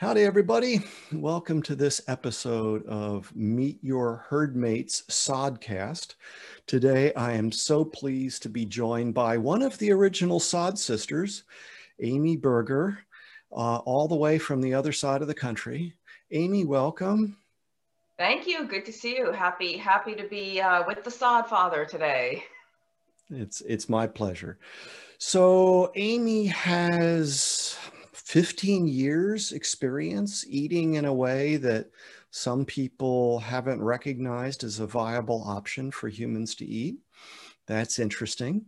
Howdy, 0.00 0.22
everybody. 0.22 0.80
Welcome 1.12 1.60
to 1.64 1.74
this 1.74 2.00
episode 2.08 2.86
of 2.86 3.30
Meet 3.36 3.84
Your 3.84 4.24
Herdmates 4.30 5.04
Sodcast. 5.10 6.14
Today, 6.66 7.12
I 7.12 7.32
am 7.32 7.52
so 7.52 7.84
pleased 7.84 8.42
to 8.42 8.48
be 8.48 8.64
joined 8.64 9.12
by 9.12 9.36
one 9.36 9.60
of 9.60 9.76
the 9.76 9.92
original 9.92 10.40
Sod 10.40 10.78
sisters, 10.78 11.42
Amy 12.00 12.38
Berger, 12.38 13.00
uh, 13.52 13.76
all 13.80 14.08
the 14.08 14.16
way 14.16 14.38
from 14.38 14.62
the 14.62 14.72
other 14.72 14.90
side 14.92 15.20
of 15.20 15.28
the 15.28 15.34
country. 15.34 15.92
Amy, 16.30 16.64
welcome. 16.64 17.36
Thank 18.16 18.46
you. 18.46 18.66
Good 18.66 18.86
to 18.86 18.92
see 18.94 19.18
you. 19.18 19.32
Happy, 19.32 19.76
happy 19.76 20.14
to 20.14 20.26
be 20.26 20.62
uh, 20.62 20.82
with 20.86 21.04
the 21.04 21.10
Sod 21.10 21.46
Father 21.46 21.84
today. 21.84 22.42
It's 23.28 23.60
it's 23.60 23.90
my 23.90 24.06
pleasure. 24.06 24.56
So 25.18 25.92
Amy 25.94 26.46
has 26.46 27.69
15 28.30 28.86
years 28.86 29.50
experience 29.50 30.44
eating 30.48 30.94
in 30.94 31.04
a 31.04 31.12
way 31.12 31.56
that 31.56 31.90
some 32.30 32.64
people 32.64 33.40
haven't 33.40 33.82
recognized 33.82 34.62
as 34.62 34.78
a 34.78 34.86
viable 34.86 35.42
option 35.44 35.90
for 35.90 36.08
humans 36.08 36.54
to 36.54 36.64
eat. 36.64 36.94
That's 37.66 37.98
interesting. 37.98 38.66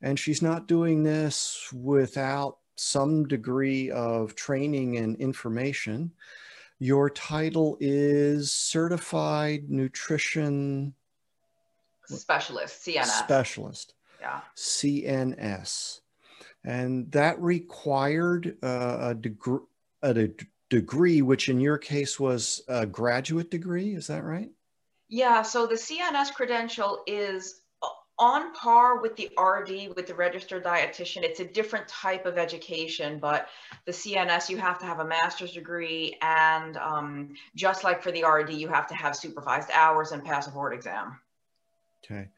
And 0.00 0.18
she's 0.18 0.40
not 0.40 0.66
doing 0.66 1.02
this 1.02 1.68
without 1.74 2.56
some 2.76 3.28
degree 3.28 3.90
of 3.90 4.34
training 4.34 4.96
and 4.96 5.14
information. 5.16 6.12
Your 6.78 7.10
title 7.10 7.76
is 7.80 8.50
Certified 8.50 9.68
Nutrition 9.68 10.94
Specialist, 12.06 12.86
CNS. 12.86 13.04
Specialist. 13.04 13.92
Yeah. 14.22 14.40
CNS 14.56 16.00
and 16.64 17.10
that 17.12 17.40
required 17.40 18.56
uh, 18.62 18.98
a 19.00 19.14
degree 19.14 19.60
a 20.02 20.28
degree 20.68 21.22
which 21.22 21.48
in 21.48 21.60
your 21.60 21.78
case 21.78 22.18
was 22.18 22.62
a 22.68 22.86
graduate 22.86 23.50
degree 23.50 23.94
is 23.94 24.06
that 24.06 24.24
right? 24.24 24.50
Yeah 25.08 25.42
so 25.42 25.66
the 25.66 25.74
cns 25.74 26.32
credential 26.32 27.02
is 27.06 27.60
on 28.18 28.52
par 28.54 29.00
with 29.00 29.16
the 29.16 29.30
rd 29.38 29.94
with 29.96 30.06
the 30.06 30.14
registered 30.14 30.64
dietitian. 30.64 31.22
It's 31.22 31.40
a 31.40 31.44
different 31.44 31.88
type 31.88 32.26
of 32.26 32.38
education 32.38 33.18
but 33.18 33.48
the 33.84 33.92
cns 33.92 34.48
you 34.48 34.56
have 34.56 34.78
to 34.78 34.86
have 34.86 35.00
a 35.00 35.04
master's 35.04 35.52
degree 35.52 36.16
and 36.22 36.76
um, 36.76 37.34
just 37.54 37.84
like 37.84 38.02
for 38.02 38.12
the 38.12 38.24
rd 38.24 38.50
you 38.50 38.68
have 38.68 38.86
to 38.88 38.94
have 38.94 39.16
supervised 39.16 39.70
hours 39.72 40.12
and 40.12 40.24
pass 40.24 40.46
a 40.46 40.50
board 40.50 40.72
exam. 40.72 41.18
Okay 42.04 42.28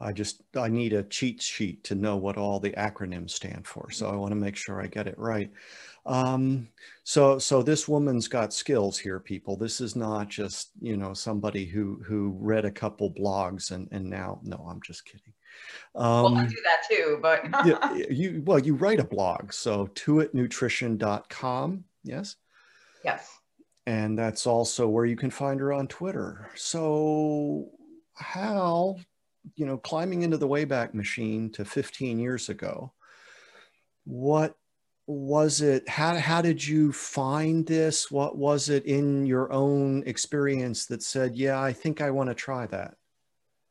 I 0.00 0.12
just, 0.12 0.42
I 0.56 0.68
need 0.68 0.92
a 0.92 1.04
cheat 1.04 1.40
sheet 1.40 1.84
to 1.84 1.94
know 1.94 2.16
what 2.16 2.36
all 2.36 2.58
the 2.58 2.72
acronyms 2.72 3.30
stand 3.30 3.66
for. 3.66 3.90
So 3.90 4.10
I 4.10 4.16
want 4.16 4.32
to 4.32 4.36
make 4.36 4.56
sure 4.56 4.82
I 4.82 4.86
get 4.86 5.06
it 5.06 5.18
right. 5.18 5.50
Um, 6.04 6.68
so, 7.04 7.38
so 7.38 7.62
this 7.62 7.88
woman's 7.88 8.28
got 8.28 8.52
skills 8.52 8.98
here, 8.98 9.20
people. 9.20 9.56
This 9.56 9.80
is 9.80 9.96
not 9.96 10.28
just, 10.28 10.70
you 10.80 10.96
know, 10.96 11.14
somebody 11.14 11.64
who, 11.64 12.02
who 12.04 12.36
read 12.38 12.64
a 12.64 12.70
couple 12.70 13.10
blogs 13.12 13.70
and, 13.70 13.88
and 13.92 14.10
now, 14.10 14.40
no, 14.42 14.66
I'm 14.68 14.82
just 14.82 15.04
kidding. 15.06 15.32
Um, 15.94 16.04
well, 16.04 16.36
I 16.36 16.40
um, 16.40 16.48
do 16.48 16.62
that 16.64 16.82
too, 16.90 17.18
but 17.22 17.44
yeah, 17.64 17.94
you, 18.10 18.42
well, 18.44 18.58
you 18.58 18.74
write 18.74 19.00
a 19.00 19.04
blog. 19.04 19.52
So 19.52 19.86
tuitnutrition.com. 19.88 21.84
Yes. 22.02 22.36
Yes. 23.04 23.38
And 23.86 24.18
that's 24.18 24.46
also 24.46 24.88
where 24.88 25.04
you 25.04 25.16
can 25.16 25.30
find 25.30 25.60
her 25.60 25.72
on 25.72 25.86
Twitter. 25.86 26.50
So 26.54 27.70
how 28.14 28.96
you 29.56 29.66
know, 29.66 29.76
climbing 29.76 30.22
into 30.22 30.36
the 30.36 30.48
Wayback 30.48 30.94
Machine 30.94 31.50
to 31.52 31.64
15 31.64 32.18
years 32.18 32.48
ago, 32.48 32.92
what 34.04 34.54
was 35.06 35.60
it? 35.60 35.88
How, 35.88 36.16
how 36.16 36.40
did 36.40 36.66
you 36.66 36.92
find 36.92 37.66
this? 37.66 38.10
What 38.10 38.36
was 38.36 38.68
it 38.68 38.86
in 38.86 39.26
your 39.26 39.52
own 39.52 40.02
experience 40.06 40.86
that 40.86 41.02
said, 41.02 41.36
yeah, 41.36 41.60
I 41.60 41.72
think 41.72 42.00
I 42.00 42.10
want 42.10 42.30
to 42.30 42.34
try 42.34 42.66
that? 42.68 42.94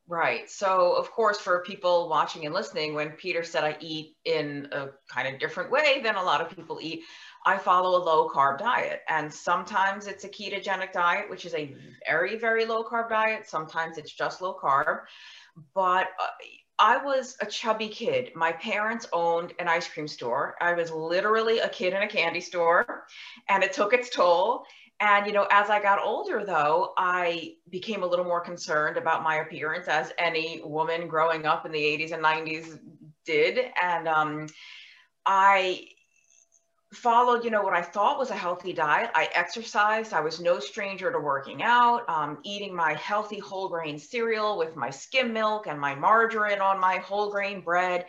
Right. 0.06 0.50
So, 0.50 0.92
of 0.92 1.10
course, 1.10 1.38
for 1.38 1.62
people 1.62 2.10
watching 2.10 2.44
and 2.44 2.54
listening, 2.54 2.94
when 2.94 3.12
Peter 3.12 3.42
said 3.42 3.64
I 3.64 3.76
eat 3.80 4.16
in 4.26 4.68
a 4.70 4.88
kind 5.08 5.32
of 5.32 5.40
different 5.40 5.70
way 5.70 6.02
than 6.02 6.16
a 6.16 6.22
lot 6.22 6.42
of 6.42 6.54
people 6.54 6.78
eat, 6.82 7.04
I 7.46 7.56
follow 7.56 7.98
a 7.98 8.04
low 8.04 8.28
carb 8.28 8.58
diet. 8.58 9.00
And 9.08 9.32
sometimes 9.32 10.06
it's 10.06 10.24
a 10.24 10.28
ketogenic 10.28 10.92
diet, 10.92 11.30
which 11.30 11.46
is 11.46 11.54
a 11.54 11.74
very, 12.06 12.36
very 12.38 12.66
low 12.66 12.84
carb 12.84 13.08
diet. 13.08 13.48
Sometimes 13.48 13.96
it's 13.96 14.12
just 14.12 14.42
low 14.42 14.54
carb 14.62 15.00
but 15.74 16.08
uh, 16.20 16.26
I 16.78 16.96
was 17.04 17.36
a 17.40 17.46
chubby 17.46 17.88
kid. 17.88 18.32
My 18.34 18.52
parents 18.52 19.06
owned 19.12 19.52
an 19.58 19.68
ice 19.68 19.86
cream 19.86 20.08
store. 20.08 20.56
I 20.60 20.74
was 20.74 20.90
literally 20.90 21.60
a 21.60 21.68
kid 21.68 21.92
in 21.92 22.02
a 22.02 22.08
candy 22.08 22.40
store, 22.40 23.06
and 23.48 23.62
it 23.62 23.72
took 23.72 23.92
its 23.92 24.10
toll. 24.10 24.64
And, 25.00 25.26
you 25.26 25.32
know, 25.32 25.46
as 25.50 25.70
I 25.70 25.80
got 25.80 26.00
older, 26.02 26.44
though, 26.44 26.92
I 26.96 27.54
became 27.70 28.02
a 28.02 28.06
little 28.06 28.24
more 28.24 28.40
concerned 28.40 28.96
about 28.96 29.22
my 29.22 29.36
appearance, 29.36 29.86
as 29.86 30.12
any 30.18 30.62
woman 30.64 31.08
growing 31.08 31.46
up 31.46 31.66
in 31.66 31.72
the 31.72 31.78
80s 31.78 32.12
and 32.12 32.24
90s 32.24 32.78
did. 33.24 33.58
And 33.80 34.08
um, 34.08 34.46
I 35.26 35.88
followed, 36.94 37.44
you 37.44 37.50
know, 37.50 37.62
what 37.62 37.74
I 37.74 37.82
thought 37.82 38.18
was 38.18 38.30
a 38.30 38.36
healthy 38.36 38.72
diet. 38.72 39.10
I 39.14 39.28
exercised. 39.34 40.12
I 40.12 40.20
was 40.20 40.40
no 40.40 40.58
stranger 40.58 41.12
to 41.12 41.18
working 41.18 41.62
out, 41.62 42.08
um, 42.08 42.38
eating 42.42 42.74
my 42.74 42.94
healthy 42.94 43.38
whole 43.38 43.68
grain 43.68 43.98
cereal 43.98 44.56
with 44.56 44.76
my 44.76 44.90
skim 44.90 45.32
milk 45.32 45.66
and 45.66 45.80
my 45.80 45.94
margarine 45.94 46.60
on 46.60 46.80
my 46.80 46.98
whole 46.98 47.30
grain 47.30 47.60
bread, 47.60 48.06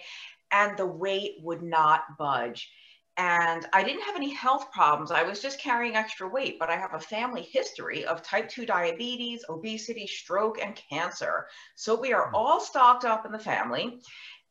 and 0.52 0.78
the 0.78 0.86
weight 0.86 1.36
would 1.42 1.62
not 1.62 2.18
budge. 2.18 2.72
And 3.18 3.66
I 3.72 3.82
didn't 3.84 4.04
have 4.04 4.18
any 4.18 4.34
health 4.34 4.72
problems. 4.74 5.10
I 5.10 5.24
was 5.24 5.42
just 5.42 5.62
carrying 5.62 5.96
extra 5.96 6.28
weight, 6.28 6.60
but 6.60 6.70
I 6.70 6.76
have 6.76 6.94
a 6.94 7.00
family 7.00 7.44
history 7.44 8.04
of 8.04 8.22
type 8.22 8.50
2 8.50 8.66
diabetes, 8.66 9.46
obesity, 9.48 10.06
stroke, 10.06 10.60
and 10.62 10.76
cancer. 10.90 11.48
So 11.76 12.00
we 12.00 12.12
are 12.12 12.28
hmm. 12.28 12.36
all 12.36 12.60
stocked 12.60 13.06
up 13.06 13.26
in 13.26 13.32
the 13.32 13.40
family. 13.40 14.02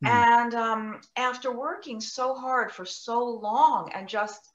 Mm. 0.05 0.09
And 0.09 0.55
um, 0.55 1.01
after 1.17 1.53
working 1.53 2.01
so 2.01 2.35
hard 2.35 2.73
for 2.73 2.85
so 2.85 3.25
long 3.25 3.91
and 3.93 4.09
just 4.09 4.51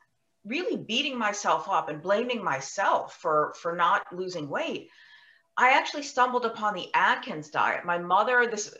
really 0.46 0.78
beating 0.78 1.18
myself 1.18 1.68
up 1.68 1.90
and 1.90 2.02
blaming 2.02 2.44
myself 2.44 3.18
for 3.22 3.54
for 3.62 3.76
not 3.76 4.04
losing 4.12 4.50
weight, 4.50 4.90
I 5.58 5.72
actually 5.72 6.04
stumbled 6.04 6.46
upon 6.46 6.74
the 6.74 6.94
Atkins 6.94 7.50
diet. 7.50 7.86
My 7.86 7.98
mother, 7.98 8.48
this 8.50 8.74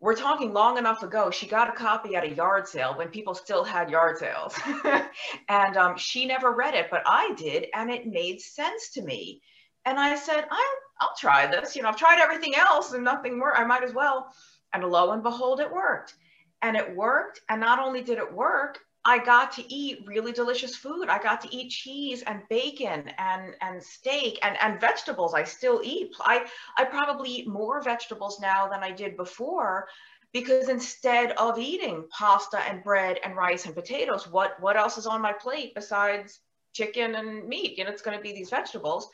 we're 0.00 0.14
talking 0.16 0.52
long 0.52 0.78
enough 0.78 1.02
ago. 1.02 1.30
She 1.30 1.46
got 1.46 1.68
a 1.68 1.72
copy 1.72 2.14
at 2.14 2.24
a 2.24 2.34
yard 2.34 2.68
sale 2.68 2.94
when 2.96 3.08
people 3.08 3.34
still 3.34 3.64
had 3.64 3.90
yard 3.90 4.18
sales, 4.18 4.56
and 5.48 5.76
um, 5.76 5.96
she 5.96 6.24
never 6.24 6.52
read 6.52 6.74
it, 6.74 6.86
but 6.90 7.02
I 7.04 7.34
did, 7.34 7.66
and 7.74 7.90
it 7.90 8.06
made 8.06 8.40
sense 8.40 8.90
to 8.90 9.02
me. 9.02 9.42
And 9.84 9.98
I 9.98 10.16
said, 10.16 10.44
I'll, 10.50 10.76
I'll 11.00 11.16
try 11.18 11.46
this. 11.46 11.74
You 11.74 11.82
know, 11.82 11.88
I've 11.88 11.96
tried 11.96 12.20
everything 12.20 12.54
else 12.54 12.92
and 12.92 13.02
nothing 13.02 13.40
worked. 13.40 13.58
I 13.58 13.64
might 13.64 13.82
as 13.82 13.94
well. 13.94 14.30
And 14.72 14.84
lo 14.84 15.12
and 15.12 15.22
behold, 15.22 15.60
it 15.60 15.72
worked. 15.72 16.14
And 16.62 16.76
it 16.76 16.94
worked. 16.94 17.40
And 17.48 17.60
not 17.60 17.78
only 17.78 18.02
did 18.02 18.18
it 18.18 18.32
work, 18.32 18.78
I 19.04 19.18
got 19.18 19.52
to 19.52 19.72
eat 19.72 20.04
really 20.06 20.32
delicious 20.32 20.76
food. 20.76 21.08
I 21.08 21.18
got 21.18 21.40
to 21.42 21.56
eat 21.56 21.70
cheese 21.70 22.22
and 22.22 22.42
bacon 22.50 23.10
and, 23.16 23.54
and 23.62 23.82
steak 23.82 24.38
and, 24.42 24.56
and 24.60 24.80
vegetables. 24.80 25.34
I 25.34 25.44
still 25.44 25.80
eat. 25.82 26.14
I, 26.20 26.46
I 26.76 26.84
probably 26.84 27.30
eat 27.30 27.48
more 27.48 27.80
vegetables 27.80 28.38
now 28.40 28.68
than 28.68 28.82
I 28.82 28.90
did 28.90 29.16
before 29.16 29.88
because 30.32 30.68
instead 30.68 31.32
of 31.32 31.58
eating 31.58 32.06
pasta 32.10 32.58
and 32.68 32.84
bread 32.84 33.18
and 33.24 33.34
rice 33.34 33.64
and 33.64 33.74
potatoes, 33.74 34.28
what, 34.30 34.60
what 34.60 34.76
else 34.76 34.98
is 34.98 35.06
on 35.06 35.22
my 35.22 35.32
plate 35.32 35.74
besides 35.74 36.40
chicken 36.74 37.14
and 37.14 37.48
meat? 37.48 37.78
You 37.78 37.84
know, 37.84 37.90
it's 37.90 38.02
going 38.02 38.16
to 38.16 38.22
be 38.22 38.32
these 38.32 38.50
vegetables. 38.50 39.08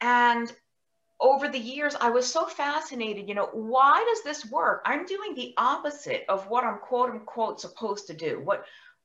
And 0.00 0.52
over 1.22 1.48
the 1.48 1.58
years, 1.58 1.94
I 1.98 2.10
was 2.10 2.30
so 2.30 2.46
fascinated, 2.46 3.28
you 3.28 3.34
know, 3.34 3.48
why 3.52 4.04
does 4.08 4.24
this 4.24 4.50
work? 4.50 4.82
I'm 4.84 5.06
doing 5.06 5.34
the 5.34 5.54
opposite 5.56 6.24
of 6.28 6.48
what 6.48 6.64
I'm 6.64 6.78
quote 6.78 7.10
unquote 7.10 7.60
supposed 7.60 8.08
to 8.08 8.14
do. 8.14 8.40
What, 8.42 8.64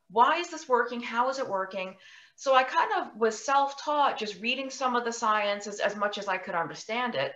why 0.09 0.37
is 0.39 0.49
this 0.49 0.67
working? 0.67 1.01
How 1.01 1.29
is 1.29 1.37
it 1.37 1.47
working? 1.47 1.95
So 2.35 2.55
I 2.55 2.63
kind 2.63 2.91
of 2.99 3.19
was 3.19 3.43
self-taught, 3.45 4.17
just 4.17 4.41
reading 4.41 4.71
some 4.71 4.95
of 4.95 5.05
the 5.05 5.13
sciences 5.13 5.79
as 5.79 5.95
much 5.95 6.17
as 6.17 6.27
I 6.27 6.37
could 6.37 6.55
understand 6.55 7.15
it 7.15 7.33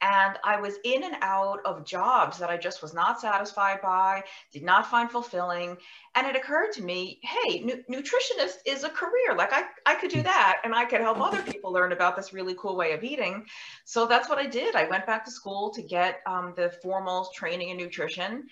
and 0.00 0.38
I 0.44 0.60
was 0.60 0.74
in 0.84 1.04
and 1.04 1.16
out 1.22 1.60
of 1.64 1.84
jobs 1.84 2.38
that 2.38 2.50
I 2.50 2.56
just 2.56 2.82
was 2.82 2.94
not 2.94 3.20
satisfied 3.20 3.80
by, 3.82 4.22
did 4.52 4.62
not 4.62 4.90
find 4.90 5.10
fulfilling. 5.10 5.76
And 6.14 6.26
it 6.26 6.36
occurred 6.36 6.72
to 6.72 6.82
me, 6.82 7.20
hey, 7.22 7.60
nu- 7.60 7.82
nutritionist 7.90 8.56
is 8.66 8.84
a 8.84 8.88
career. 8.88 9.34
Like 9.36 9.52
I, 9.52 9.64
I 9.86 9.94
could 9.94 10.10
do 10.10 10.22
that 10.22 10.60
and 10.64 10.74
I 10.74 10.84
could 10.84 11.00
help 11.00 11.20
other 11.20 11.42
people 11.42 11.72
learn 11.72 11.92
about 11.92 12.16
this 12.16 12.32
really 12.32 12.54
cool 12.58 12.76
way 12.76 12.92
of 12.92 13.04
eating. 13.04 13.46
So 13.84 14.06
that's 14.06 14.28
what 14.28 14.38
I 14.38 14.46
did. 14.46 14.76
I 14.76 14.88
went 14.88 15.06
back 15.06 15.24
to 15.24 15.30
school 15.30 15.70
to 15.70 15.82
get 15.82 16.20
um, 16.26 16.54
the 16.56 16.70
formal 16.82 17.30
training 17.34 17.70
in 17.70 17.76
nutrition. 17.76 18.44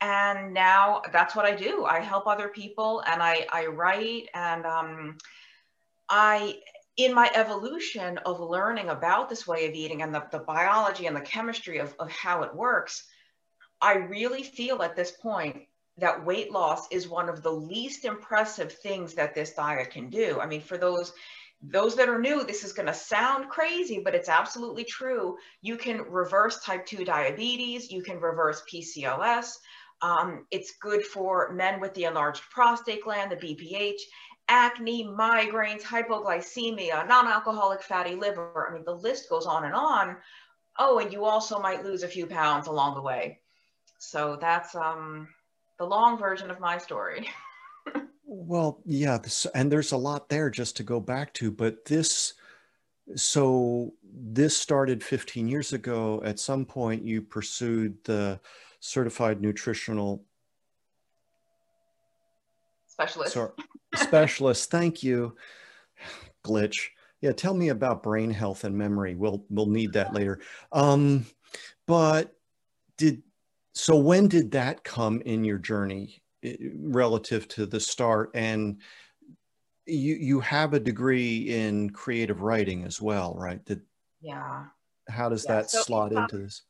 And 0.00 0.54
now 0.54 1.02
that's 1.12 1.36
what 1.36 1.44
I 1.44 1.54
do. 1.54 1.84
I 1.84 2.00
help 2.00 2.26
other 2.26 2.48
people 2.48 3.02
and 3.06 3.22
I, 3.22 3.46
I 3.52 3.66
write 3.66 4.28
and 4.34 4.64
um, 4.64 5.18
I 6.08 6.56
in 6.96 7.14
my 7.14 7.30
evolution 7.34 8.18
of 8.18 8.40
learning 8.40 8.88
about 8.88 9.28
this 9.28 9.46
way 9.46 9.66
of 9.66 9.74
eating 9.74 10.02
and 10.02 10.14
the, 10.14 10.24
the 10.32 10.40
biology 10.40 11.06
and 11.06 11.16
the 11.16 11.20
chemistry 11.20 11.78
of, 11.78 11.94
of 11.98 12.10
how 12.10 12.42
it 12.42 12.54
works, 12.54 13.04
I 13.80 13.94
really 13.94 14.42
feel 14.42 14.82
at 14.82 14.96
this 14.96 15.12
point 15.12 15.62
that 15.98 16.24
weight 16.24 16.50
loss 16.50 16.86
is 16.90 17.08
one 17.08 17.28
of 17.28 17.42
the 17.42 17.50
least 17.52 18.04
impressive 18.04 18.72
things 18.72 19.14
that 19.14 19.34
this 19.34 19.52
diet 19.52 19.90
can 19.90 20.10
do. 20.10 20.40
I 20.40 20.46
mean, 20.46 20.60
for 20.60 20.78
those 20.78 21.12
those 21.62 21.94
that 21.96 22.08
are 22.08 22.18
new, 22.18 22.42
this 22.42 22.64
is 22.64 22.72
going 22.72 22.86
to 22.86 22.94
sound 22.94 23.50
crazy, 23.50 24.00
but 24.02 24.14
it's 24.14 24.30
absolutely 24.30 24.84
true. 24.84 25.36
You 25.60 25.76
can 25.76 26.00
reverse 26.08 26.64
type 26.64 26.86
2 26.86 27.04
diabetes, 27.04 27.90
you 27.90 28.02
can 28.02 28.18
reverse 28.18 28.62
PCOS. 28.72 29.56
Um, 30.00 30.46
it's 30.50 30.72
good 30.80 31.04
for 31.04 31.52
men 31.52 31.78
with 31.78 31.92
the 31.92 32.04
enlarged 32.04 32.42
prostate 32.50 33.04
gland, 33.04 33.30
the 33.30 33.36
BPH, 33.36 33.98
acne, 34.50 35.04
migraines, 35.04 35.82
hypoglycemia, 35.82 37.06
non 37.08 37.26
alcoholic 37.26 37.82
fatty 37.82 38.16
liver. 38.16 38.68
I 38.68 38.74
mean, 38.74 38.84
the 38.84 38.94
list 38.94 39.30
goes 39.30 39.46
on 39.46 39.64
and 39.64 39.74
on. 39.74 40.16
Oh, 40.78 40.98
and 40.98 41.12
you 41.12 41.24
also 41.24 41.58
might 41.58 41.84
lose 41.84 42.02
a 42.02 42.08
few 42.08 42.26
pounds 42.26 42.66
along 42.66 42.94
the 42.94 43.02
way. 43.02 43.38
So 43.98 44.36
that's 44.40 44.74
um, 44.74 45.28
the 45.78 45.84
long 45.86 46.18
version 46.18 46.50
of 46.50 46.60
my 46.60 46.76
story. 46.76 47.28
Well, 48.32 48.80
yeah, 48.86 49.18
this, 49.18 49.44
and 49.56 49.72
there's 49.72 49.90
a 49.90 49.96
lot 49.96 50.28
there 50.28 50.50
just 50.50 50.76
to 50.76 50.84
go 50.84 51.00
back 51.00 51.34
to, 51.34 51.50
but 51.50 51.84
this, 51.84 52.34
so 53.16 53.92
this 54.04 54.56
started 54.56 55.02
15 55.02 55.48
years 55.48 55.72
ago. 55.72 56.22
At 56.24 56.38
some 56.38 56.64
point, 56.64 57.04
you 57.04 57.22
pursued 57.22 57.96
the 58.04 58.38
certified 58.78 59.40
nutritional 59.40 60.24
specialist. 63.00 63.32
Sorry, 63.32 63.50
specialist. 63.96 64.70
Thank 64.70 65.02
you. 65.02 65.36
Glitch. 66.44 66.88
Yeah, 67.20 67.32
tell 67.32 67.52
me 67.52 67.68
about 67.68 68.02
brain 68.02 68.30
health 68.30 68.64
and 68.64 68.76
memory. 68.76 69.14
We'll 69.14 69.44
we'll 69.50 69.66
need 69.66 69.92
that 69.94 70.14
later. 70.14 70.40
Um, 70.72 71.26
but 71.86 72.34
did 72.96 73.22
so 73.74 73.96
when 73.96 74.28
did 74.28 74.52
that 74.52 74.84
come 74.84 75.20
in 75.22 75.44
your 75.44 75.58
journey? 75.58 76.20
relative 76.42 77.46
to 77.48 77.66
the 77.66 77.80
start 77.80 78.30
and 78.34 78.80
you 79.86 80.14
you 80.14 80.40
have 80.40 80.72
a 80.72 80.80
degree 80.80 81.54
in 81.54 81.90
creative 81.90 82.40
writing 82.40 82.84
as 82.84 83.00
well 83.00 83.34
right 83.36 83.62
Did, 83.64 83.82
yeah 84.22 84.64
how 85.08 85.28
does 85.28 85.44
yeah. 85.44 85.56
that 85.56 85.70
so 85.70 85.82
slot 85.82 86.12
into 86.12 86.38
this 86.38 86.62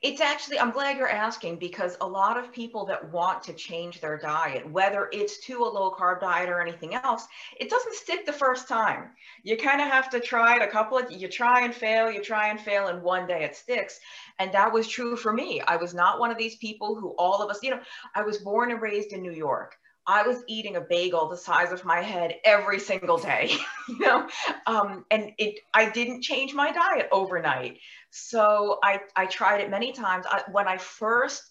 it's 0.00 0.20
actually, 0.20 0.60
I'm 0.60 0.70
glad 0.70 0.96
you're 0.96 1.10
asking 1.10 1.56
because 1.56 1.96
a 2.00 2.06
lot 2.06 2.36
of 2.36 2.52
people 2.52 2.86
that 2.86 3.10
want 3.12 3.42
to 3.44 3.52
change 3.52 4.00
their 4.00 4.16
diet, 4.16 4.70
whether 4.70 5.08
it's 5.12 5.38
to 5.46 5.64
a 5.64 5.64
low 5.64 5.90
carb 5.90 6.20
diet 6.20 6.48
or 6.48 6.60
anything 6.60 6.94
else, 6.94 7.26
it 7.58 7.68
doesn't 7.68 7.94
stick 7.94 8.24
the 8.24 8.32
first 8.32 8.68
time. 8.68 9.10
You 9.42 9.56
kind 9.56 9.80
of 9.80 9.88
have 9.88 10.08
to 10.10 10.20
try 10.20 10.54
it 10.54 10.62
a 10.62 10.68
couple 10.68 10.98
of, 10.98 11.10
you 11.10 11.26
try 11.26 11.64
and 11.64 11.74
fail, 11.74 12.10
you 12.12 12.22
try 12.22 12.48
and 12.48 12.60
fail, 12.60 12.86
and 12.86 13.02
one 13.02 13.26
day 13.26 13.42
it 13.42 13.56
sticks. 13.56 13.98
And 14.38 14.52
that 14.52 14.72
was 14.72 14.86
true 14.86 15.16
for 15.16 15.32
me. 15.32 15.60
I 15.62 15.76
was 15.76 15.94
not 15.94 16.20
one 16.20 16.30
of 16.30 16.38
these 16.38 16.56
people 16.56 16.94
who 16.94 17.10
all 17.18 17.42
of 17.42 17.50
us, 17.50 17.58
you 17.64 17.70
know, 17.70 17.80
I 18.14 18.22
was 18.22 18.38
born 18.38 18.70
and 18.70 18.80
raised 18.80 19.12
in 19.12 19.20
New 19.20 19.32
York. 19.32 19.74
I 20.08 20.22
was 20.26 20.42
eating 20.48 20.76
a 20.76 20.80
bagel 20.80 21.28
the 21.28 21.36
size 21.36 21.70
of 21.70 21.84
my 21.84 22.00
head 22.00 22.36
every 22.42 22.80
single 22.80 23.18
day, 23.18 23.50
you 23.88 23.98
know, 23.98 24.26
um, 24.66 25.04
and 25.10 25.32
it, 25.36 25.60
I 25.74 25.90
didn't 25.90 26.22
change 26.22 26.54
my 26.54 26.72
diet 26.72 27.08
overnight. 27.12 27.78
So 28.10 28.78
I, 28.82 29.00
I 29.16 29.26
tried 29.26 29.60
it 29.60 29.70
many 29.70 29.92
times. 29.92 30.26
I, 30.28 30.42
when 30.50 30.66
I 30.66 30.78
first 30.78 31.42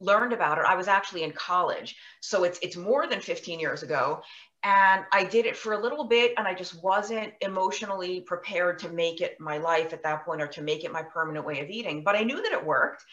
learned 0.00 0.32
about 0.32 0.58
it, 0.58 0.64
I 0.66 0.74
was 0.74 0.88
actually 0.88 1.22
in 1.22 1.32
college. 1.32 1.96
So 2.20 2.44
it's, 2.44 2.58
it's 2.62 2.76
more 2.76 3.06
than 3.06 3.20
15 3.20 3.58
years 3.60 3.82
ago. 3.82 4.20
And 4.62 5.04
I 5.12 5.24
did 5.24 5.46
it 5.46 5.56
for 5.56 5.74
a 5.74 5.80
little 5.80 6.04
bit 6.04 6.32
and 6.36 6.46
I 6.48 6.52
just 6.52 6.82
wasn't 6.82 7.32
emotionally 7.40 8.20
prepared 8.22 8.80
to 8.80 8.88
make 8.88 9.20
it 9.20 9.38
my 9.38 9.58
life 9.58 9.92
at 9.92 10.02
that 10.02 10.24
point 10.24 10.42
or 10.42 10.48
to 10.48 10.62
make 10.62 10.82
it 10.84 10.92
my 10.92 11.02
permanent 11.02 11.46
way 11.46 11.60
of 11.60 11.70
eating. 11.70 12.02
But 12.02 12.16
I 12.16 12.24
knew 12.24 12.42
that 12.42 12.52
it 12.52 12.64
worked. 12.64 13.04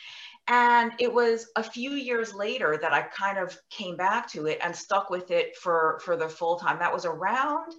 And 0.47 0.91
it 0.99 1.13
was 1.13 1.47
a 1.55 1.63
few 1.63 1.91
years 1.91 2.33
later 2.33 2.77
that 2.81 2.91
I 2.91 3.03
kind 3.03 3.37
of 3.37 3.57
came 3.69 3.95
back 3.95 4.27
to 4.31 4.47
it 4.47 4.59
and 4.61 4.75
stuck 4.75 5.09
with 5.09 5.31
it 5.31 5.55
for, 5.57 6.01
for 6.03 6.17
the 6.17 6.27
full 6.27 6.57
time. 6.57 6.79
That 6.79 6.93
was 6.93 7.05
around 7.05 7.71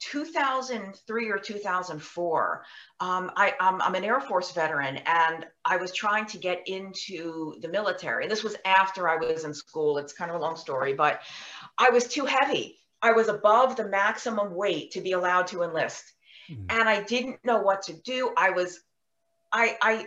2003 0.00 1.30
or 1.30 1.38
2004. 1.38 2.64
Um, 3.00 3.32
I, 3.36 3.54
I'm, 3.60 3.80
I'm 3.82 3.94
an 3.94 4.04
Air 4.04 4.20
Force 4.20 4.52
veteran 4.52 4.98
and 5.06 5.46
I 5.64 5.76
was 5.76 5.92
trying 5.92 6.26
to 6.26 6.38
get 6.38 6.66
into 6.66 7.54
the 7.60 7.68
military. 7.68 8.26
This 8.26 8.44
was 8.44 8.56
after 8.64 9.08
I 9.08 9.16
was 9.16 9.44
in 9.44 9.54
school. 9.54 9.98
It's 9.98 10.12
kind 10.12 10.30
of 10.30 10.36
a 10.36 10.40
long 10.40 10.56
story, 10.56 10.94
but 10.94 11.20
I 11.76 11.90
was 11.90 12.06
too 12.06 12.24
heavy. 12.24 12.76
I 13.02 13.12
was 13.12 13.28
above 13.28 13.76
the 13.76 13.88
maximum 13.88 14.54
weight 14.54 14.92
to 14.92 15.00
be 15.00 15.12
allowed 15.12 15.46
to 15.48 15.62
enlist. 15.62 16.04
Mm-hmm. 16.50 16.64
And 16.70 16.88
I 16.88 17.02
didn't 17.02 17.44
know 17.44 17.60
what 17.60 17.82
to 17.82 17.92
do. 17.92 18.32
I 18.36 18.50
was, 18.50 18.80
I, 19.52 19.76
I, 19.80 20.06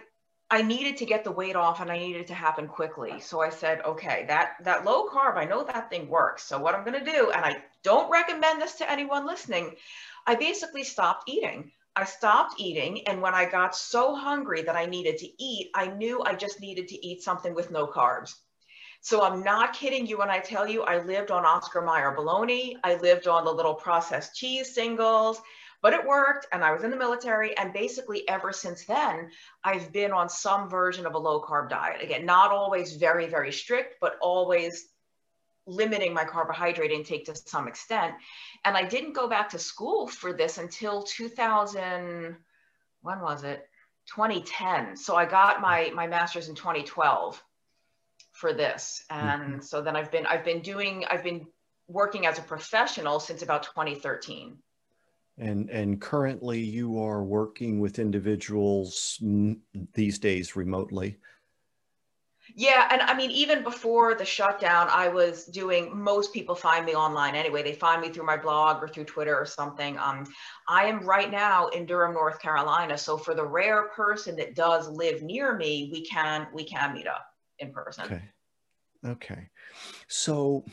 I 0.49 0.61
needed 0.61 0.97
to 0.97 1.05
get 1.05 1.23
the 1.23 1.31
weight 1.31 1.55
off 1.55 1.79
and 1.79 1.89
I 1.89 1.97
needed 1.97 2.21
it 2.21 2.27
to 2.27 2.33
happen 2.33 2.67
quickly. 2.67 3.21
So 3.21 3.39
I 3.39 3.49
said, 3.49 3.81
okay, 3.85 4.25
that, 4.27 4.55
that 4.63 4.83
low 4.83 5.07
carb, 5.07 5.37
I 5.37 5.45
know 5.45 5.63
that 5.63 5.89
thing 5.89 6.09
works. 6.09 6.44
So 6.44 6.59
what 6.59 6.75
I'm 6.75 6.83
going 6.83 7.03
to 7.03 7.11
do, 7.11 7.31
and 7.31 7.45
I 7.45 7.63
don't 7.83 8.12
recommend 8.12 8.62
this 8.62 8.75
to 8.75 8.89
anyone 8.89 9.25
listening, 9.25 9.75
I 10.28 10.36
basically 10.36 10.83
stopped 10.83 11.30
eating. 11.30 11.72
I 11.95 12.06
stopped 12.06 12.60
eating. 12.60 13.07
And 13.07 13.22
when 13.22 13.33
I 13.33 13.45
got 13.45 13.75
so 13.75 14.16
hungry 14.16 14.62
that 14.63 14.75
I 14.75 14.86
needed 14.86 15.18
to 15.19 15.44
eat, 15.44 15.72
I 15.75 15.88
knew 15.88 16.24
I 16.24 16.36
just 16.36 16.62
needed 16.62 16.88
to 16.89 17.06
eat 17.06 17.22
something 17.22 17.54
with 17.54 17.72
no 17.72 17.88
carbs. 17.88 18.36
So 19.01 19.24
I'm 19.24 19.44
not 19.44 19.74
kidding 19.74 20.06
you 20.06 20.19
when 20.19 20.30
I 20.30 20.39
tell 20.39 20.68
you 20.68 20.83
I 20.83 21.01
lived 21.01 21.31
on 21.31 21.45
Oscar 21.45 21.81
Mayer 21.81 22.12
bologna. 22.12 22.78
I 22.83 22.95
lived 22.95 23.28
on 23.28 23.45
the 23.45 23.51
little 23.51 23.74
processed 23.74 24.36
cheese 24.36 24.74
singles 24.74 25.42
but 25.81 25.94
it 25.94 26.06
worked 26.06 26.48
and 26.51 26.63
I 26.63 26.72
was 26.72 26.83
in 26.83 26.92
the 26.92 26.98
military. 26.98 27.57
And 27.57 27.74
basically, 27.74 28.28
ever 28.30 28.54
since 28.54 28.86
then, 28.86 29.31
I've 29.63 29.92
been 29.92 30.12
on 30.12 30.30
some 30.30 30.69
version 30.69 31.06
of 31.06 31.16
a 31.16 31.19
low 31.19 31.42
carb 31.42 31.69
diet. 31.69 32.04
Again, 32.04 32.25
not 32.25 32.51
always 32.51 32.95
very, 32.95 33.28
very 33.28 33.51
strict, 33.51 33.95
but 34.00 34.18
always 34.22 34.89
limiting 35.71 36.13
my 36.13 36.25
carbohydrate 36.25 36.91
intake 36.91 37.25
to 37.25 37.35
some 37.35 37.68
extent. 37.68 38.13
And 38.65 38.75
I 38.75 38.83
didn't 38.83 39.13
go 39.13 39.27
back 39.27 39.50
to 39.50 39.59
school 39.59 40.07
for 40.07 40.33
this 40.33 40.57
until 40.57 41.03
2000, 41.03 42.35
when 43.01 43.19
was 43.21 43.44
it? 43.44 43.68
2010. 44.07 44.97
So 44.97 45.15
I 45.15 45.25
got 45.25 45.62
my, 45.62 45.91
my 45.95 46.07
master's 46.07 46.50
in 46.50 46.56
2012 46.56 47.41
for 48.31 48.53
this. 48.53 49.03
And 49.09 49.41
mm-hmm. 49.41 49.62
so 49.62 49.81
then 49.81 49.95
I've 49.95 50.12
been, 50.12 50.25
I've 50.25 50.44
been 50.44 50.62
doing, 50.62 51.06
I've 51.09 51.23
been 51.23 51.47
working 51.88 52.25
as 52.25 52.39
a 52.39 52.41
professional 52.41 53.19
since 53.19 53.41
about 53.41 53.63
2013. 53.63 54.57
And, 55.38 55.69
and 55.69 56.00
currently 56.01 56.59
you 56.59 57.01
are 57.01 57.23
working 57.23 57.79
with 57.79 58.00
individuals 58.00 59.19
these 59.94 60.19
days 60.19 60.56
remotely. 60.56 61.18
Yeah, 62.56 62.88
and 62.92 63.01
I 63.01 63.15
mean, 63.15 63.31
even 63.31 63.63
before 63.63 64.15
the 64.15 64.25
shutdown, 64.25 64.88
I 64.92 65.07
was 65.07 65.45
doing. 65.45 65.98
Most 65.98 66.33
people 66.33 66.56
find 66.56 66.86
me 66.86 66.94
online 66.94 67.36
anyway. 67.36 67.63
They 67.63 67.74
find 67.74 68.01
me 68.01 68.09
through 68.09 68.25
my 68.25 68.38
blog 68.38 68.83
or 68.83 68.88
through 68.88 69.06
Twitter 69.06 69.36
or 69.36 69.45
something. 69.45 69.98
Um, 69.98 70.25
I 70.68 70.86
am 70.86 71.06
right 71.06 71.31
now 71.31 71.68
in 71.68 71.86
Durham, 71.86 72.13
North 72.13 72.40
Carolina. 72.40 72.97
So 72.97 73.18
for 73.18 73.33
the 73.33 73.45
rare 73.45 73.90
person 73.90 74.35
that 74.37 74.56
does 74.56 74.90
live 74.90 75.21
near 75.21 75.56
me, 75.56 75.90
we 75.92 76.06
can 76.06 76.47
we 76.54 76.64
can 76.64 76.94
meet 76.94 77.07
up 77.07 77.25
in 77.59 77.71
person. 77.71 78.06
Okay. 78.06 78.21
Okay. 79.06 79.49
So 80.07 80.64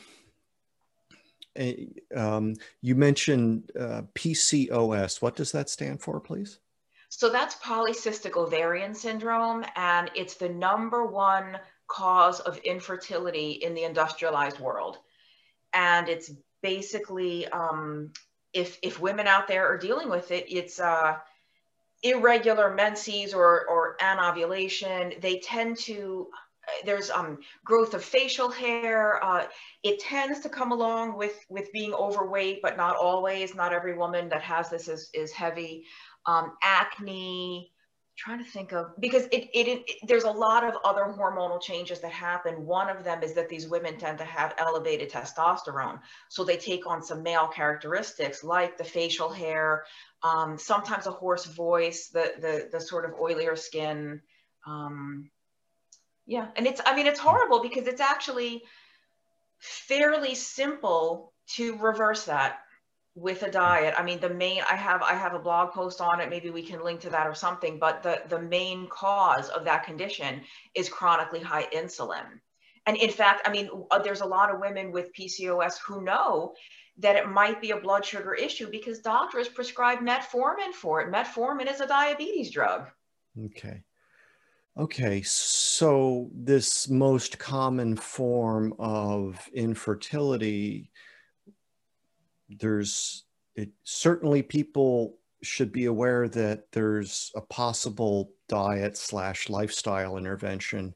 um, 2.15 2.55
you 2.83 2.95
mentioned 2.95 3.71
uh, 3.79 4.03
PCOS. 4.15 5.23
What 5.23 5.37
does 5.37 5.53
that 5.53 5.69
stand 5.69 6.01
for, 6.01 6.21
please? 6.21 6.61
So 7.11 7.31
that's 7.31 7.57
polycystic 7.57 8.37
ovarian 8.37 8.95
syndrome, 8.95 9.65
and 9.77 10.11
it's 10.15 10.35
the 10.35 10.49
number 10.49 11.07
one 11.07 11.59
cause 11.89 12.41
of 12.41 12.59
infertility 12.59 13.53
in 13.53 13.75
the 13.75 13.85
industrialized 13.85 14.61
world. 14.61 14.99
And 15.73 16.09
it's 16.09 16.31
basically, 16.63 17.49
um, 17.49 18.13
if, 18.53 18.79
if 18.83 19.01
women 19.01 19.27
out 19.27 19.49
there 19.49 19.67
are 19.67 19.79
dealing 19.79 20.09
with 20.09 20.31
it, 20.31 20.47
it's 20.49 20.79
uh, 20.79 21.17
irregular 22.03 22.75
menses 22.75 23.35
or, 23.35 23.67
or 23.67 23.97
anovulation. 24.01 25.15
They 25.21 25.41
tend 25.41 25.79
to 25.79 26.29
there's 26.85 27.11
um, 27.11 27.39
growth 27.65 27.95
of 27.95 28.05
facial 28.05 28.51
hair. 28.51 29.23
Uh, 29.25 29.47
it 29.83 30.01
tends 30.01 30.41
to 30.41 30.49
come 30.49 30.73
along 30.73 31.17
with 31.17 31.45
with 31.49 31.73
being 31.73 31.95
overweight, 31.95 32.61
but 32.63 32.77
not 32.77 32.97
always. 32.97 33.55
Not 33.55 33.73
every 33.73 33.97
woman 33.97 34.29
that 34.29 34.43
has 34.43 34.71
this 34.71 34.89
is 34.89 35.11
is 35.15 35.33
heavy. 35.33 35.85
Um, 36.27 36.53
acne. 36.63 37.73
Trying 38.19 38.45
to 38.45 38.51
think 38.51 38.73
of 38.73 38.99
because 38.99 39.27
it, 39.27 39.49
it, 39.55 39.69
it 39.87 39.97
there's 40.09 40.25
a 40.25 40.31
lot 40.31 40.65
of 40.65 40.75
other 40.85 41.15
hormonal 41.17 41.63
changes 41.63 42.01
that 42.01 42.11
happen. 42.11 42.67
One 42.67 42.91
of 42.91 43.05
them 43.05 43.23
is 43.23 43.33
that 43.35 43.49
these 43.49 43.69
women 43.69 43.97
tend 43.97 44.19
to 44.19 44.25
have 44.25 44.55
elevated 44.59 45.09
testosterone, 45.11 46.01
so 46.29 46.43
they 46.43 46.57
take 46.57 46.85
on 46.87 47.01
some 47.03 47.23
male 47.23 47.47
characteristics 47.47 48.43
like 48.43 48.77
the 48.77 48.83
facial 48.83 49.29
hair, 49.29 49.85
um, 50.25 50.59
sometimes 50.59 51.07
a 51.07 51.13
hoarse 51.13 51.45
voice, 51.45 52.09
the 52.09 52.33
the 52.41 52.69
the 52.73 52.81
sort 52.81 53.05
of 53.05 53.13
oilier 53.13 53.57
skin. 53.57 54.21
Um, 54.67 55.31
yeah 56.29 56.49
and 56.57 56.67
it's 56.67 56.81
i 56.87 56.95
mean 56.95 57.07
it's 57.07 57.19
horrible 57.19 57.61
because 57.61 57.89
it's 57.89 58.03
actually 58.03 58.63
fairly 59.59 60.35
simple 60.35 61.33
to 61.49 61.77
reverse 61.79 62.27
that 62.27 62.61
with 63.15 63.43
a 63.43 63.51
diet 63.51 63.95
i 63.99 64.03
mean 64.03 64.21
the 64.21 64.29
main 64.29 64.63
i 64.71 64.77
have 64.77 65.03
i 65.03 65.15
have 65.15 65.35
a 65.35 65.39
blog 65.39 65.73
post 65.73 66.01
on 66.01 66.21
it 66.21 66.31
maybe 66.31 66.51
we 66.51 66.63
can 66.63 66.85
link 66.85 67.01
to 67.01 67.11
that 67.11 67.27
or 67.27 67.35
something 67.35 67.79
but 67.79 68.03
the 68.03 68.23
the 68.29 68.41
main 68.41 68.87
cause 68.89 69.49
of 69.49 69.65
that 69.65 69.85
condition 69.85 70.41
is 70.75 70.89
chronically 70.89 71.41
high 71.41 71.67
insulin 71.75 72.25
and 72.87 72.97
in 72.97 73.11
fact 73.11 73.47
i 73.47 73.51
mean 73.51 73.69
uh, 73.91 73.99
there's 73.99 74.21
a 74.21 74.27
lot 74.27 74.53
of 74.53 74.61
women 74.61 74.93
with 74.93 75.13
pcos 75.15 75.79
who 75.85 76.03
know 76.03 76.55
that 76.99 77.17
it 77.17 77.29
might 77.29 77.61
be 77.61 77.71
a 77.71 77.81
blood 77.81 78.05
sugar 78.05 78.35
issue 78.35 78.69
because 78.71 78.99
doctors 78.99 79.49
prescribe 79.49 80.01
metformin 80.01 80.73
for 80.73 81.01
it. 81.01 81.13
Metformin 81.13 81.73
is 81.73 81.81
a 81.81 81.87
diabetes 81.87 82.51
drug. 82.51 82.89
Okay. 83.45 83.83
Okay, 84.77 85.23
so 85.23 86.31
this 86.33 86.89
most 86.89 87.39
common 87.39 87.97
form 87.97 88.75
of 88.79 89.49
infertility, 89.53 90.91
there's 92.49 93.25
it, 93.55 93.71
certainly 93.85 94.43
people 94.43 95.19
should 95.43 95.73
be 95.73 95.87
aware 95.87 96.29
that 96.29 96.71
there's 96.73 97.33
a 97.35 97.41
possible 97.41 98.31
diet 98.49 98.97
slash 98.97 99.49
lifestyle 99.49 100.17
intervention. 100.17 100.95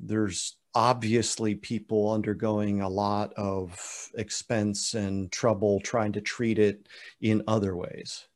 There's 0.00 0.56
obviously 0.74 1.54
people 1.54 2.12
undergoing 2.12 2.82
a 2.82 2.88
lot 2.88 3.32
of 3.34 4.10
expense 4.16 4.92
and 4.94 5.32
trouble 5.32 5.80
trying 5.80 6.12
to 6.12 6.20
treat 6.20 6.58
it 6.58 6.86
in 7.22 7.42
other 7.48 7.74
ways 7.74 8.26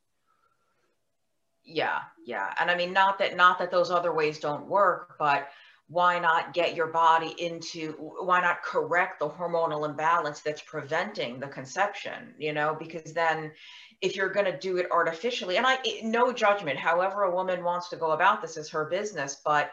yeah 1.63 1.99
yeah 2.25 2.53
and 2.59 2.71
i 2.71 2.75
mean 2.75 2.91
not 2.91 3.19
that 3.19 3.37
not 3.37 3.59
that 3.59 3.69
those 3.69 3.91
other 3.91 4.11
ways 4.11 4.39
don't 4.39 4.65
work 4.65 5.15
but 5.19 5.49
why 5.91 6.17
not 6.19 6.53
get 6.53 6.73
your 6.73 6.87
body 6.87 7.35
into 7.37 7.91
why 8.23 8.39
not 8.39 8.63
correct 8.63 9.19
the 9.19 9.29
hormonal 9.29 9.87
imbalance 9.87 10.39
that's 10.39 10.61
preventing 10.61 11.39
the 11.39 11.47
conception 11.47 12.33
you 12.37 12.53
know? 12.53 12.75
Because 12.79 13.13
then 13.13 13.51
if 13.99 14.15
you're 14.15 14.29
going 14.29 14.45
to 14.45 14.57
do 14.57 14.77
it 14.77 14.87
artificially 14.89 15.57
and 15.57 15.67
i 15.67 15.77
no 16.03 16.31
judgment 16.31 16.79
however 16.79 17.23
a 17.23 17.35
woman 17.35 17.63
wants 17.63 17.89
to 17.89 17.97
go 17.97 18.11
about 18.11 18.41
this 18.41 18.57
is 18.57 18.69
her 18.69 18.85
business 18.85 19.41
but 19.43 19.71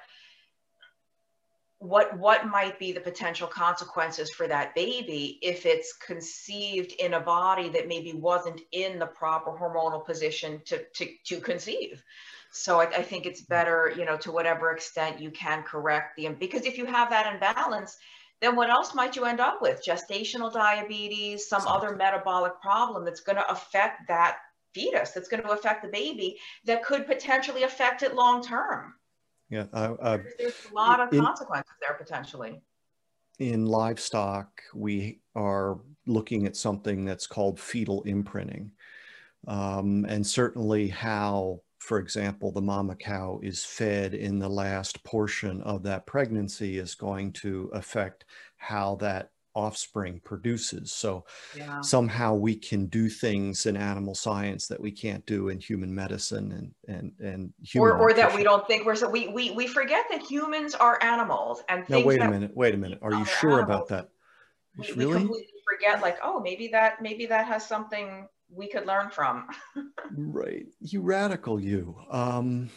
what 1.78 2.18
what 2.18 2.46
might 2.46 2.78
be 2.78 2.90
the 2.90 3.00
potential 3.00 3.46
consequences 3.46 4.30
for 4.30 4.48
that 4.48 4.75
baby 4.75 5.38
if 5.40 5.64
it's 5.64 5.92
conceived 5.92 6.92
in 6.98 7.14
a 7.14 7.20
body 7.20 7.68
that 7.68 7.87
maybe 7.87 8.12
wasn't 8.12 8.60
in 8.72 8.98
the 8.98 9.06
proper 9.06 9.52
hormonal 9.52 10.04
position 10.04 10.60
to 10.64 10.84
to, 10.94 11.06
to 11.25 11.40
conceive 11.40 12.02
so 12.62 12.80
I, 12.80 12.84
I 12.84 13.02
think 13.02 13.26
it's 13.26 13.42
better 13.42 13.92
you 13.96 14.04
know 14.04 14.16
to 14.18 14.32
whatever 14.32 14.72
extent 14.72 15.20
you 15.20 15.30
can 15.30 15.62
correct 15.62 16.16
the 16.16 16.28
because 16.28 16.66
if 16.66 16.78
you 16.78 16.86
have 16.86 17.10
that 17.10 17.32
imbalance 17.32 17.96
then 18.40 18.54
what 18.54 18.70
else 18.70 18.94
might 18.94 19.16
you 19.16 19.24
end 19.24 19.40
up 19.40 19.60
with? 19.60 19.82
Gestational 19.84 20.52
diabetes 20.52 21.48
some 21.48 21.66
other 21.66 21.96
metabolic 21.96 22.60
problem 22.60 23.04
that's 23.04 23.20
going 23.20 23.36
to 23.36 23.50
affect 23.50 24.06
that 24.08 24.38
fetus 24.74 25.10
that's 25.10 25.28
going 25.28 25.42
to 25.42 25.50
affect 25.50 25.82
the 25.82 25.88
baby 25.88 26.38
that 26.64 26.84
could 26.84 27.06
potentially 27.06 27.62
affect 27.62 28.02
it 28.02 28.14
long 28.14 28.42
term. 28.42 28.94
Yeah, 29.50 29.64
uh, 29.72 29.94
uh, 30.00 30.18
there's 30.38 30.54
a 30.70 30.74
lot 30.74 31.00
of 31.00 31.12
in, 31.12 31.24
consequences 31.24 31.72
there 31.80 31.96
potentially. 31.96 32.60
In 33.38 33.64
livestock, 33.64 34.62
we 34.74 35.20
are 35.34 35.78
looking 36.06 36.46
at 36.46 36.54
something 36.54 37.04
that's 37.04 37.26
called 37.26 37.58
fetal 37.58 38.02
imprinting, 38.02 38.72
um, 39.46 40.04
and 40.06 40.26
certainly 40.26 40.88
how, 40.88 41.60
for 41.78 41.99
example, 41.99 42.52
the 42.52 42.61
mama 42.61 42.97
cow 42.97 43.40
is 43.42 43.64
fed 43.64 44.14
in 44.14 44.38
the 44.38 44.49
last 44.49 45.02
portion 45.04 45.62
of 45.62 45.82
that 45.85 46.06
pregnancy 46.06 46.78
is 46.78 46.94
going 46.94 47.32
to 47.35 47.70
affect 47.73 48.25
how 48.56 48.97
that 48.97 49.30
offspring 49.54 50.20
produces. 50.25 50.92
So 50.92 51.25
yeah. 51.56 51.80
somehow 51.80 52.35
we 52.35 52.54
can 52.54 52.87
do 52.87 53.08
things 53.08 53.66
in 53.66 53.76
animal 53.76 54.14
science 54.14 54.68
that 54.68 54.80
we 54.80 54.92
can't 54.92 55.25
do 55.26 55.49
in 55.49 55.58
human 55.58 55.92
medicine 55.92 56.52
and 56.52 56.97
and 56.97 57.12
and 57.20 57.52
human 57.62 57.90
or, 57.90 57.99
or 57.99 58.12
that 58.12 58.35
we 58.35 58.44
don't 58.44 58.66
think 58.66 58.87
we're 58.87 58.94
so 58.94 59.08
we 59.08 59.28
we 59.28 59.50
we 59.50 59.66
forget 59.66 60.04
that 60.11 60.23
humans 60.23 60.75
are 60.75 61.02
animals 61.02 61.62
and 61.68 61.85
no 61.88 62.04
wait 62.04 62.20
a 62.20 62.30
minute 62.30 62.52
wait 62.54 62.75
a 62.75 62.78
minute. 62.78 62.99
Are 63.02 63.12
you 63.12 63.25
sure 63.25 63.61
about 63.61 63.88
that? 63.88 64.11
We, 64.76 64.92
really 64.92 65.06
we 65.06 65.12
completely 65.14 65.62
forget 65.68 66.00
like 66.02 66.18
oh 66.23 66.40
maybe 66.40 66.68
that 66.68 67.02
maybe 67.02 67.26
that 67.26 67.47
has 67.47 67.66
something 67.66 68.28
we 68.50 68.69
could 68.69 68.87
learn 68.87 69.11
from. 69.11 69.49
Right. 70.17 70.67
You 70.81 71.02
radical 71.02 71.61
you. 71.61 71.97
Um 72.11 72.71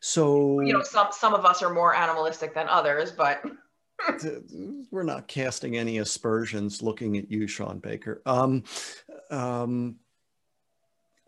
so 0.00 0.60
you 0.60 0.72
know 0.72 0.82
some 0.82 1.08
some 1.12 1.34
of 1.34 1.44
us 1.44 1.62
are 1.62 1.72
more 1.72 1.94
animalistic 1.94 2.54
than 2.54 2.68
others 2.68 3.12
but 3.12 3.40
we're 4.90 5.02
not 5.02 5.28
casting 5.28 5.76
any 5.76 5.98
aspersions 5.98 6.82
looking 6.82 7.16
at 7.16 7.30
you, 7.30 7.46
Shawn 7.46 7.78
Baker. 7.78 8.22
Um, 8.26 8.64
um, 9.30 9.96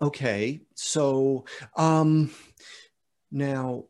okay, 0.01 0.61
so 0.75 1.45
um, 1.77 2.31
now 3.31 3.85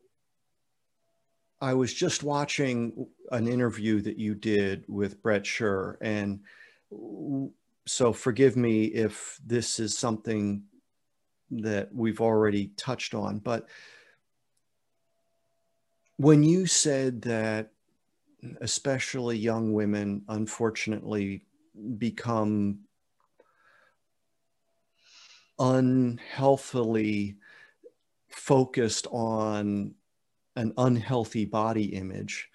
I 1.61 1.75
was 1.75 1.93
just 1.93 2.23
watching 2.23 3.07
an 3.31 3.49
interview 3.49 4.01
that 4.03 4.19
you 4.19 4.35
did 4.35 4.85
with 4.89 5.23
Bret 5.23 5.45
Scher, 5.45 5.97
and 6.01 6.41
so 7.87 8.12
forgive 8.12 8.57
me 8.57 8.85
if 8.85 9.39
this 9.45 9.79
is 9.79 9.99
something 9.99 10.62
that 11.51 11.95
we've 11.95 12.21
already 12.21 12.73
touched 12.77 13.15
on, 13.15 13.39
but 13.39 13.69
when 16.17 16.43
you 16.43 16.67
said 16.67 17.23
that 17.23 17.73
especially 18.61 19.37
young 19.37 19.73
women, 19.73 20.23
unfortunately 20.29 21.45
become 21.99 22.81
unhealthily 25.59 27.37
focused 28.29 29.07
on 29.11 29.95
an 30.57 30.73
unhealthy 30.77 31.45
body 31.45 31.95
image 31.95 32.51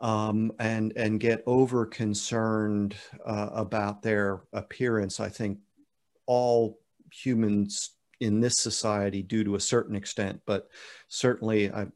um, 0.00 0.52
and 0.58 0.92
and 0.96 1.20
get 1.20 1.42
over 1.46 1.86
concerned 1.86 2.96
uh, 3.24 3.50
about 3.52 4.02
their 4.02 4.40
appearance. 4.52 5.20
I 5.20 5.28
think 5.28 5.58
all 6.26 6.80
humans 7.12 7.90
in 8.20 8.40
this 8.40 8.56
society 8.56 9.22
do 9.22 9.44
to 9.44 9.54
a 9.54 9.60
certain 9.60 9.96
extent, 9.96 10.40
but 10.46 10.68
certainly 11.08 11.70
I 11.70 11.86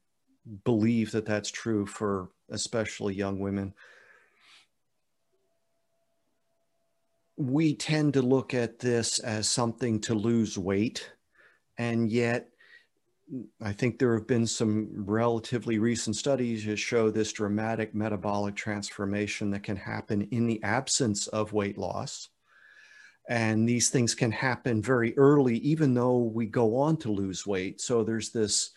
believe 0.64 1.12
that 1.12 1.26
that's 1.26 1.50
true 1.50 1.86
for 1.86 2.30
especially 2.50 3.14
young 3.14 3.38
women. 3.38 3.74
We 7.36 7.74
tend 7.74 8.14
to 8.14 8.22
look 8.22 8.54
at 8.54 8.78
this 8.78 9.18
as 9.18 9.48
something 9.48 10.00
to 10.02 10.14
lose 10.14 10.56
weight, 10.56 11.10
and 11.78 12.10
yet 12.10 12.50
I 13.60 13.72
think 13.72 13.98
there 13.98 14.14
have 14.14 14.26
been 14.26 14.46
some 14.46 14.88
relatively 15.06 15.78
recent 15.78 16.16
studies 16.16 16.64
that 16.66 16.76
show 16.76 17.10
this 17.10 17.32
dramatic 17.32 17.94
metabolic 17.94 18.54
transformation 18.54 19.50
that 19.50 19.62
can 19.62 19.76
happen 19.76 20.28
in 20.30 20.46
the 20.46 20.62
absence 20.62 21.26
of 21.28 21.52
weight 21.52 21.78
loss. 21.78 22.28
And 23.28 23.66
these 23.66 23.88
things 23.88 24.14
can 24.14 24.30
happen 24.30 24.82
very 24.82 25.16
early, 25.16 25.56
even 25.58 25.94
though 25.94 26.18
we 26.18 26.46
go 26.46 26.76
on 26.76 26.98
to 26.98 27.10
lose 27.10 27.46
weight. 27.46 27.80
So 27.80 28.04
there's 28.04 28.30
this 28.30 28.72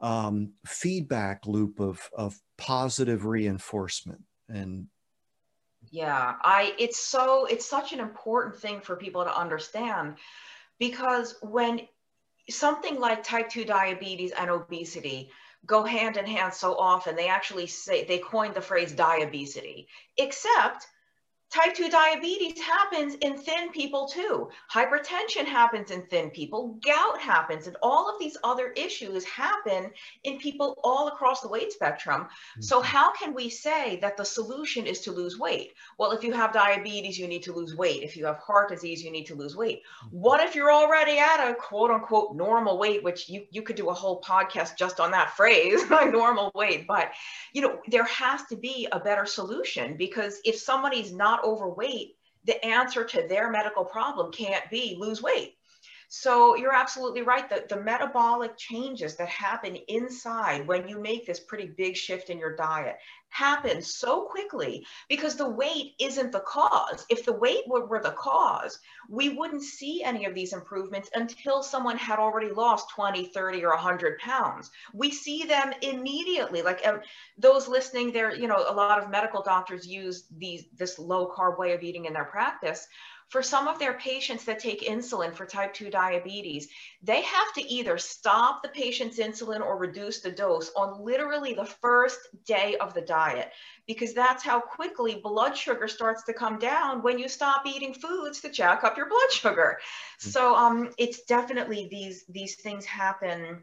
um, 0.00 0.52
feedback 0.64 1.46
loop 1.46 1.80
of, 1.80 2.08
of 2.16 2.38
positive 2.56 3.24
reinforcement 3.24 4.22
and 4.50 4.86
yeah 5.90 6.34
i 6.42 6.74
it's 6.78 6.98
so 6.98 7.46
it's 7.46 7.64
such 7.64 7.92
an 7.92 8.00
important 8.00 8.54
thing 8.54 8.80
for 8.80 8.96
people 8.96 9.24
to 9.24 9.34
understand 9.34 10.16
because 10.78 11.36
when 11.42 11.80
something 12.50 12.98
like 12.98 13.22
type 13.22 13.48
2 13.48 13.64
diabetes 13.64 14.32
and 14.32 14.50
obesity 14.50 15.30
go 15.66 15.82
hand 15.82 16.16
in 16.16 16.26
hand 16.26 16.54
so 16.54 16.74
often. 16.74 17.16
They 17.16 17.28
actually 17.28 17.66
say 17.66 18.04
they 18.04 18.18
coined 18.18 18.54
the 18.54 18.60
phrase 18.60 18.92
diabesity 18.92 19.88
except 20.16 20.86
Type 21.52 21.74
2 21.74 21.88
diabetes 21.88 22.60
happens 22.60 23.14
in 23.16 23.36
thin 23.36 23.72
people 23.72 24.06
too. 24.06 24.48
Hypertension 24.72 25.44
happens 25.44 25.90
in 25.90 26.02
thin 26.06 26.30
people. 26.30 26.78
Gout 26.80 27.20
happens, 27.20 27.66
and 27.66 27.76
all 27.82 28.08
of 28.08 28.20
these 28.20 28.36
other 28.44 28.68
issues 28.76 29.24
happen 29.24 29.90
in 30.22 30.38
people 30.38 30.78
all 30.84 31.08
across 31.08 31.40
the 31.40 31.48
weight 31.48 31.72
spectrum. 31.72 32.22
Mm-hmm. 32.22 32.62
So, 32.62 32.80
how 32.80 33.12
can 33.12 33.34
we 33.34 33.48
say 33.48 33.98
that 34.00 34.16
the 34.16 34.24
solution 34.24 34.86
is 34.86 35.00
to 35.00 35.10
lose 35.10 35.40
weight? 35.40 35.72
Well, 35.98 36.12
if 36.12 36.22
you 36.22 36.32
have 36.32 36.52
diabetes, 36.52 37.18
you 37.18 37.26
need 37.26 37.42
to 37.42 37.52
lose 37.52 37.74
weight. 37.74 38.04
If 38.04 38.16
you 38.16 38.26
have 38.26 38.38
heart 38.38 38.68
disease, 38.68 39.02
you 39.02 39.10
need 39.10 39.26
to 39.26 39.34
lose 39.34 39.56
weight. 39.56 39.82
Mm-hmm. 40.04 40.16
What 40.20 40.40
if 40.46 40.54
you're 40.54 40.72
already 40.72 41.18
at 41.18 41.50
a 41.50 41.54
quote 41.54 41.90
unquote 41.90 42.36
normal 42.36 42.78
weight, 42.78 43.02
which 43.02 43.28
you, 43.28 43.44
you 43.50 43.62
could 43.62 43.74
do 43.74 43.88
a 43.88 43.94
whole 43.94 44.20
podcast 44.20 44.76
just 44.76 45.00
on 45.00 45.10
that 45.10 45.36
phrase, 45.36 45.82
normal 45.90 46.52
weight? 46.54 46.86
But, 46.86 47.10
you 47.52 47.62
know, 47.62 47.80
there 47.88 48.04
has 48.04 48.44
to 48.44 48.56
be 48.56 48.86
a 48.92 49.00
better 49.00 49.26
solution 49.26 49.96
because 49.96 50.38
if 50.44 50.54
somebody's 50.54 51.12
not 51.12 51.39
overweight, 51.44 52.16
the 52.44 52.64
answer 52.64 53.04
to 53.04 53.26
their 53.28 53.50
medical 53.50 53.84
problem 53.84 54.32
can't 54.32 54.68
be 54.70 54.96
lose 54.98 55.22
weight. 55.22 55.56
So 56.12 56.56
you're 56.56 56.74
absolutely 56.74 57.22
right. 57.22 57.48
that 57.50 57.68
the 57.68 57.80
metabolic 57.80 58.56
changes 58.56 59.14
that 59.16 59.28
happen 59.28 59.76
inside 59.86 60.66
when 60.66 60.88
you 60.88 60.98
make 60.98 61.24
this 61.24 61.38
pretty 61.38 61.66
big 61.68 61.96
shift 61.96 62.30
in 62.30 62.38
your 62.38 62.56
diet 62.56 62.96
happen 63.28 63.80
so 63.80 64.22
quickly 64.22 64.84
because 65.08 65.36
the 65.36 65.48
weight 65.48 65.94
isn't 66.00 66.32
the 66.32 66.40
cause. 66.40 67.06
If 67.08 67.24
the 67.24 67.32
weight 67.32 67.62
were, 67.68 67.86
were 67.86 68.02
the 68.02 68.10
cause, 68.10 68.80
we 69.08 69.28
wouldn't 69.28 69.62
see 69.62 70.02
any 70.02 70.24
of 70.24 70.34
these 70.34 70.52
improvements 70.52 71.08
until 71.14 71.62
someone 71.62 71.96
had 71.96 72.18
already 72.18 72.50
lost 72.50 72.90
20, 72.90 73.26
30, 73.26 73.64
or 73.64 73.70
100 73.70 74.18
pounds. 74.18 74.68
We 74.92 75.12
see 75.12 75.44
them 75.44 75.72
immediately. 75.80 76.62
Like 76.62 76.84
um, 76.88 77.02
those 77.38 77.68
listening 77.68 78.10
there, 78.10 78.34
you 78.34 78.48
know, 78.48 78.64
a 78.68 78.74
lot 78.74 79.00
of 79.00 79.10
medical 79.10 79.44
doctors 79.44 79.86
use 79.86 80.24
these 80.36 80.64
this 80.76 80.98
low 80.98 81.32
carb 81.32 81.56
way 81.56 81.72
of 81.72 81.84
eating 81.84 82.06
in 82.06 82.12
their 82.12 82.24
practice 82.24 82.88
for 83.30 83.42
some 83.44 83.68
of 83.68 83.78
their 83.78 83.94
patients 83.94 84.44
that 84.44 84.58
take 84.58 84.82
insulin 84.82 85.32
for 85.32 85.46
type 85.46 85.72
2 85.72 85.88
diabetes, 85.88 86.68
they 87.00 87.22
have 87.22 87.52
to 87.54 87.62
either 87.62 87.96
stop 87.96 88.60
the 88.60 88.68
patient's 88.68 89.20
insulin 89.20 89.60
or 89.60 89.78
reduce 89.78 90.20
the 90.20 90.32
dose 90.32 90.72
on 90.76 91.02
literally 91.02 91.54
the 91.54 91.64
first 91.64 92.18
day 92.44 92.76
of 92.80 92.92
the 92.92 93.00
diet, 93.00 93.52
because 93.86 94.14
that's 94.14 94.42
how 94.42 94.58
quickly 94.58 95.20
blood 95.22 95.56
sugar 95.56 95.86
starts 95.86 96.24
to 96.24 96.32
come 96.32 96.58
down 96.58 97.02
when 97.02 97.20
you 97.20 97.28
stop 97.28 97.64
eating 97.66 97.94
foods 97.94 98.40
to 98.40 98.50
jack 98.50 98.82
up 98.82 98.96
your 98.96 99.08
blood 99.08 99.30
sugar. 99.30 99.78
Mm-hmm. 99.78 100.30
So 100.30 100.56
um, 100.56 100.90
it's 100.98 101.22
definitely 101.22 101.86
these, 101.88 102.24
these 102.28 102.56
things 102.56 102.84
happen 102.84 103.62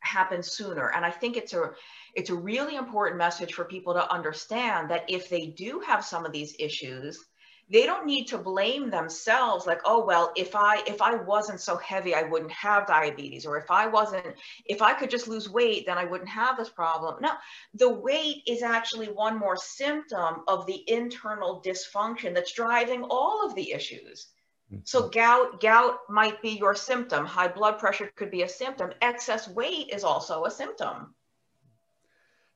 happen 0.00 0.42
sooner. 0.42 0.92
And 0.94 1.04
I 1.04 1.10
think 1.10 1.36
it's 1.36 1.52
a 1.52 1.72
it's 2.14 2.30
a 2.30 2.34
really 2.34 2.76
important 2.76 3.18
message 3.18 3.52
for 3.52 3.64
people 3.64 3.92
to 3.94 4.10
understand 4.10 4.88
that 4.90 5.04
if 5.08 5.28
they 5.28 5.48
do 5.48 5.80
have 5.80 6.04
some 6.04 6.24
of 6.24 6.32
these 6.32 6.54
issues, 6.58 7.22
they 7.68 7.84
don't 7.84 8.06
need 8.06 8.26
to 8.26 8.38
blame 8.38 8.90
themselves 8.90 9.66
like 9.66 9.80
oh 9.84 10.04
well 10.04 10.32
if 10.36 10.54
i 10.54 10.82
if 10.86 11.02
i 11.02 11.14
wasn't 11.14 11.60
so 11.60 11.76
heavy 11.78 12.14
i 12.14 12.22
wouldn't 12.22 12.52
have 12.52 12.86
diabetes 12.86 13.44
or 13.44 13.56
if 13.58 13.70
i 13.70 13.86
wasn't 13.86 14.24
if 14.66 14.82
i 14.82 14.92
could 14.92 15.10
just 15.10 15.28
lose 15.28 15.50
weight 15.50 15.84
then 15.86 15.98
i 15.98 16.04
wouldn't 16.04 16.28
have 16.28 16.56
this 16.56 16.68
problem. 16.68 17.16
No 17.20 17.32
the 17.74 17.90
weight 17.90 18.42
is 18.46 18.62
actually 18.62 19.08
one 19.08 19.38
more 19.38 19.56
symptom 19.56 20.42
of 20.48 20.66
the 20.66 20.84
internal 20.90 21.62
dysfunction 21.64 22.34
that's 22.34 22.52
driving 22.52 23.02
all 23.04 23.46
of 23.46 23.54
the 23.54 23.72
issues. 23.72 24.28
So 24.84 25.02
mm-hmm. 25.02 25.10
gout 25.10 25.60
gout 25.60 25.98
might 26.08 26.42
be 26.42 26.50
your 26.50 26.74
symptom. 26.74 27.24
High 27.24 27.48
blood 27.48 27.78
pressure 27.78 28.10
could 28.16 28.30
be 28.30 28.42
a 28.42 28.48
symptom. 28.48 28.92
Excess 29.00 29.48
weight 29.48 29.90
is 29.92 30.04
also 30.04 30.44
a 30.44 30.50
symptom. 30.50 31.14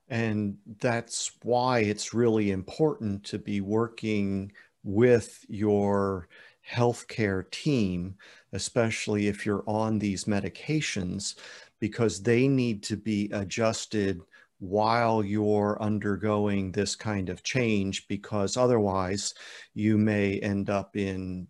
And 0.08 0.58
that's 0.80 1.30
why 1.42 1.80
it's 1.80 2.12
really 2.12 2.50
important 2.50 3.22
to 3.26 3.38
be 3.38 3.60
working 3.60 4.50
with 4.82 5.44
your 5.48 6.28
healthcare 6.68 7.50
team, 7.50 8.14
especially 8.52 9.28
if 9.28 9.44
you're 9.44 9.64
on 9.66 9.98
these 9.98 10.24
medications, 10.24 11.36
because 11.80 12.22
they 12.22 12.46
need 12.46 12.82
to 12.82 12.96
be 12.96 13.30
adjusted 13.32 14.20
while 14.58 15.24
you're 15.24 15.78
undergoing 15.80 16.70
this 16.70 16.94
kind 16.94 17.30
of 17.30 17.42
change, 17.42 18.06
because 18.08 18.56
otherwise 18.56 19.34
you 19.74 19.96
may 19.96 20.38
end 20.40 20.68
up 20.68 20.96
in 20.96 21.46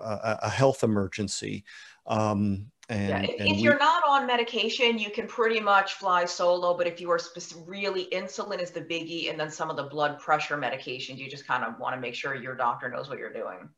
a, 0.00 0.38
a 0.42 0.48
health 0.48 0.84
emergency. 0.84 1.64
Um, 2.06 2.66
and, 2.88 3.08
yeah, 3.08 3.22
if, 3.22 3.40
and 3.40 3.48
if 3.48 3.56
we, 3.56 3.62
you're 3.62 3.78
not 3.78 4.02
on 4.06 4.26
medication, 4.26 4.98
you 4.98 5.10
can 5.10 5.26
pretty 5.26 5.60
much 5.60 5.94
fly 5.94 6.24
solo. 6.24 6.76
But 6.76 6.86
if 6.86 7.00
you 7.00 7.10
are 7.10 7.20
really 7.66 8.06
insulin 8.12 8.60
is 8.60 8.70
the 8.70 8.82
biggie, 8.82 9.30
and 9.30 9.40
then 9.40 9.50
some 9.50 9.70
of 9.70 9.76
the 9.76 9.84
blood 9.84 10.18
pressure 10.18 10.56
medications, 10.56 11.18
you 11.18 11.30
just 11.30 11.46
kind 11.46 11.64
of 11.64 11.78
want 11.78 11.94
to 11.94 12.00
make 12.00 12.14
sure 12.14 12.34
your 12.34 12.54
doctor 12.54 12.88
knows 12.88 13.08
what 13.08 13.18
you're 13.18 13.32
doing. 13.32 13.68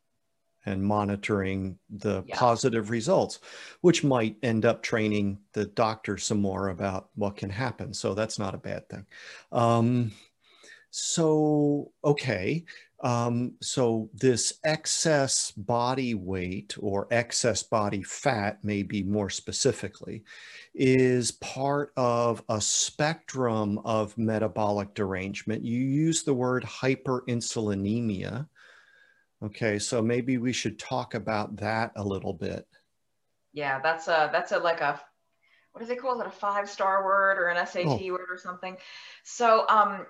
And 0.68 0.82
monitoring 0.82 1.78
the 1.88 2.24
yeah. 2.26 2.36
positive 2.36 2.90
results, 2.90 3.38
which 3.82 4.02
might 4.02 4.36
end 4.42 4.64
up 4.64 4.82
training 4.82 5.38
the 5.52 5.66
doctor 5.66 6.18
some 6.18 6.40
more 6.40 6.70
about 6.70 7.10
what 7.14 7.36
can 7.36 7.50
happen. 7.50 7.94
So 7.94 8.14
that's 8.14 8.36
not 8.36 8.54
a 8.54 8.58
bad 8.58 8.88
thing. 8.88 9.06
Um, 9.52 10.10
so, 10.90 11.92
okay. 12.02 12.64
Um, 13.00 13.54
so 13.60 14.08
this 14.14 14.54
excess 14.64 15.50
body 15.50 16.14
weight 16.14 16.76
or 16.80 17.06
excess 17.10 17.62
body 17.62 18.02
fat, 18.02 18.58
maybe 18.62 19.02
more 19.02 19.28
specifically, 19.28 20.24
is 20.74 21.32
part 21.32 21.92
of 21.96 22.42
a 22.48 22.60
spectrum 22.60 23.78
of 23.84 24.16
metabolic 24.16 24.94
derangement. 24.94 25.64
You 25.64 25.78
use 25.78 26.22
the 26.22 26.34
word 26.34 26.64
hyperinsulinemia. 26.64 28.48
Okay, 29.42 29.78
so 29.78 30.00
maybe 30.00 30.38
we 30.38 30.52
should 30.52 30.78
talk 30.78 31.14
about 31.14 31.56
that 31.56 31.92
a 31.96 32.02
little 32.02 32.32
bit. 32.32 32.66
Yeah, 33.52 33.80
that's 33.80 34.08
a 34.08 34.30
that's 34.32 34.52
a 34.52 34.58
like 34.58 34.80
a 34.80 35.00
what 35.72 35.82
do 35.82 35.86
they 35.86 35.96
call 35.96 36.18
it? 36.22 36.26
A 36.26 36.30
five 36.30 36.70
star 36.70 37.04
word 37.04 37.36
or 37.38 37.48
an 37.48 37.66
SAT 37.66 37.84
oh. 37.84 38.12
word 38.12 38.28
or 38.30 38.38
something. 38.38 38.78
So 39.24 39.66
um, 39.68 40.06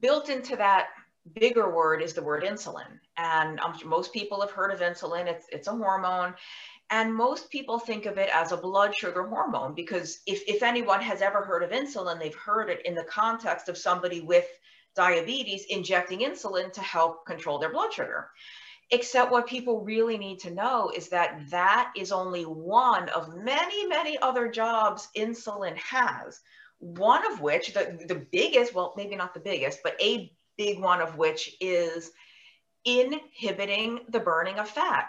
built 0.00 0.30
into 0.30 0.56
that 0.56 0.88
bigger 1.34 1.74
word 1.74 2.02
is 2.02 2.14
the 2.14 2.22
word 2.22 2.44
insulin. 2.44 2.98
And 3.16 3.60
um, 3.60 3.74
most 3.84 4.12
people 4.12 4.40
have 4.40 4.50
heard 4.50 4.72
of 4.72 4.80
insulin. 4.80 5.26
It's, 5.26 5.46
it's 5.50 5.68
a 5.68 5.72
hormone. 5.72 6.34
And 6.90 7.14
most 7.14 7.50
people 7.50 7.78
think 7.78 8.06
of 8.06 8.18
it 8.18 8.30
as 8.34 8.50
a 8.50 8.56
blood 8.56 8.94
sugar 8.94 9.22
hormone 9.22 9.74
because 9.74 10.20
if, 10.26 10.42
if 10.48 10.62
anyone 10.62 11.00
has 11.00 11.22
ever 11.22 11.44
heard 11.44 11.62
of 11.62 11.70
insulin, 11.70 12.18
they've 12.18 12.34
heard 12.34 12.68
it 12.68 12.84
in 12.84 12.94
the 12.94 13.04
context 13.04 13.68
of 13.68 13.78
somebody 13.78 14.20
with 14.20 14.46
diabetes 14.96 15.66
injecting 15.68 16.20
insulin 16.20 16.72
to 16.72 16.80
help 16.80 17.24
control 17.26 17.58
their 17.58 17.72
blood 17.72 17.92
sugar. 17.92 18.28
Except 18.90 19.30
what 19.30 19.46
people 19.46 19.84
really 19.84 20.18
need 20.18 20.40
to 20.40 20.50
know 20.50 20.90
is 20.94 21.10
that 21.10 21.48
that 21.50 21.92
is 21.96 22.10
only 22.10 22.42
one 22.42 23.08
of 23.10 23.36
many, 23.36 23.86
many 23.86 24.18
other 24.18 24.48
jobs 24.48 25.08
insulin 25.16 25.76
has. 25.76 26.40
One 26.80 27.30
of 27.30 27.40
which, 27.40 27.72
the, 27.72 28.04
the 28.08 28.26
biggest, 28.32 28.74
well, 28.74 28.94
maybe 28.96 29.14
not 29.14 29.32
the 29.32 29.38
biggest, 29.38 29.78
but 29.84 29.94
a 30.02 30.32
big 30.60 30.78
one 30.78 31.00
of 31.00 31.16
which 31.16 31.56
is 31.58 32.10
inhibiting 32.84 34.00
the 34.10 34.20
burning 34.20 34.58
of 34.58 34.68
fat. 34.68 35.08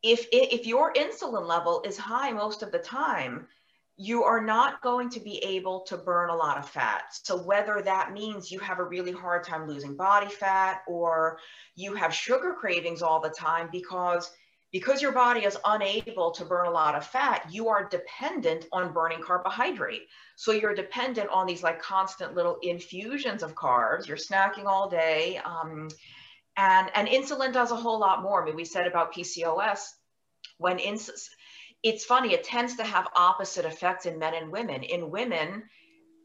If, 0.00 0.28
if 0.30 0.64
your 0.64 0.92
insulin 0.92 1.44
level 1.44 1.82
is 1.84 1.98
high 1.98 2.30
most 2.30 2.62
of 2.62 2.70
the 2.70 2.78
time, 2.78 3.48
you 3.96 4.22
are 4.22 4.40
not 4.40 4.82
going 4.82 5.10
to 5.10 5.18
be 5.18 5.38
able 5.38 5.80
to 5.88 5.96
burn 5.96 6.30
a 6.30 6.36
lot 6.36 6.56
of 6.56 6.68
fat. 6.68 7.02
So 7.24 7.36
whether 7.36 7.82
that 7.82 8.12
means 8.12 8.52
you 8.52 8.60
have 8.60 8.78
a 8.78 8.84
really 8.84 9.10
hard 9.10 9.42
time 9.42 9.66
losing 9.66 9.96
body 9.96 10.28
fat 10.28 10.82
or 10.86 11.40
you 11.74 11.94
have 11.94 12.14
sugar 12.14 12.54
cravings 12.56 13.02
all 13.02 13.20
the 13.20 13.30
time 13.30 13.68
because 13.72 14.30
because 14.78 15.00
your 15.00 15.12
body 15.12 15.40
is 15.40 15.56
unable 15.64 16.30
to 16.30 16.44
burn 16.44 16.66
a 16.66 16.70
lot 16.70 16.94
of 16.94 17.06
fat, 17.06 17.46
you 17.50 17.70
are 17.70 17.88
dependent 17.88 18.66
on 18.72 18.92
burning 18.92 19.22
carbohydrate. 19.22 20.02
So 20.36 20.52
you're 20.52 20.74
dependent 20.74 21.30
on 21.30 21.46
these 21.46 21.62
like 21.62 21.80
constant 21.80 22.34
little 22.34 22.58
infusions 22.60 23.42
of 23.42 23.54
carbs. 23.54 24.06
You're 24.06 24.18
snacking 24.18 24.66
all 24.66 24.86
day. 24.86 25.40
Um, 25.42 25.88
and, 26.58 26.90
and 26.94 27.08
insulin 27.08 27.54
does 27.54 27.70
a 27.70 27.74
whole 27.76 27.98
lot 27.98 28.20
more. 28.22 28.42
I 28.42 28.44
mean, 28.44 28.54
we 28.54 28.66
said 28.66 28.86
about 28.86 29.14
PCOS, 29.14 29.80
when 30.58 30.78
ins- 30.78 31.30
it's 31.82 32.04
funny, 32.04 32.34
it 32.34 32.44
tends 32.44 32.76
to 32.76 32.84
have 32.84 33.08
opposite 33.16 33.64
effects 33.64 34.04
in 34.04 34.18
men 34.18 34.34
and 34.34 34.52
women. 34.52 34.82
In 34.82 35.10
women, 35.10 35.62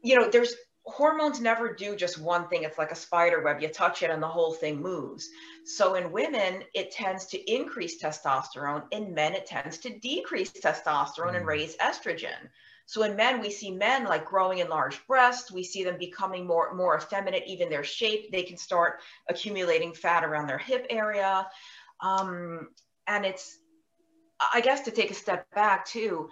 you 0.02 0.14
know, 0.14 0.28
there's 0.28 0.54
hormones 0.84 1.40
never 1.40 1.74
do 1.74 1.94
just 1.96 2.18
one 2.18 2.48
thing. 2.48 2.64
It's 2.64 2.78
like 2.78 2.90
a 2.90 2.96
spider 2.96 3.42
web. 3.42 3.62
You 3.62 3.68
touch 3.68 4.02
it 4.02 4.10
and 4.10 4.22
the 4.22 4.28
whole 4.28 4.52
thing 4.52 4.80
moves. 4.80 5.30
So 5.64 5.94
in 5.94 6.10
women, 6.10 6.64
it 6.74 6.90
tends 6.90 7.26
to 7.26 7.52
increase 7.52 8.02
testosterone. 8.02 8.84
In 8.90 9.14
men, 9.14 9.34
it 9.34 9.46
tends 9.46 9.78
to 9.78 9.98
decrease 9.98 10.50
testosterone 10.50 11.36
and 11.36 11.44
mm. 11.44 11.48
raise 11.48 11.76
estrogen. 11.76 12.48
So 12.86 13.04
in 13.04 13.14
men, 13.16 13.40
we 13.40 13.50
see 13.50 13.70
men 13.70 14.04
like 14.04 14.24
growing 14.24 14.58
enlarged 14.58 15.06
breasts. 15.06 15.52
We 15.52 15.62
see 15.62 15.84
them 15.84 15.98
becoming 15.98 16.46
more, 16.46 16.74
more 16.74 16.96
effeminate, 16.96 17.44
even 17.46 17.70
their 17.70 17.84
shape. 17.84 18.32
They 18.32 18.42
can 18.42 18.56
start 18.56 19.00
accumulating 19.28 19.94
fat 19.94 20.24
around 20.24 20.48
their 20.48 20.58
hip 20.58 20.86
area. 20.90 21.46
Um, 22.00 22.68
and 23.06 23.24
it's, 23.24 23.58
I 24.52 24.60
guess 24.60 24.80
to 24.82 24.90
take 24.90 25.12
a 25.12 25.14
step 25.14 25.48
back 25.54 25.86
too, 25.86 26.28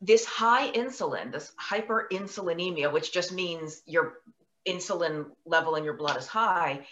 this 0.00 0.24
high 0.24 0.70
insulin, 0.72 1.32
this 1.32 1.52
hyperinsulinemia, 1.60 2.92
which 2.92 3.12
just 3.12 3.32
means 3.32 3.82
your 3.86 4.20
insulin 4.66 5.26
level 5.44 5.74
in 5.74 5.84
your 5.84 5.94
blood 5.94 6.16
is 6.16 6.26
high, 6.26 6.86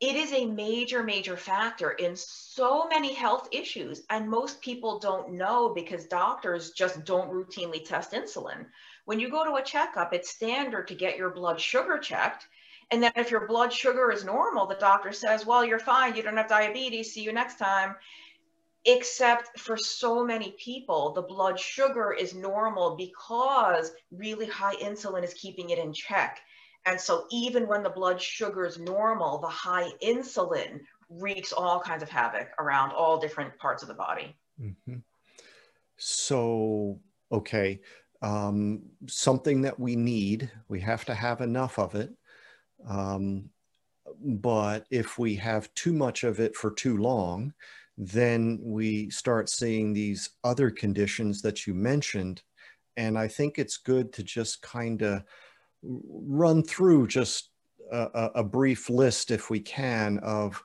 it 0.00 0.16
is 0.16 0.32
a 0.32 0.46
major, 0.46 1.02
major 1.02 1.36
factor 1.36 1.90
in 1.90 2.16
so 2.16 2.88
many 2.88 3.12
health 3.12 3.48
issues. 3.52 4.02
And 4.08 4.30
most 4.30 4.62
people 4.62 4.98
don't 4.98 5.32
know 5.32 5.74
because 5.74 6.06
doctors 6.06 6.70
just 6.70 7.04
don't 7.04 7.30
routinely 7.30 7.84
test 7.84 8.12
insulin. 8.12 8.66
When 9.04 9.20
you 9.20 9.28
go 9.28 9.44
to 9.44 9.56
a 9.56 9.62
checkup, 9.62 10.14
it's 10.14 10.30
standard 10.30 10.88
to 10.88 10.94
get 10.94 11.18
your 11.18 11.30
blood 11.30 11.60
sugar 11.60 11.98
checked. 11.98 12.46
And 12.90 13.02
then 13.02 13.12
if 13.14 13.30
your 13.30 13.46
blood 13.46 13.72
sugar 13.72 14.10
is 14.10 14.24
normal, 14.24 14.66
the 14.66 14.74
doctor 14.76 15.12
says, 15.12 15.44
well, 15.44 15.64
you're 15.64 15.78
fine. 15.78 16.16
You 16.16 16.22
don't 16.22 16.36
have 16.36 16.48
diabetes. 16.48 17.12
See 17.12 17.22
you 17.22 17.32
next 17.32 17.58
time 17.58 17.94
except 18.84 19.58
for 19.58 19.76
so 19.76 20.24
many 20.24 20.54
people, 20.62 21.12
the 21.12 21.22
blood 21.22 21.58
sugar 21.58 22.12
is 22.12 22.34
normal 22.34 22.96
because 22.96 23.92
really 24.10 24.46
high 24.46 24.76
insulin 24.76 25.22
is 25.22 25.34
keeping 25.34 25.70
it 25.70 25.78
in 25.78 25.92
check. 25.92 26.40
And 26.86 26.98
so 26.98 27.26
even 27.30 27.68
when 27.68 27.82
the 27.82 27.90
blood 27.90 28.20
sugar 28.20 28.64
is 28.64 28.78
normal, 28.78 29.38
the 29.38 29.48
high 29.48 29.90
insulin 30.02 30.80
wreaks 31.10 31.52
all 31.52 31.80
kinds 31.80 32.02
of 32.02 32.08
havoc 32.08 32.48
around 32.58 32.92
all 32.92 33.20
different 33.20 33.56
parts 33.58 33.82
of 33.82 33.88
the 33.88 33.94
body. 33.94 34.34
Mm-hmm. 34.60 34.96
So, 35.96 36.98
okay, 37.30 37.80
um, 38.22 38.82
something 39.06 39.62
that 39.62 39.78
we 39.78 39.96
need, 39.96 40.50
we 40.68 40.80
have 40.80 41.04
to 41.06 41.14
have 41.14 41.42
enough 41.42 41.78
of 41.78 41.94
it. 41.94 42.10
Um, 42.88 43.50
but 44.22 44.86
if 44.90 45.18
we 45.18 45.34
have 45.36 45.72
too 45.74 45.92
much 45.92 46.24
of 46.24 46.40
it 46.40 46.56
for 46.56 46.70
too 46.70 46.96
long, 46.96 47.52
then 48.02 48.58
we 48.62 49.10
start 49.10 49.50
seeing 49.50 49.92
these 49.92 50.30
other 50.42 50.70
conditions 50.70 51.42
that 51.42 51.66
you 51.66 51.74
mentioned. 51.74 52.40
And 52.96 53.18
I 53.18 53.28
think 53.28 53.58
it's 53.58 53.76
good 53.76 54.10
to 54.14 54.22
just 54.22 54.62
kind 54.62 55.02
of 55.02 55.22
run 55.82 56.62
through 56.62 57.08
just 57.08 57.50
a, 57.92 58.30
a, 58.36 58.44
brief 58.44 58.88
list, 58.88 59.30
if 59.30 59.50
we 59.50 59.60
can, 59.60 60.18
of 60.20 60.62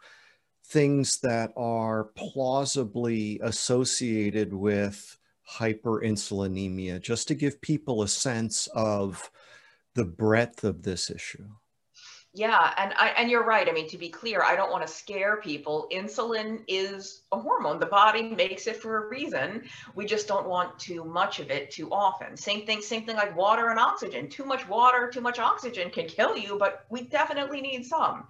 things 0.67 1.19
that 1.21 1.51
are 1.57 2.05
plausibly 2.15 3.37
associated 3.43 4.53
with 4.53 5.17
hyperinsulinemia, 5.57 7.01
just 7.01 7.27
to 7.27 7.35
give 7.35 7.59
people 7.59 8.01
a 8.01 8.07
sense 8.07 8.67
of 8.73 9.29
the 9.95 10.05
breadth 10.05 10.63
of 10.63 10.83
this 10.83 11.09
issue. 11.09 11.49
Yeah, 12.37 12.73
and 12.75 12.93
I, 12.97 13.13
and 13.17 13.31
you're 13.31 13.45
right. 13.45 13.67
I 13.69 13.71
mean, 13.71 13.87
to 13.87 13.97
be 13.97 14.09
clear, 14.09 14.43
I 14.43 14.57
don't 14.57 14.69
want 14.69 14.85
to 14.85 14.91
scare 14.91 15.37
people. 15.37 15.87
Insulin 15.89 16.63
is 16.67 17.21
a 17.31 17.39
hormone. 17.39 17.79
The 17.79 17.85
body 17.85 18.23
makes 18.23 18.67
it 18.67 18.75
for 18.75 19.05
a 19.05 19.07
reason. 19.07 19.63
We 19.95 20.05
just 20.05 20.27
don't 20.27 20.45
want 20.45 20.77
too 20.77 21.05
much 21.05 21.39
of 21.39 21.49
it 21.49 21.71
too 21.71 21.89
often. 21.93 22.35
Same 22.35 22.65
thing, 22.65 22.81
same 22.81 23.05
thing 23.05 23.15
like 23.15 23.37
water 23.37 23.69
and 23.69 23.79
oxygen. 23.79 24.27
Too 24.27 24.43
much 24.43 24.67
water, 24.67 25.09
too 25.09 25.21
much 25.21 25.39
oxygen 25.39 25.89
can 25.89 26.07
kill 26.07 26.35
you, 26.35 26.57
but 26.59 26.85
we 26.89 27.03
definitely 27.03 27.61
need 27.61 27.85
some. 27.85 28.27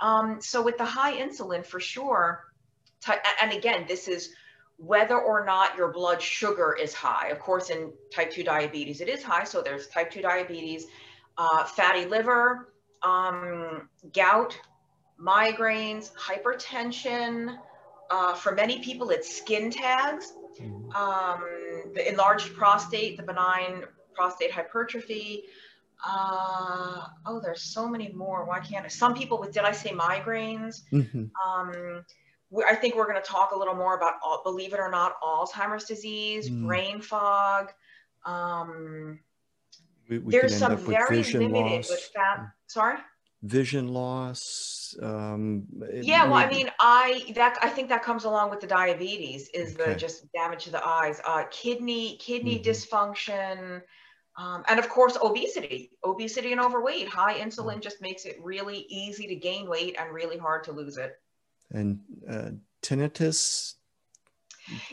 Um, 0.00 0.42
so 0.42 0.60
with 0.60 0.76
the 0.76 0.84
high 0.84 1.14
insulin, 1.14 1.64
for 1.64 1.80
sure. 1.80 2.44
And 3.40 3.54
again, 3.54 3.86
this 3.88 4.06
is 4.06 4.34
whether 4.76 5.18
or 5.18 5.46
not 5.46 5.78
your 5.78 5.90
blood 5.90 6.20
sugar 6.20 6.76
is 6.78 6.92
high. 6.92 7.28
Of 7.28 7.38
course, 7.38 7.70
in 7.70 7.90
type 8.12 8.32
2 8.32 8.44
diabetes, 8.44 9.00
it 9.00 9.08
is 9.08 9.22
high. 9.22 9.44
So 9.44 9.62
there's 9.62 9.86
type 9.88 10.10
2 10.10 10.20
diabetes, 10.20 10.88
uh, 11.38 11.64
fatty 11.64 12.04
liver, 12.04 12.66
um, 13.02 13.88
gout, 14.12 14.58
migraines, 15.20 16.12
hypertension. 16.14 17.56
Uh, 18.10 18.34
for 18.34 18.52
many 18.52 18.80
people, 18.80 19.10
it's 19.10 19.36
skin 19.36 19.70
tags, 19.70 20.32
mm-hmm. 20.60 20.90
um, 20.96 21.44
the 21.94 22.08
enlarged 22.08 22.52
prostate, 22.54 23.16
the 23.16 23.22
benign 23.22 23.84
prostate 24.14 24.50
hypertrophy. 24.50 25.44
Uh, 26.04 27.06
oh, 27.26 27.40
there's 27.40 27.62
so 27.62 27.86
many 27.86 28.10
more. 28.12 28.44
Why 28.44 28.58
can't 28.60 28.84
I? 28.84 28.88
Some 28.88 29.14
people 29.14 29.38
with, 29.38 29.52
did 29.52 29.64
I 29.64 29.72
say 29.72 29.90
migraines? 29.90 30.82
Mm-hmm. 30.90 31.26
Um, 31.46 32.04
I 32.66 32.74
think 32.74 32.96
we're 32.96 33.06
going 33.06 33.22
to 33.22 33.28
talk 33.28 33.52
a 33.52 33.58
little 33.58 33.74
more 33.74 33.96
about, 33.96 34.14
believe 34.42 34.72
it 34.72 34.80
or 34.80 34.90
not, 34.90 35.20
Alzheimer's 35.22 35.84
disease, 35.84 36.50
mm. 36.50 36.66
brain 36.66 37.00
fog. 37.00 37.70
Um, 38.26 39.20
we, 40.10 40.18
we 40.18 40.32
There's 40.32 40.56
some 40.56 40.76
very 40.76 41.22
limited 41.22 41.52
loss. 41.52 41.88
with 41.88 42.10
fat. 42.14 42.50
Sorry. 42.66 42.98
Vision 43.42 43.88
loss. 43.88 44.94
Um, 45.00 45.66
yeah, 46.02 46.24
well, 46.24 46.34
I 46.34 46.50
mean, 46.50 46.68
I 46.80 47.32
that 47.36 47.56
I 47.62 47.68
think 47.68 47.88
that 47.88 48.02
comes 48.02 48.24
along 48.24 48.50
with 48.50 48.60
the 48.60 48.66
diabetes 48.66 49.48
is 49.54 49.74
okay. 49.76 49.92
the 49.92 49.98
just 49.98 50.30
damage 50.32 50.64
to 50.64 50.70
the 50.72 50.84
eyes, 50.84 51.20
uh, 51.24 51.44
kidney 51.50 52.18
kidney 52.18 52.58
mm-hmm. 52.58 52.68
dysfunction, 52.68 53.80
um, 54.36 54.64
and 54.68 54.78
of 54.78 54.88
course 54.90 55.16
obesity, 55.22 55.92
obesity 56.04 56.52
and 56.52 56.60
overweight. 56.60 57.08
High 57.08 57.38
insulin 57.38 57.74
mm-hmm. 57.74 57.80
just 57.80 58.02
makes 58.02 58.26
it 58.26 58.36
really 58.42 58.84
easy 58.90 59.26
to 59.28 59.36
gain 59.36 59.70
weight 59.70 59.96
and 59.98 60.12
really 60.12 60.36
hard 60.36 60.64
to 60.64 60.72
lose 60.72 60.98
it. 60.98 61.14
And 61.70 62.00
uh, 62.28 62.50
tinnitus, 62.82 63.74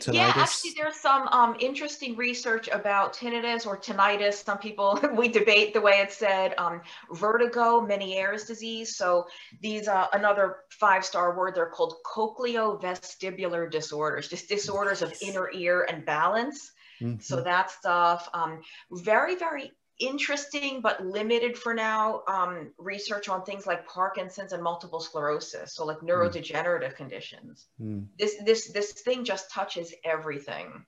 tinnitus? 0.00 0.14
Yeah, 0.14 0.32
actually, 0.34 0.72
there's 0.76 0.96
some 0.96 1.28
um, 1.28 1.56
interesting 1.60 2.16
research 2.16 2.68
about 2.68 3.14
tinnitus 3.14 3.66
or 3.66 3.76
tinnitus. 3.76 4.44
Some 4.44 4.58
people 4.58 4.98
we 5.14 5.28
debate 5.28 5.74
the 5.74 5.80
way 5.80 6.00
it's 6.02 6.16
said. 6.16 6.54
Um, 6.58 6.82
vertigo, 7.12 7.80
Meniere's 7.80 8.44
disease. 8.44 8.96
So 8.96 9.26
these 9.60 9.88
uh, 9.88 10.06
another 10.12 10.56
five-star 10.70 11.36
word. 11.36 11.54
They're 11.54 11.66
called 11.66 11.96
cochleovestibular 12.06 13.70
disorders, 13.70 14.28
just 14.28 14.48
disorders 14.48 15.02
of 15.02 15.14
inner 15.22 15.50
ear 15.52 15.86
and 15.88 16.04
balance. 16.04 16.72
Mm-hmm. 17.00 17.20
So 17.20 17.42
that 17.42 17.70
stuff. 17.70 18.28
Um, 18.34 18.60
very, 18.90 19.36
very 19.36 19.72
interesting 19.98 20.80
but 20.80 21.04
limited 21.04 21.56
for 21.56 21.74
now 21.74 22.22
um, 22.28 22.72
research 22.78 23.28
on 23.28 23.44
things 23.44 23.66
like 23.66 23.86
Parkinson's 23.86 24.52
and 24.52 24.62
multiple 24.62 25.00
sclerosis, 25.00 25.74
so 25.74 25.84
like 25.84 25.98
hmm. 25.98 26.08
neurodegenerative 26.08 26.92
mm. 26.92 26.96
conditions. 26.96 27.66
Mm. 27.80 28.06
This 28.18 28.36
this 28.44 28.68
this 28.68 28.92
thing 28.92 29.24
just 29.24 29.50
touches 29.50 29.94
everything. 30.04 30.84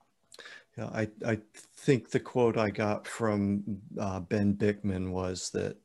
Yeah, 0.77 0.87
I 0.87 1.09
I 1.25 1.39
think 1.77 2.11
the 2.11 2.19
quote 2.19 2.57
I 2.57 2.69
got 2.69 3.07
from 3.07 3.81
uh, 3.99 4.21
Ben 4.21 4.55
Bikman 4.55 5.11
was 5.11 5.49
that 5.51 5.77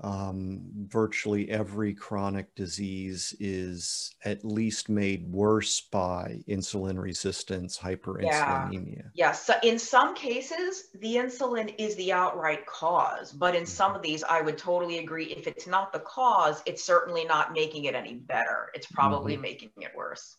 um, 0.00 0.60
virtually 0.86 1.48
every 1.50 1.94
chronic 1.94 2.54
disease 2.56 3.34
is 3.38 4.14
at 4.24 4.44
least 4.44 4.88
made 4.88 5.30
worse 5.30 5.82
by 5.82 6.42
insulin 6.48 7.00
resistance, 7.00 7.78
hyperinsulinemia. 7.78 8.96
Yeah. 8.96 9.02
yeah. 9.14 9.32
So 9.32 9.54
in 9.62 9.78
some 9.78 10.14
cases, 10.14 10.88
the 10.94 11.14
insulin 11.14 11.74
is 11.78 11.94
the 11.94 12.12
outright 12.12 12.66
cause, 12.66 13.32
but 13.32 13.54
in 13.54 13.64
some 13.64 13.90
mm-hmm. 13.90 13.96
of 13.96 14.02
these, 14.02 14.24
I 14.24 14.40
would 14.40 14.58
totally 14.58 14.98
agree. 14.98 15.26
If 15.26 15.46
it's 15.46 15.66
not 15.66 15.92
the 15.92 16.00
cause, 16.00 16.62
it's 16.66 16.82
certainly 16.82 17.24
not 17.24 17.52
making 17.52 17.84
it 17.84 17.94
any 17.94 18.14
better. 18.14 18.70
It's 18.74 18.86
probably 18.86 19.34
mm-hmm. 19.34 19.42
making 19.42 19.70
it 19.76 19.92
worse. 19.96 20.36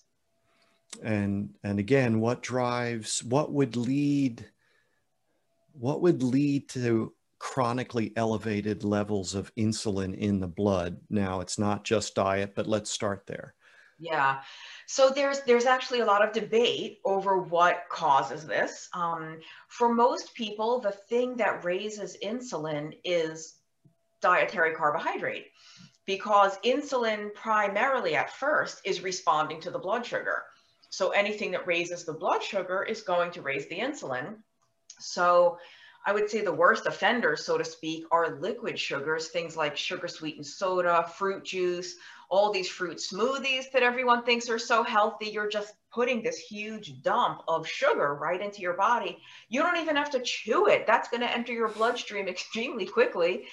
And 1.01 1.53
and 1.63 1.79
again, 1.79 2.19
what 2.19 2.41
drives? 2.41 3.23
What 3.23 3.51
would 3.51 3.75
lead? 3.77 4.45
What 5.73 6.01
would 6.01 6.23
lead 6.23 6.69
to 6.69 7.14
chronically 7.39 8.13
elevated 8.15 8.83
levels 8.83 9.35
of 9.35 9.53
insulin 9.55 10.17
in 10.17 10.39
the 10.39 10.47
blood. 10.47 10.97
Now, 11.09 11.41
it's 11.41 11.59
not 11.59 11.83
just 11.83 12.15
diet, 12.15 12.53
but 12.55 12.67
let's 12.67 12.89
start 12.89 13.25
there. 13.27 13.55
Yeah. 13.99 14.41
So 14.87 15.09
there's 15.09 15.41
there's 15.41 15.65
actually 15.65 16.01
a 16.01 16.05
lot 16.05 16.25
of 16.25 16.33
debate 16.33 16.99
over 17.05 17.37
what 17.37 17.83
causes 17.89 18.45
this. 18.45 18.89
Um, 18.93 19.39
for 19.69 19.93
most 19.93 20.33
people, 20.33 20.79
the 20.79 20.91
thing 20.91 21.37
that 21.37 21.63
raises 21.63 22.17
insulin 22.23 22.97
is 23.05 23.55
dietary 24.21 24.75
carbohydrate, 24.75 25.47
because 26.05 26.57
insulin 26.65 27.33
primarily 27.33 28.15
at 28.15 28.33
first 28.33 28.81
is 28.83 29.01
responding 29.01 29.61
to 29.61 29.71
the 29.71 29.79
blood 29.79 30.05
sugar. 30.05 30.43
So 30.89 31.11
anything 31.11 31.51
that 31.51 31.67
raises 31.67 32.05
the 32.05 32.13
blood 32.13 32.43
sugar 32.43 32.83
is 32.83 33.01
going 33.01 33.31
to 33.31 33.41
raise 33.41 33.67
the 33.67 33.79
insulin. 33.79 34.35
So 34.99 35.57
I 36.05 36.13
would 36.13 36.29
say 36.29 36.41
the 36.41 36.51
worst 36.53 36.85
offenders, 36.85 37.43
so 37.43 37.57
to 37.57 37.65
speak, 37.65 38.05
are 38.11 38.39
liquid 38.39 38.79
sugars, 38.79 39.29
things 39.29 39.57
like 39.57 39.75
sugar 39.75 40.07
sweetened 40.07 40.45
soda, 40.45 41.09
fruit 41.17 41.43
juice, 41.43 41.95
all 42.29 42.51
these 42.51 42.69
fruit 42.69 42.97
smoothies 42.97 43.71
that 43.71 43.83
everyone 43.83 44.23
thinks 44.23 44.49
are 44.49 44.59
so 44.59 44.83
healthy. 44.83 45.27
You're 45.27 45.49
just 45.49 45.73
putting 45.91 46.21
this 46.21 46.37
huge 46.37 47.01
dump 47.01 47.41
of 47.47 47.67
sugar 47.67 48.13
right 48.15 48.41
into 48.41 48.61
your 48.61 48.73
body. 48.73 49.17
You 49.49 49.63
don't 49.63 49.77
even 49.77 49.95
have 49.95 50.11
to 50.11 50.19
chew 50.19 50.67
it. 50.67 50.85
That's 50.85 51.09
going 51.09 51.21
to 51.21 51.31
enter 51.31 51.53
your 51.53 51.69
bloodstream 51.69 52.27
extremely 52.29 52.85
quickly. 52.85 53.45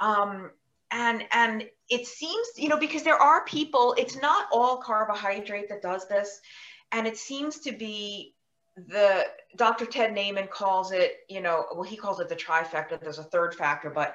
Um, 0.00 0.50
and 0.90 1.24
and 1.32 1.64
it 1.88 2.06
seems, 2.06 2.48
you 2.56 2.68
know, 2.68 2.78
because 2.78 3.02
there 3.02 3.20
are 3.20 3.44
people, 3.44 3.94
it's 3.96 4.20
not 4.20 4.46
all 4.52 4.78
carbohydrate 4.78 5.68
that 5.68 5.82
does 5.82 6.08
this. 6.08 6.40
And 6.90 7.06
it 7.06 7.16
seems 7.16 7.60
to 7.60 7.72
be 7.72 8.31
the 8.76 9.26
Dr. 9.56 9.86
Ted 9.86 10.14
Naiman 10.14 10.48
calls 10.48 10.92
it, 10.92 11.18
you 11.28 11.40
know, 11.40 11.66
well, 11.74 11.82
he 11.82 11.96
calls 11.96 12.20
it 12.20 12.28
the 12.28 12.36
trifecta. 12.36 13.00
There's 13.00 13.18
a 13.18 13.24
third 13.24 13.54
factor, 13.54 13.90
but 13.90 14.14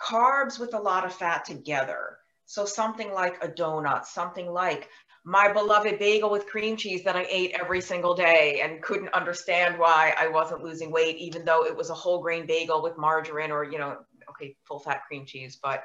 carbs 0.00 0.58
with 0.58 0.74
a 0.74 0.78
lot 0.78 1.04
of 1.04 1.14
fat 1.14 1.44
together. 1.44 2.18
So 2.46 2.64
something 2.64 3.12
like 3.12 3.42
a 3.42 3.48
donut, 3.48 4.06
something 4.06 4.50
like 4.50 4.88
my 5.24 5.52
beloved 5.52 5.98
bagel 5.98 6.30
with 6.30 6.46
cream 6.46 6.76
cheese 6.76 7.04
that 7.04 7.14
I 7.14 7.26
ate 7.28 7.54
every 7.60 7.80
single 7.80 8.14
day 8.14 8.60
and 8.62 8.80
couldn't 8.80 9.12
understand 9.12 9.78
why 9.78 10.14
I 10.18 10.28
wasn't 10.28 10.62
losing 10.62 10.90
weight, 10.90 11.18
even 11.18 11.44
though 11.44 11.66
it 11.66 11.76
was 11.76 11.90
a 11.90 11.94
whole 11.94 12.22
grain 12.22 12.46
bagel 12.46 12.82
with 12.82 12.96
margarine 12.96 13.50
or, 13.50 13.64
you 13.64 13.78
know, 13.78 13.98
okay, 14.30 14.56
full 14.64 14.78
fat 14.78 15.02
cream 15.06 15.26
cheese. 15.26 15.58
But 15.62 15.84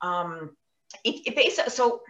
um, 0.00 0.56
it, 1.02 1.26
it 1.26 1.34
basically, 1.34 1.70
so 1.72 2.02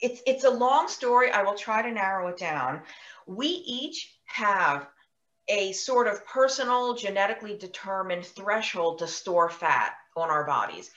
it's, 0.00 0.22
it's 0.26 0.44
a 0.44 0.50
long 0.50 0.88
story. 0.88 1.30
I 1.30 1.42
will 1.42 1.54
try 1.54 1.82
to 1.82 1.92
narrow 1.92 2.28
it 2.28 2.38
down. 2.38 2.80
We 3.26 3.48
each 3.48 4.18
have 4.32 4.86
a 5.48 5.72
sort 5.72 6.06
of 6.06 6.24
personal, 6.26 6.94
genetically 6.94 7.56
determined 7.56 8.24
threshold 8.24 9.00
to 9.00 9.06
store 9.06 9.50
fat 9.50 9.94
on 10.16 10.30
our 10.30 10.44
bodies. 10.44 10.90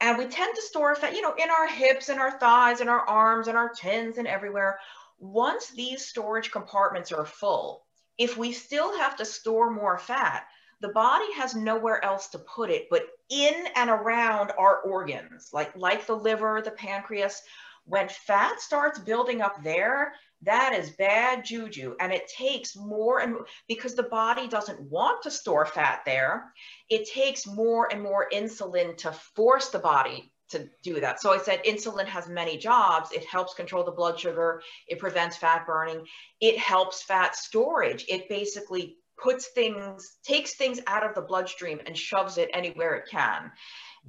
And 0.00 0.18
we 0.18 0.26
tend 0.26 0.54
to 0.56 0.62
store 0.62 0.94
fat, 0.96 1.14
you 1.14 1.22
know, 1.22 1.34
in 1.34 1.48
our 1.50 1.68
hips 1.68 2.08
and 2.08 2.18
our 2.18 2.38
thighs 2.38 2.80
and 2.80 2.90
our 2.90 3.00
arms 3.00 3.46
and 3.46 3.56
our 3.56 3.72
chins 3.72 4.18
and 4.18 4.26
everywhere. 4.26 4.80
Once 5.18 5.70
these 5.70 6.04
storage 6.04 6.50
compartments 6.50 7.12
are 7.12 7.24
full, 7.24 7.84
if 8.18 8.36
we 8.36 8.52
still 8.52 8.96
have 8.98 9.16
to 9.16 9.24
store 9.24 9.70
more 9.70 9.98
fat, 9.98 10.44
the 10.80 10.88
body 10.88 11.32
has 11.34 11.54
nowhere 11.54 12.04
else 12.04 12.28
to 12.28 12.38
put 12.38 12.70
it 12.70 12.88
but 12.90 13.06
in 13.30 13.54
and 13.76 13.88
around 13.88 14.52
our 14.58 14.80
organs, 14.80 15.50
like, 15.52 15.74
like 15.76 16.06
the 16.06 16.16
liver, 16.16 16.60
the 16.62 16.72
pancreas. 16.72 17.42
When 17.86 18.08
fat 18.08 18.60
starts 18.60 18.98
building 18.98 19.40
up 19.40 19.62
there, 19.62 20.14
that 20.44 20.74
is 20.74 20.90
bad 20.90 21.44
juju. 21.44 21.94
And 22.00 22.12
it 22.12 22.28
takes 22.28 22.76
more 22.76 23.20
and 23.20 23.36
because 23.68 23.94
the 23.94 24.04
body 24.04 24.48
doesn't 24.48 24.80
want 24.80 25.22
to 25.22 25.30
store 25.30 25.66
fat 25.66 26.00
there, 26.04 26.52
it 26.88 27.08
takes 27.08 27.46
more 27.46 27.92
and 27.92 28.02
more 28.02 28.28
insulin 28.32 28.96
to 28.98 29.12
force 29.34 29.68
the 29.68 29.78
body 29.78 30.32
to 30.50 30.68
do 30.82 31.00
that. 31.00 31.20
So 31.20 31.32
I 31.32 31.38
said 31.38 31.64
insulin 31.64 32.06
has 32.06 32.28
many 32.28 32.58
jobs. 32.58 33.12
It 33.12 33.24
helps 33.24 33.54
control 33.54 33.84
the 33.84 33.90
blood 33.90 34.18
sugar, 34.18 34.62
it 34.88 34.98
prevents 34.98 35.36
fat 35.36 35.66
burning, 35.66 36.06
it 36.40 36.58
helps 36.58 37.02
fat 37.02 37.34
storage. 37.34 38.04
It 38.08 38.28
basically 38.28 38.96
puts 39.22 39.48
things, 39.48 40.16
takes 40.24 40.54
things 40.54 40.80
out 40.86 41.04
of 41.04 41.14
the 41.14 41.22
bloodstream 41.22 41.80
and 41.86 41.96
shoves 41.96 42.38
it 42.38 42.50
anywhere 42.52 42.94
it 42.94 43.08
can. 43.10 43.50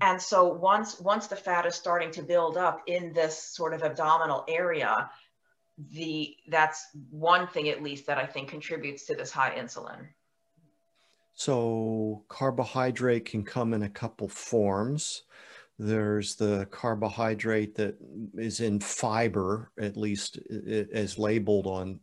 And 0.01 0.21
so 0.21 0.47
once 0.47 0.99
once 0.99 1.27
the 1.27 1.37
fat 1.37 1.65
is 1.65 1.75
starting 1.75 2.11
to 2.11 2.21
build 2.21 2.57
up 2.57 2.81
in 2.87 3.13
this 3.13 3.55
sort 3.55 3.73
of 3.73 3.81
abdominal 3.81 4.43
area, 4.47 5.09
the 5.91 6.35
that's 6.47 6.85
one 7.09 7.47
thing 7.47 7.69
at 7.69 7.83
least 7.83 8.07
that 8.07 8.17
I 8.17 8.25
think 8.25 8.49
contributes 8.49 9.05
to 9.05 9.15
this 9.15 9.31
high 9.31 9.55
insulin. 9.57 10.07
So 11.33 12.23
carbohydrate 12.29 13.25
can 13.25 13.43
come 13.43 13.73
in 13.73 13.83
a 13.83 13.89
couple 13.89 14.29
forms. 14.29 15.23
There's 15.77 16.35
the 16.35 16.65
carbohydrate 16.71 17.75
that 17.75 17.97
is 18.35 18.61
in 18.61 18.79
fiber, 18.79 19.71
at 19.77 19.97
least 19.97 20.39
as 20.93 21.19
labeled 21.19 21.67
on 21.67 21.99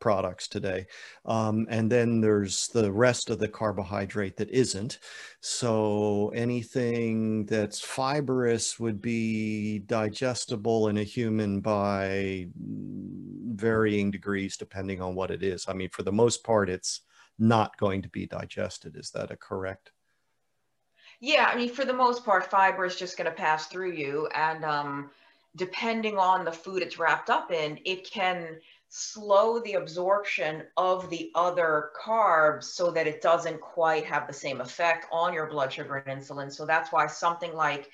products 0.00 0.48
today. 0.48 0.86
Um, 1.24 1.66
and 1.70 1.90
then 1.90 2.20
there's 2.20 2.68
the 2.68 2.90
rest 2.90 3.30
of 3.30 3.38
the 3.38 3.48
carbohydrate 3.48 4.36
that 4.36 4.50
isn't. 4.50 4.98
So 5.40 6.32
anything 6.34 7.46
that's 7.46 7.80
fibrous 7.80 8.78
would 8.78 9.00
be 9.00 9.80
digestible 9.80 10.88
in 10.88 10.98
a 10.98 11.04
human 11.04 11.60
by 11.60 12.48
varying 12.56 14.10
degrees 14.10 14.56
depending 14.56 15.00
on 15.00 15.14
what 15.14 15.30
it 15.30 15.42
is. 15.42 15.66
I 15.68 15.72
mean, 15.72 15.90
for 15.90 16.02
the 16.02 16.12
most 16.12 16.44
part, 16.44 16.70
it's 16.70 17.02
not 17.38 17.76
going 17.78 18.02
to 18.02 18.08
be 18.08 18.26
digested. 18.26 18.96
Is 18.96 19.10
that 19.10 19.30
a 19.30 19.36
correct? 19.36 19.92
Yeah, 21.20 21.50
I 21.52 21.56
mean, 21.56 21.70
for 21.70 21.84
the 21.84 21.92
most 21.92 22.24
part, 22.24 22.48
fiber 22.48 22.84
is 22.84 22.96
just 22.96 23.16
going 23.16 23.30
to 23.30 23.36
pass 23.36 23.66
through 23.66 23.92
you. 23.92 24.28
And 24.34 24.64
um, 24.64 25.10
depending 25.56 26.16
on 26.16 26.44
the 26.44 26.52
food 26.52 26.82
it's 26.82 26.98
wrapped 26.98 27.30
up 27.30 27.50
in, 27.50 27.78
it 27.84 28.08
can 28.10 28.58
slow 28.88 29.58
the 29.60 29.74
absorption 29.74 30.62
of 30.76 31.10
the 31.10 31.30
other 31.34 31.90
carbs 32.02 32.64
so 32.64 32.90
that 32.90 33.06
it 33.06 33.20
doesn't 33.20 33.60
quite 33.60 34.04
have 34.04 34.26
the 34.26 34.32
same 34.32 34.60
effect 34.60 35.06
on 35.12 35.34
your 35.34 35.46
blood 35.46 35.72
sugar 35.72 35.96
and 35.96 36.20
insulin. 36.20 36.52
So 36.52 36.64
that's 36.64 36.90
why 36.90 37.06
something 37.06 37.54
like, 37.54 37.90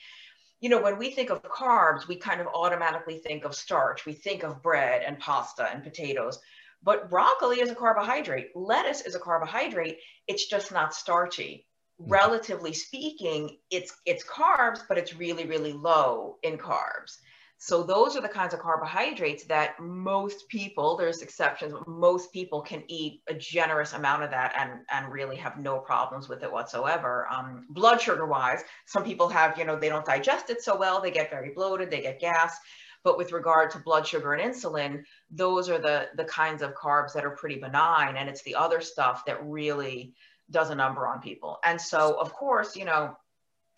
you 0.61 0.69
know, 0.69 0.81
when 0.81 0.97
we 0.99 1.11
think 1.11 1.31
of 1.31 1.43
carbs, 1.43 2.07
we 2.07 2.17
kind 2.17 2.41
of 2.41 2.47
automatically 2.55 3.19
think 3.19 3.45
of 3.45 3.55
starch. 3.55 4.07
We 4.07 4.13
think 4.13 4.45
of 4.45 4.63
bread 4.63 5.03
and 5.05 5.19
pasta 5.19 5.69
and 5.71 5.83
potatoes. 5.83 6.39
But 6.83 7.11
broccoli 7.11 7.61
is 7.61 7.71
a 7.71 7.75
carbohydrate. 7.75 8.51
Lettuce 8.55 9.01
is 9.01 9.15
a 9.15 9.21
carbohydrate. 9.21 9.99
It's 10.29 10.47
just 10.47 10.71
not 10.71 10.95
starchy. 10.95 11.67
Mm-hmm. 12.01 12.13
Relatively 12.13 12.73
speaking, 12.73 13.59
it's 13.71 13.97
it's 14.07 14.25
carbs, 14.25 14.81
but 14.89 14.99
it's 14.99 15.17
really, 15.17 15.47
really 15.47 15.73
low 15.73 16.39
in 16.43 16.59
carbs. 16.59 17.19
So 17.67 17.83
those 17.83 18.15
are 18.15 18.21
the 18.21 18.29
kinds 18.29 18.53
of 18.53 18.61
carbohydrates 18.61 19.45
that 19.45 19.81
most 19.81 20.47
people, 20.51 20.99
there's 20.99 21.23
exceptions, 21.23 21.73
but 21.73 21.89
most 21.89 22.31
people 22.31 22.61
can 22.61 22.85
eat 22.89 23.23
a 23.27 23.33
generous 23.33 23.95
amount 23.95 24.23
of 24.23 24.31
that 24.33 24.53
and, 24.55 24.81
and 24.93 25.11
really 25.11 25.37
have 25.37 25.59
no 25.59 25.79
problems 25.79 26.29
with 26.29 26.43
it 26.43 26.53
whatsoever. 26.53 27.27
Um, 27.33 27.65
blood 27.71 28.03
sugar 28.03 28.27
wise, 28.27 28.61
some 28.85 29.03
people 29.03 29.31
have, 29.31 29.57
you 29.57 29.65
know, 29.65 29.79
they 29.79 29.89
don't 29.89 30.05
digest 30.05 30.51
it 30.51 30.63
so 30.63 30.77
well, 30.77 31.01
they 31.01 31.11
get 31.11 31.31
very 31.31 31.53
bloated, 31.55 31.91
they 31.91 32.03
get 32.03 32.21
gas. 32.21 32.55
But 33.03 33.17
with 33.17 33.33
regard 33.33 33.71
to 33.71 33.79
blood 33.79 34.07
sugar 34.07 34.35
and 34.35 34.55
insulin, 34.55 35.03
those 35.31 35.71
are 35.71 35.79
the, 35.79 36.09
the 36.19 36.25
kinds 36.25 36.61
of 36.61 36.75
carbs 36.75 37.15
that 37.15 37.25
are 37.25 37.31
pretty 37.31 37.57
benign. 37.57 38.19
And 38.19 38.29
it's 38.29 38.43
the 38.43 38.57
other 38.57 38.83
stuff 38.83 39.25
that 39.25 39.43
really 39.43 40.13
does 40.51 40.69
a 40.69 40.75
number 40.75 41.07
on 41.07 41.23
people. 41.23 41.61
And 41.65 41.81
so, 41.81 42.21
of 42.21 42.31
course, 42.35 42.77
you 42.77 42.85
know, 42.85 43.17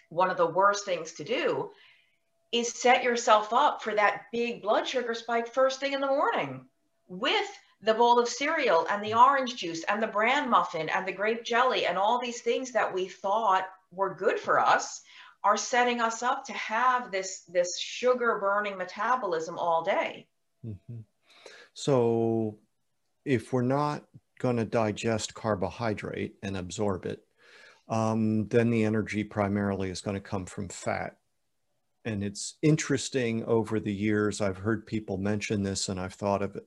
one 0.08 0.28
of 0.28 0.36
the 0.38 0.46
worst 0.46 0.84
things 0.84 1.12
to 1.12 1.24
do 1.24 1.70
is 2.52 2.72
set 2.72 3.02
yourself 3.02 3.52
up 3.52 3.82
for 3.82 3.94
that 3.94 4.22
big 4.32 4.62
blood 4.62 4.86
sugar 4.86 5.14
spike 5.14 5.52
first 5.52 5.80
thing 5.80 5.92
in 5.92 6.00
the 6.00 6.06
morning 6.06 6.64
with 7.08 7.48
the 7.82 7.94
bowl 7.94 8.18
of 8.18 8.28
cereal 8.28 8.86
and 8.90 9.04
the 9.04 9.14
orange 9.14 9.56
juice 9.56 9.84
and 9.84 10.02
the 10.02 10.06
bran 10.06 10.48
muffin 10.48 10.88
and 10.88 11.06
the 11.06 11.12
grape 11.12 11.44
jelly 11.44 11.86
and 11.86 11.98
all 11.98 12.20
these 12.20 12.40
things 12.40 12.72
that 12.72 12.92
we 12.92 13.06
thought 13.06 13.66
were 13.90 14.14
good 14.14 14.38
for 14.38 14.58
us 14.58 15.02
are 15.44 15.56
setting 15.56 16.00
us 16.00 16.22
up 16.22 16.44
to 16.44 16.52
have 16.52 17.10
this 17.10 17.42
this 17.48 17.78
sugar 17.78 18.38
burning 18.40 18.76
metabolism 18.76 19.58
all 19.58 19.84
day 19.84 20.26
mm-hmm. 20.66 21.00
so 21.74 22.58
if 23.24 23.52
we're 23.52 23.62
not 23.62 24.04
going 24.38 24.56
to 24.56 24.64
digest 24.64 25.34
carbohydrate 25.34 26.34
and 26.42 26.56
absorb 26.56 27.06
it 27.06 27.22
um, 27.88 28.48
then 28.48 28.70
the 28.70 28.84
energy 28.84 29.22
primarily 29.22 29.90
is 29.90 30.00
going 30.00 30.14
to 30.16 30.20
come 30.20 30.46
from 30.46 30.68
fat 30.68 31.16
and 32.06 32.22
it's 32.22 32.54
interesting 32.62 33.44
over 33.44 33.80
the 33.80 33.92
years, 33.92 34.40
I've 34.40 34.56
heard 34.56 34.86
people 34.86 35.18
mention 35.18 35.64
this 35.64 35.88
and 35.88 35.98
I've 35.98 36.14
thought 36.14 36.40
of 36.40 36.54
it. 36.54 36.66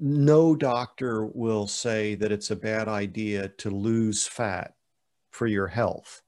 No 0.00 0.56
doctor 0.56 1.24
will 1.24 1.68
say 1.68 2.16
that 2.16 2.32
it's 2.32 2.50
a 2.50 2.56
bad 2.56 2.88
idea 2.88 3.48
to 3.58 3.70
lose 3.70 4.26
fat 4.26 4.74
for 5.30 5.46
your 5.46 5.68
health, 5.68 6.22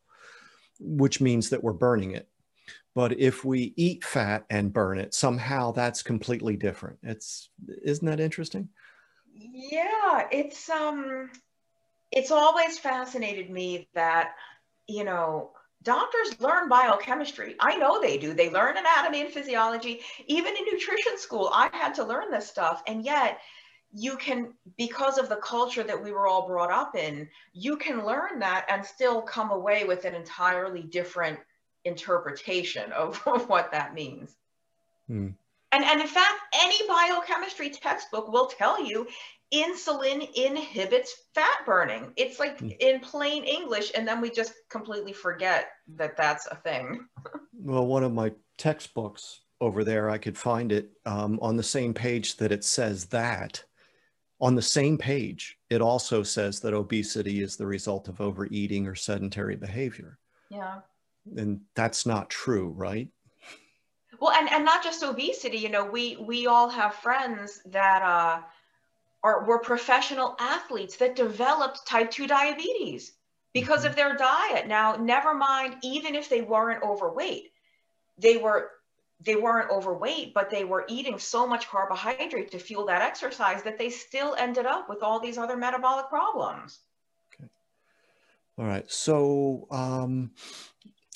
which 0.79 1.21
means 1.21 1.51
that 1.51 1.63
we're 1.63 1.73
burning 1.73 2.13
it. 2.13 2.29
But 2.95 3.19
if 3.19 3.45
we 3.45 3.75
eat 3.77 4.05
fat 4.05 4.45
and 4.49 4.73
burn 4.73 4.99
it, 4.99 5.13
somehow 5.13 5.73
that's 5.73 6.03
completely 6.03 6.57
different. 6.57 6.99
It's 7.03 7.51
isn't 7.85 8.07
that 8.07 8.21
interesting? 8.21 8.69
Yeah, 9.35 10.27
it's 10.31 10.69
um 10.69 11.31
it's 12.13 12.31
always 12.31 12.79
fascinated 12.79 13.51
me 13.51 13.89
that 13.95 14.35
you 14.89 15.05
know 15.05 15.53
doctors 15.83 16.41
learn 16.41 16.69
biochemistry. 16.69 17.57
I 17.61 17.77
know 17.77 18.01
they 18.01 18.19
do. 18.19 18.35
They 18.35 18.51
learn 18.51 18.77
anatomy 18.77 19.23
and 19.23 19.31
physiology. 19.31 20.01
Even 20.27 20.57
in 20.57 20.65
nutrition 20.71 21.19
school, 21.19 21.51
I 21.53 21.71
had 21.73 21.95
to 21.95 22.05
learn 22.05 22.31
this 22.31 22.49
stuff. 22.49 22.83
And 22.87 23.05
yet, 23.05 23.41
you 23.93 24.17
can, 24.17 24.53
because 24.77 25.19
of 25.19 25.29
the 25.29 25.37
culture 25.37 25.83
that 25.83 26.03
we 26.03 26.13
were 26.13 26.29
all 26.29 26.47
brought 26.47 26.71
up 26.71 26.95
in, 26.95 27.29
you 27.53 27.77
can 27.77 28.05
learn 28.05 28.39
that 28.39 28.67
and 28.69 28.85
still 28.85 29.21
come 29.23 29.51
away 29.51 29.85
with 29.85 30.05
an 30.05 30.15
entirely 30.15 30.83
different 30.83 31.39
interpretation 31.85 32.93
of, 32.93 33.17
what 33.49 33.73
that 33.73 33.95
means. 33.95 34.37
Hmm. 35.07 35.29
And, 35.73 35.85
and 35.85 36.01
in 36.01 36.07
fact, 36.07 36.35
any 36.55 36.87
biochemistry 36.89 37.71
textbook 37.71 38.31
will 38.31 38.47
tell 38.47 38.85
you 38.85 39.07
insulin 39.53 40.29
inhibits 40.35 41.15
fat 41.35 41.67
burning. 41.67 42.13
It's 42.17 42.39
like 42.39 42.59
mm. 42.59 42.77
in 42.79 43.01
plain 43.01 43.45
English, 43.45 43.93
and 43.95 44.07
then 44.07 44.21
we 44.21 44.31
just 44.31 44.53
completely 44.69 45.13
forget 45.13 45.69
that 45.97 46.17
that's 46.17 46.47
a 46.47 46.57
thing. 46.57 47.07
well, 47.53 47.87
one 47.87 48.05
of 48.05 48.13
my 48.13 48.33
textbooks 48.59 49.41
over 49.61 49.85
there, 49.85 50.09
I 50.09 50.19
could 50.19 50.39
find 50.39 50.73
it 50.73 50.91
um, 51.05 51.39
on 51.43 51.57
the 51.57 51.63
same 51.63 51.93
page 51.93 52.37
that 52.37 52.53
it 52.53 52.65
says 52.65 53.07
that. 53.07 53.63
On 54.43 54.55
the 54.55 54.63
same 54.63 54.97
page, 54.97 55.59
it 55.69 55.83
also 55.83 56.23
says 56.23 56.61
that 56.61 56.73
obesity 56.73 57.43
is 57.43 57.57
the 57.57 57.67
result 57.67 58.09
of 58.09 58.23
overeating 58.23 58.87
or 58.87 58.95
sedentary 58.95 59.55
behavior. 59.55 60.19
Yeah. 60.49 60.79
And 61.37 61.61
that's 61.75 62.07
not 62.07 62.31
true, 62.31 62.71
right? 62.71 63.09
Well, 64.19 64.33
and, 64.33 64.51
and 64.51 64.65
not 64.65 64.83
just 64.83 65.03
obesity, 65.03 65.59
you 65.59 65.69
know, 65.69 65.85
we 65.85 66.17
we 66.17 66.47
all 66.47 66.69
have 66.69 66.95
friends 66.95 67.61
that 67.67 68.03
uh 68.03 68.43
are 69.23 69.45
were 69.45 69.59
professional 69.59 70.37
athletes 70.39 70.97
that 70.97 71.17
developed 71.17 71.87
type 71.87 72.11
2 72.11 72.27
diabetes 72.27 73.13
because 73.53 73.85
of 73.85 73.93
mm-hmm. 73.93 74.09
their 74.09 74.17
diet. 74.17 74.67
Now, 74.67 74.97
never 74.97 75.35
mind 75.35 75.77
even 75.83 76.15
if 76.15 76.29
they 76.29 76.43
weren't 76.43 76.83
overweight. 76.83 77.53
They 78.19 78.37
were 78.37 78.71
they 79.23 79.37
weren't 79.37 79.71
overweight, 79.71 80.33
but 80.33 80.49
they 80.51 80.65
were 80.65 80.87
eating 80.89 81.19
so 81.19 81.47
much 81.47 81.69
carbohydrate 81.69 82.51
to 82.53 82.59
fuel 82.59 82.87
that 82.87 83.03
exercise 83.03 83.63
that 83.63 83.79
they 83.79 83.91
still 83.91 84.35
ended 84.39 84.65
up 84.65 84.89
with 84.89 85.03
all 85.03 85.21
these 85.21 85.37
other 85.37 85.57
metabolic 85.57 86.09
problems. 86.09 86.79
Okay. 87.35 87.51
All 88.57 88.65
right. 88.65 88.91
So 88.91 89.67
um, 89.71 90.31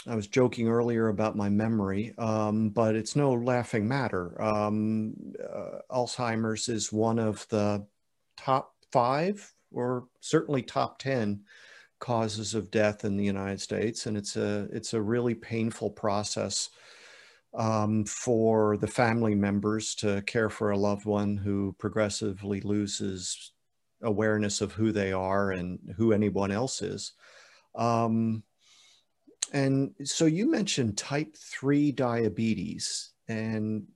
I 0.06 0.14
was 0.14 0.26
joking 0.26 0.68
earlier 0.68 1.08
about 1.08 1.34
my 1.34 1.48
memory, 1.48 2.14
um, 2.18 2.68
but 2.68 2.94
it's 2.94 3.16
no 3.16 3.32
laughing 3.32 3.88
matter. 3.88 4.40
Um, 4.40 5.14
uh, 5.42 5.78
Alzheimer's 5.90 6.68
is 6.68 6.92
one 6.92 7.18
of 7.18 7.46
the 7.48 7.86
top 8.44 8.74
five 8.92 9.52
or 9.72 10.04
certainly 10.20 10.62
top 10.62 10.98
10 10.98 11.40
causes 11.98 12.54
of 12.54 12.70
death 12.70 13.04
in 13.04 13.16
the 13.16 13.24
United 13.24 13.60
States. 13.60 14.06
And 14.06 14.16
it's 14.16 14.36
a, 14.36 14.68
it's 14.70 14.92
a 14.92 15.00
really 15.00 15.34
painful 15.34 15.90
process 15.90 16.68
um, 17.54 18.04
for 18.04 18.76
the 18.76 18.86
family 18.86 19.34
members 19.34 19.94
to 19.96 20.20
care 20.22 20.50
for 20.50 20.70
a 20.70 20.78
loved 20.78 21.06
one 21.06 21.36
who 21.36 21.74
progressively 21.78 22.60
loses 22.60 23.52
awareness 24.02 24.60
of 24.60 24.72
who 24.72 24.92
they 24.92 25.12
are 25.12 25.52
and 25.52 25.78
who 25.96 26.12
anyone 26.12 26.50
else 26.50 26.82
is. 26.82 27.12
Um, 27.74 28.42
and 29.52 29.94
so 30.04 30.26
you 30.26 30.50
mentioned 30.50 30.98
type 30.98 31.36
3 31.36 31.92
diabetes, 31.92 33.12
and 33.28 33.86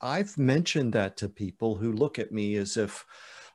I've 0.00 0.38
mentioned 0.38 0.92
that 0.94 1.16
to 1.18 1.28
people 1.28 1.74
who 1.74 1.92
look 1.92 2.18
at 2.18 2.32
me 2.32 2.56
as 2.56 2.76
if 2.76 3.04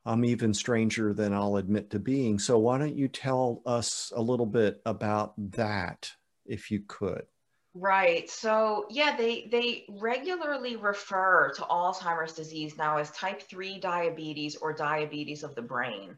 I'm 0.05 0.23
even 0.23 0.53
stranger 0.53 1.13
than 1.13 1.33
I'll 1.33 1.55
admit 1.55 1.89
to 1.91 1.99
being. 1.99 2.37
So 2.37 2.59
why 2.59 2.77
don't 2.77 2.95
you 2.95 3.07
tell 3.07 3.61
us 3.65 4.13
a 4.15 4.21
little 4.21 4.45
bit 4.45 4.81
about 4.85 5.33
that, 5.51 6.11
if 6.45 6.69
you 6.69 6.81
could? 6.87 7.23
Right. 7.73 8.29
So 8.29 8.85
yeah, 8.89 9.17
they 9.17 9.49
they 9.51 9.83
regularly 9.89 10.77
refer 10.77 11.51
to 11.55 11.61
Alzheimer's 11.63 12.33
disease 12.33 12.77
now 12.77 12.97
as 12.97 13.11
type 13.11 13.41
3 13.41 13.79
diabetes 13.79 14.55
or 14.55 14.71
diabetes 14.71 15.43
of 15.43 15.55
the 15.55 15.61
brain. 15.61 16.15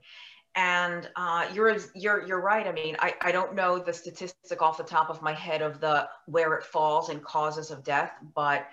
And 0.53 1.09
uh, 1.15 1.47
you're 1.53 1.77
you're 1.95 2.27
you're 2.27 2.41
right. 2.41 2.67
I 2.67 2.71
mean, 2.73 2.95
I, 2.99 3.15
I 3.21 3.31
don't 3.31 3.55
know 3.55 3.79
the 3.79 3.93
statistic 3.93 4.61
off 4.61 4.77
the 4.77 4.83
top 4.83 5.09
of 5.09 5.21
my 5.21 5.33
head 5.33 5.61
of 5.61 5.79
the 5.79 6.07
where 6.25 6.53
it 6.55 6.63
falls 6.63 7.09
in 7.09 7.21
causes 7.21 7.71
of 7.71 7.83
death, 7.83 8.11
but 8.35 8.67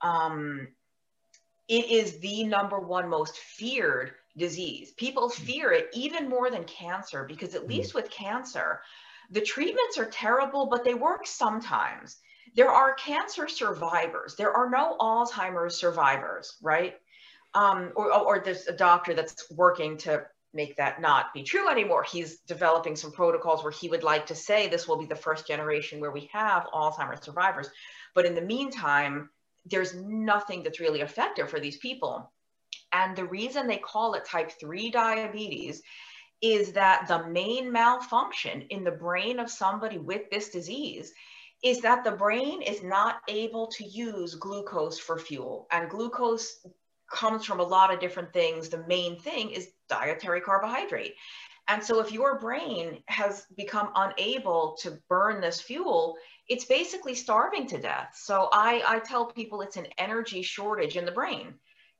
um, 0.00 0.68
it 1.68 1.90
is 1.90 2.18
the 2.18 2.44
number 2.44 2.80
one 2.80 3.08
most 3.08 3.36
feared 3.36 4.12
disease. 4.36 4.92
People 4.92 5.28
hmm. 5.28 5.42
fear 5.44 5.72
it 5.72 5.88
even 5.92 6.28
more 6.28 6.50
than 6.50 6.64
cancer 6.64 7.24
because 7.24 7.54
at 7.54 7.62
hmm. 7.62 7.68
least 7.68 7.94
with 7.94 8.10
cancer, 8.10 8.80
the 9.30 9.40
treatments 9.40 9.98
are 9.98 10.06
terrible, 10.06 10.66
but 10.66 10.84
they 10.84 10.94
work 10.94 11.26
sometimes. 11.26 12.18
There 12.54 12.70
are 12.70 12.94
cancer 12.94 13.48
survivors. 13.48 14.36
There 14.36 14.52
are 14.52 14.68
no 14.70 14.96
Alzheimer's 15.00 15.76
survivors, 15.76 16.56
right? 16.62 16.94
Um, 17.54 17.92
or, 17.96 18.12
or 18.12 18.40
there's 18.40 18.66
a 18.66 18.72
doctor 18.72 19.14
that's 19.14 19.50
working 19.50 19.96
to 19.98 20.26
make 20.52 20.76
that 20.76 21.00
not 21.00 21.34
be 21.34 21.42
true 21.42 21.68
anymore. 21.68 22.04
He's 22.04 22.38
developing 22.40 22.96
some 22.96 23.12
protocols 23.12 23.62
where 23.62 23.72
he 23.72 23.88
would 23.88 24.04
like 24.04 24.26
to 24.26 24.34
say 24.34 24.68
this 24.68 24.86
will 24.86 24.98
be 24.98 25.06
the 25.06 25.16
first 25.16 25.46
generation 25.46 26.00
where 26.00 26.12
we 26.12 26.30
have 26.32 26.66
Alzheimer's 26.72 27.24
survivors. 27.24 27.68
But 28.14 28.26
in 28.26 28.34
the 28.34 28.40
meantime, 28.40 29.30
there's 29.66 29.94
nothing 29.94 30.62
that's 30.62 30.80
really 30.80 31.00
effective 31.00 31.50
for 31.50 31.58
these 31.58 31.78
people. 31.78 32.30
And 32.94 33.16
the 33.16 33.24
reason 33.24 33.66
they 33.66 33.78
call 33.78 34.14
it 34.14 34.24
type 34.24 34.52
3 34.58 34.90
diabetes 34.90 35.82
is 36.40 36.72
that 36.72 37.08
the 37.08 37.26
main 37.26 37.72
malfunction 37.72 38.62
in 38.70 38.84
the 38.84 38.92
brain 38.92 39.40
of 39.40 39.50
somebody 39.50 39.98
with 39.98 40.30
this 40.30 40.50
disease 40.50 41.12
is 41.64 41.80
that 41.80 42.04
the 42.04 42.12
brain 42.12 42.62
is 42.62 42.82
not 42.82 43.16
able 43.28 43.66
to 43.68 43.84
use 43.84 44.36
glucose 44.36 44.98
for 44.98 45.18
fuel. 45.18 45.66
And 45.72 45.90
glucose 45.90 46.64
comes 47.10 47.44
from 47.44 47.58
a 47.58 47.64
lot 47.64 47.92
of 47.92 48.00
different 48.00 48.32
things. 48.32 48.68
The 48.68 48.86
main 48.86 49.18
thing 49.18 49.50
is 49.50 49.70
dietary 49.88 50.40
carbohydrate. 50.40 51.14
And 51.66 51.82
so 51.82 52.00
if 52.00 52.12
your 52.12 52.38
brain 52.38 53.02
has 53.06 53.46
become 53.56 53.90
unable 53.96 54.76
to 54.82 54.98
burn 55.08 55.40
this 55.40 55.60
fuel, 55.60 56.16
it's 56.48 56.66
basically 56.66 57.14
starving 57.14 57.66
to 57.68 57.80
death. 57.80 58.10
So 58.14 58.50
I, 58.52 58.82
I 58.86 58.98
tell 58.98 59.32
people 59.32 59.62
it's 59.62 59.78
an 59.78 59.86
energy 59.96 60.42
shortage 60.42 60.96
in 60.96 61.06
the 61.06 61.12
brain. 61.12 61.54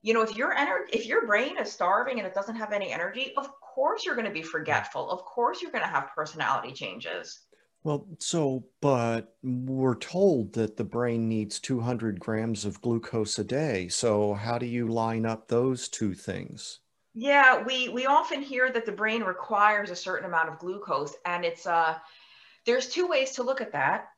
You 0.04 0.12
know, 0.12 0.20
if 0.20 0.36
your 0.36 0.54
ener- 0.54 0.86
if 0.92 1.06
your 1.06 1.26
brain 1.26 1.56
is 1.58 1.72
starving 1.72 2.18
and 2.18 2.26
it 2.26 2.34
doesn't 2.34 2.56
have 2.56 2.72
any 2.72 2.92
energy, 2.92 3.32
of 3.38 3.48
course 3.58 4.04
you're 4.04 4.14
going 4.14 4.26
to 4.26 4.30
be 4.30 4.42
forgetful. 4.42 5.10
Of 5.10 5.24
course 5.24 5.62
you're 5.62 5.70
going 5.70 5.82
to 5.82 5.88
have 5.88 6.10
personality 6.14 6.72
changes. 6.72 7.40
Well, 7.84 8.06
so, 8.18 8.66
but 8.82 9.34
we're 9.42 9.94
told 9.94 10.52
that 10.54 10.76
the 10.76 10.84
brain 10.84 11.26
needs 11.26 11.58
200 11.58 12.20
grams 12.20 12.66
of 12.66 12.82
glucose 12.82 13.38
a 13.38 13.44
day. 13.44 13.88
So, 13.88 14.34
how 14.34 14.58
do 14.58 14.66
you 14.66 14.88
line 14.88 15.24
up 15.24 15.48
those 15.48 15.88
two 15.88 16.12
things? 16.12 16.80
Yeah, 17.14 17.62
we 17.62 17.88
we 17.88 18.04
often 18.04 18.42
hear 18.42 18.70
that 18.70 18.84
the 18.84 18.92
brain 18.92 19.22
requires 19.22 19.88
a 19.88 19.96
certain 19.96 20.26
amount 20.26 20.50
of 20.50 20.58
glucose, 20.58 21.14
and 21.24 21.46
it's 21.46 21.66
uh, 21.66 21.96
there's 22.66 22.90
two 22.90 23.06
ways 23.06 23.32
to 23.32 23.42
look 23.42 23.62
at 23.62 23.72
that. 23.72 24.10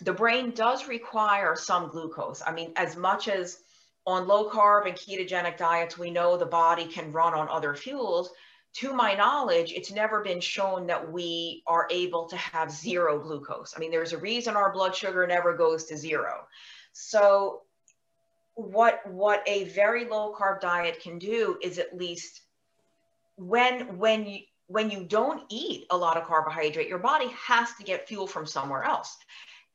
The 0.00 0.14
brain 0.14 0.52
does 0.52 0.88
require 0.88 1.56
some 1.56 1.90
glucose. 1.90 2.42
I 2.46 2.52
mean, 2.52 2.72
as 2.76 2.96
much 2.96 3.28
as 3.28 3.58
on 4.06 4.26
low 4.26 4.48
carb 4.50 4.86
and 4.86 4.96
ketogenic 4.96 5.56
diets, 5.56 5.98
we 5.98 6.10
know 6.10 6.36
the 6.36 6.46
body 6.46 6.86
can 6.86 7.12
run 7.12 7.34
on 7.34 7.48
other 7.48 7.74
fuels. 7.74 8.30
To 8.74 8.92
my 8.92 9.14
knowledge, 9.14 9.72
it's 9.72 9.90
never 9.90 10.22
been 10.22 10.40
shown 10.40 10.86
that 10.86 11.10
we 11.10 11.62
are 11.66 11.88
able 11.90 12.28
to 12.28 12.36
have 12.36 12.70
zero 12.70 13.18
glucose. 13.18 13.72
I 13.74 13.80
mean, 13.80 13.90
there's 13.90 14.12
a 14.12 14.18
reason 14.18 14.54
our 14.54 14.72
blood 14.72 14.94
sugar 14.94 15.26
never 15.26 15.56
goes 15.56 15.84
to 15.86 15.96
zero. 15.96 16.46
So 16.92 17.62
what 18.56 19.00
what 19.06 19.42
a 19.46 19.64
very 19.64 20.06
low 20.06 20.34
carb 20.34 20.60
diet 20.60 21.00
can 21.00 21.18
do 21.18 21.58
is 21.62 21.78
at 21.78 21.96
least 21.96 22.42
when 23.36 23.98
when 23.98 24.26
you 24.26 24.38
when 24.66 24.90
you 24.90 25.04
don't 25.04 25.42
eat 25.50 25.86
a 25.90 25.96
lot 25.96 26.16
of 26.16 26.24
carbohydrate 26.24 26.88
your 26.88 26.98
body 26.98 27.28
has 27.38 27.68
to 27.74 27.84
get 27.84 28.08
fuel 28.08 28.26
from 28.26 28.46
somewhere 28.46 28.82
else 28.82 29.18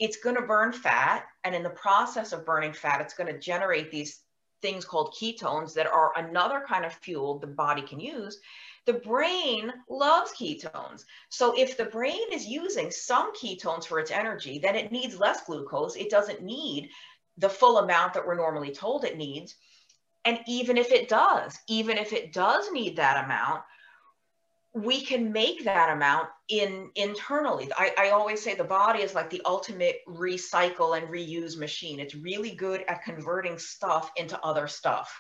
it's 0.02 0.18
going 0.18 0.36
to 0.36 0.42
burn 0.42 0.74
fat 0.74 1.26
and 1.46 1.56
in 1.56 1.64
the 1.64 1.70
process 1.70 2.34
of 2.34 2.46
burning 2.46 2.74
fat 2.74 3.00
it's 3.00 3.14
going 3.14 3.32
to 3.32 3.40
generate 3.40 3.92
these 3.92 4.22
things 4.62 4.84
called 4.84 5.16
ketones 5.20 5.74
that 5.74 5.88
are 5.88 6.12
another 6.18 6.64
kind 6.68 6.84
of 6.84 6.94
fuel 6.94 7.40
the 7.40 7.48
body 7.48 7.82
can 7.82 8.00
use 8.00 8.40
the 8.86 8.94
brain 8.94 9.72
loves 9.90 10.32
ketones. 10.32 11.06
So 11.30 11.58
if 11.58 11.78
the 11.78 11.86
brain 11.86 12.32
is 12.32 12.48
using 12.48 12.90
some 12.90 13.34
ketones 13.36 13.86
for 13.86 14.00
its 14.00 14.12
energy, 14.12 14.58
then 14.58 14.76
it 14.76 14.92
needs 14.92 15.20
less 15.20 15.44
glucose. 15.44 15.96
It 15.96 16.10
doesn't 16.10 16.42
need 16.42 16.90
the 17.38 17.50
full 17.50 17.78
amount 17.78 18.14
that 18.14 18.26
we're 18.26 18.36
normally 18.36 18.72
told 18.72 19.04
it 19.04 19.18
needs. 19.18 19.56
And 20.26 20.40
even 20.48 20.78
if 20.78 20.92
it 20.92 21.10
does, 21.10 21.58
even 21.68 21.98
if 21.98 22.12
it 22.14 22.34
does 22.34 22.72
need 22.72 22.96
that 22.96 23.24
amount, 23.24 23.62
we 24.74 25.02
can 25.02 25.34
make 25.34 25.66
that 25.66 25.92
amount 25.92 26.30
in 26.48 26.90
internally. 26.96 27.70
I, 27.78 27.94
I, 27.98 28.10
always 28.12 28.42
say 28.42 28.56
the 28.56 28.64
body 28.64 29.02
is 29.02 29.14
like 29.14 29.30
the 29.30 29.42
ultimate 29.46 29.98
recycle 30.08 30.98
and 30.98 31.10
reuse 31.10 31.58
machine. 31.58 32.00
It's 32.00 32.16
really 32.16 32.52
good 32.52 32.86
at 32.88 33.04
converting 33.04 33.58
stuff 33.58 34.12
into 34.16 34.40
other 34.42 34.70
stuff. 34.70 35.14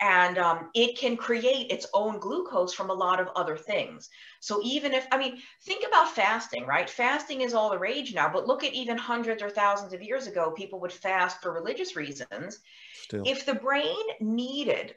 And 0.00 0.38
um, 0.38 0.70
it 0.74 0.96
can 0.98 1.16
create 1.16 1.70
its 1.70 1.86
own 1.92 2.18
glucose 2.18 2.72
from 2.72 2.88
a 2.88 2.94
lot 2.94 3.20
of 3.20 3.28
other 3.36 3.56
things. 3.56 4.08
So 4.40 4.60
even 4.64 4.94
if, 4.94 5.06
I 5.12 5.18
mean, 5.18 5.42
think 5.64 5.84
about 5.86 6.14
fasting, 6.14 6.64
right? 6.64 6.88
Fasting 6.88 7.42
is 7.42 7.52
all 7.52 7.68
the 7.68 7.78
rage 7.78 8.14
now, 8.14 8.30
but 8.32 8.46
look 8.46 8.64
at 8.64 8.72
even 8.72 8.96
hundreds 8.96 9.42
or 9.42 9.50
thousands 9.50 9.92
of 9.92 10.02
years 10.02 10.26
ago, 10.26 10.52
people 10.52 10.80
would 10.80 10.92
fast 10.92 11.42
for 11.42 11.52
religious 11.52 11.96
reasons. 11.96 12.60
Still. 13.02 13.24
If 13.26 13.44
the 13.44 13.54
brain 13.54 14.04
needed 14.20 14.94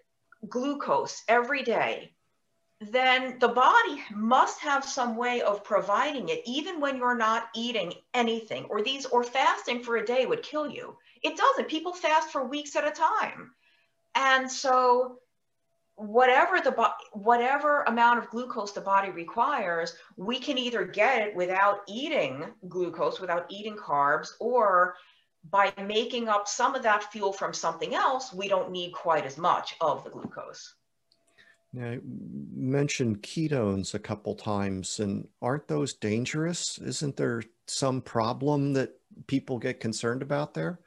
glucose 0.47 1.21
every 1.27 1.63
day 1.63 2.13
then 2.81 3.37
the 3.39 3.47
body 3.47 4.01
must 4.13 4.59
have 4.61 4.85
some 4.85 5.17
way 5.17 5.41
of 5.41 5.63
providing 5.63 6.29
it 6.29 6.41
even 6.45 6.79
when 6.79 6.97
you're 6.97 7.15
not 7.15 7.49
eating 7.53 7.93
anything 8.13 8.65
or 8.65 8.81
these 8.81 9.05
or 9.05 9.23
fasting 9.23 9.83
for 9.83 9.97
a 9.97 10.05
day 10.05 10.25
would 10.25 10.43
kill 10.43 10.69
you. 10.69 10.95
It 11.21 11.35
doesn't. 11.35 11.67
People 11.67 11.93
fast 11.93 12.31
for 12.31 12.45
weeks 12.45 12.77
at 12.77 12.87
a 12.87 12.91
time. 12.91 13.51
And 14.15 14.49
so 14.49 15.19
whatever 15.99 16.61
the 16.61 16.91
whatever 17.11 17.83
amount 17.83 18.19
of 18.19 18.29
glucose 18.29 18.71
the 18.71 18.79
body 18.79 19.09
requires 19.09 19.95
we 20.15 20.39
can 20.39 20.57
either 20.57 20.85
get 20.85 21.27
it 21.27 21.35
without 21.35 21.81
eating 21.89 22.45
glucose 22.69 23.19
without 23.19 23.45
eating 23.49 23.75
carbs 23.75 24.29
or 24.39 24.95
by 25.49 25.73
making 25.85 26.29
up 26.29 26.47
some 26.47 26.73
of 26.73 26.83
that 26.83 27.03
fuel 27.11 27.33
from 27.33 27.53
something 27.53 27.93
else 27.93 28.31
we 28.31 28.47
don't 28.47 28.71
need 28.71 28.93
quite 28.93 29.25
as 29.25 29.37
much 29.37 29.75
of 29.81 30.01
the 30.05 30.09
glucose 30.09 30.75
now, 31.71 31.97
mentioned 32.03 33.21
ketones 33.21 33.93
a 33.93 33.99
couple 33.99 34.33
times, 34.35 34.99
and 34.99 35.27
aren't 35.41 35.67
those 35.67 35.93
dangerous? 35.93 36.79
Isn't 36.79 37.15
there 37.15 37.43
some 37.67 38.01
problem 38.01 38.73
that 38.73 38.99
people 39.27 39.59
get 39.59 39.79
concerned 39.79 40.21
about 40.21 40.53
there? 40.53 40.79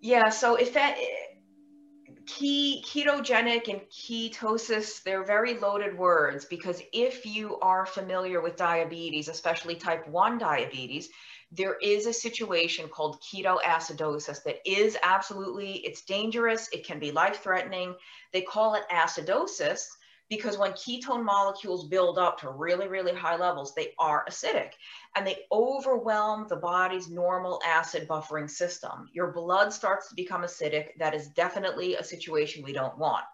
Yeah, 0.00 0.30
so 0.30 0.56
if 0.56 0.74
that 0.74 0.98
eh, 0.98 2.14
key 2.26 2.84
ketogenic 2.84 3.68
and 3.68 3.82
ketosis, 3.82 5.00
they're 5.04 5.24
very 5.24 5.58
loaded 5.58 5.96
words 5.96 6.44
because 6.44 6.82
if 6.92 7.24
you 7.24 7.60
are 7.60 7.86
familiar 7.86 8.40
with 8.40 8.56
diabetes, 8.56 9.28
especially 9.28 9.76
type 9.76 10.08
1 10.08 10.38
diabetes, 10.38 11.08
there 11.54 11.76
is 11.82 12.06
a 12.06 12.12
situation 12.12 12.88
called 12.88 13.20
ketoacidosis 13.22 14.42
that 14.42 14.56
is 14.64 14.96
absolutely 15.02 15.74
it's 15.84 16.02
dangerous 16.02 16.68
it 16.72 16.86
can 16.86 16.98
be 16.98 17.12
life 17.12 17.42
threatening 17.42 17.94
they 18.32 18.42
call 18.42 18.74
it 18.74 18.84
acidosis 18.90 19.86
because 20.30 20.56
when 20.56 20.72
ketone 20.72 21.22
molecules 21.22 21.88
build 21.88 22.18
up 22.18 22.38
to 22.38 22.50
really 22.50 22.88
really 22.88 23.14
high 23.14 23.36
levels 23.36 23.74
they 23.74 23.92
are 23.98 24.24
acidic 24.28 24.72
and 25.14 25.26
they 25.26 25.36
overwhelm 25.52 26.46
the 26.48 26.56
body's 26.56 27.10
normal 27.10 27.60
acid 27.66 28.08
buffering 28.08 28.48
system. 28.48 29.08
Your 29.12 29.32
blood 29.32 29.72
starts 29.72 30.08
to 30.08 30.14
become 30.14 30.42
acidic. 30.42 30.88
That 30.98 31.14
is 31.14 31.28
definitely 31.28 31.94
a 31.94 32.04
situation 32.04 32.62
we 32.62 32.72
don't 32.72 32.98
want. 32.98 33.24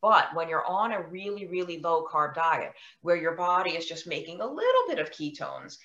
But 0.00 0.34
when 0.34 0.48
you're 0.48 0.66
on 0.66 0.92
a 0.92 1.02
really, 1.02 1.46
really 1.46 1.78
low 1.78 2.06
carb 2.06 2.34
diet 2.34 2.72
where 3.02 3.16
your 3.16 3.34
body 3.36 3.70
is 3.70 3.86
just 3.86 4.06
making 4.06 4.40
a 4.40 4.46
little 4.46 4.82
bit 4.88 4.98
of 4.98 5.10
ketones, 5.10 5.78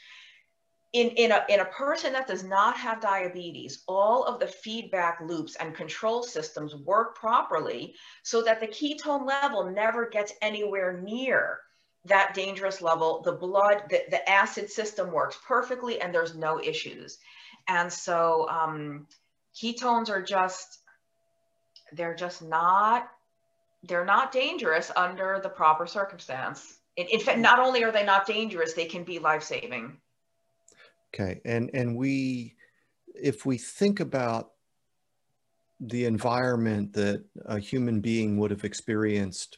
in, 0.93 1.09
in, 1.11 1.31
a, 1.31 1.45
in 1.47 1.61
a 1.61 1.65
person 1.65 2.11
that 2.13 2.27
does 2.27 2.43
not 2.43 2.75
have 2.75 2.99
diabetes, 2.99 3.83
all 3.87 4.25
of 4.25 4.39
the 4.39 4.47
feedback 4.47 5.19
loops 5.21 5.55
and 5.55 5.73
control 5.73 6.21
systems 6.21 6.75
work 6.75 7.15
properly 7.15 7.95
so 8.23 8.41
that 8.43 8.59
the 8.59 8.67
ketone 8.67 9.25
level 9.25 9.71
never 9.71 10.09
gets 10.09 10.33
anywhere 10.41 10.99
near 11.01 11.59
that 12.05 12.33
dangerous 12.33 12.81
level. 12.81 13.21
The 13.23 13.31
blood, 13.31 13.83
the, 13.89 14.01
the 14.09 14.29
acid 14.29 14.69
system 14.69 15.11
works 15.13 15.37
perfectly 15.47 16.01
and 16.01 16.13
there's 16.13 16.35
no 16.35 16.59
issues. 16.59 17.19
And 17.69 17.93
so 17.93 18.49
um, 18.49 19.07
ketones 19.55 20.09
are 20.09 20.21
just, 20.21 20.79
they're 21.93 22.15
just 22.15 22.41
not, 22.41 23.07
they're 23.83 24.03
not 24.03 24.33
dangerous 24.33 24.91
under 24.93 25.39
the 25.41 25.49
proper 25.49 25.87
circumstance. 25.87 26.79
In, 26.97 27.07
in 27.07 27.21
fact, 27.21 27.39
not 27.39 27.59
only 27.59 27.85
are 27.85 27.93
they 27.93 28.03
not 28.03 28.27
dangerous, 28.27 28.73
they 28.73 28.85
can 28.85 29.05
be 29.05 29.19
life-saving. 29.19 29.97
Okay, 31.13 31.41
and 31.43 31.69
and 31.73 31.95
we, 31.95 32.55
if 33.13 33.45
we 33.45 33.57
think 33.57 33.99
about 33.99 34.51
the 35.81 36.05
environment 36.05 36.93
that 36.93 37.23
a 37.45 37.59
human 37.59 37.99
being 38.01 38.37
would 38.37 38.51
have 38.51 38.63
experienced 38.63 39.57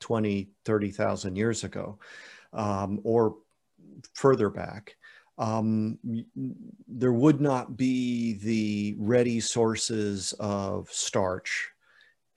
20, 0.00 0.50
30,000 0.66 1.36
years 1.36 1.64
ago 1.64 1.98
um, 2.52 3.00
or 3.04 3.36
further 4.12 4.50
back. 4.50 4.96
Um, 5.38 5.98
there 6.86 7.12
would 7.12 7.40
not 7.40 7.76
be 7.76 8.34
the 8.34 8.94
ready 8.98 9.40
sources 9.40 10.34
of 10.38 10.92
starch 10.92 11.70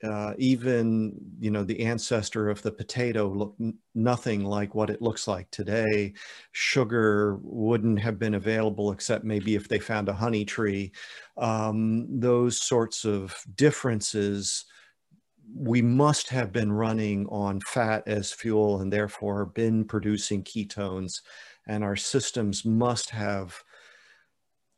uh, 0.04 0.34
even 0.38 1.12
you 1.40 1.50
know 1.50 1.64
the 1.64 1.80
ancestor 1.80 2.48
of 2.48 2.62
the 2.62 2.70
potato 2.70 3.28
looked 3.28 3.60
nothing 3.94 4.44
like 4.44 4.74
what 4.74 4.90
it 4.90 5.02
looks 5.02 5.26
like 5.26 5.50
today. 5.50 6.12
Sugar 6.52 7.38
wouldn't 7.42 7.98
have 8.00 8.18
been 8.18 8.34
available 8.34 8.92
except 8.92 9.24
maybe 9.24 9.54
if 9.54 9.68
they 9.68 9.78
found 9.78 10.08
a 10.08 10.12
honey 10.12 10.44
tree. 10.44 10.92
Um, 11.36 12.20
those 12.20 12.60
sorts 12.60 13.04
of 13.04 13.36
differences 13.56 14.66
we 15.56 15.80
must 15.80 16.28
have 16.28 16.52
been 16.52 16.70
running 16.70 17.26
on 17.28 17.60
fat 17.60 18.02
as 18.06 18.32
fuel 18.32 18.80
and 18.80 18.92
therefore 18.92 19.46
been 19.46 19.84
producing 19.84 20.44
ketones 20.44 21.22
and 21.66 21.82
our 21.82 21.96
systems 21.96 22.64
must 22.64 23.10
have 23.10 23.62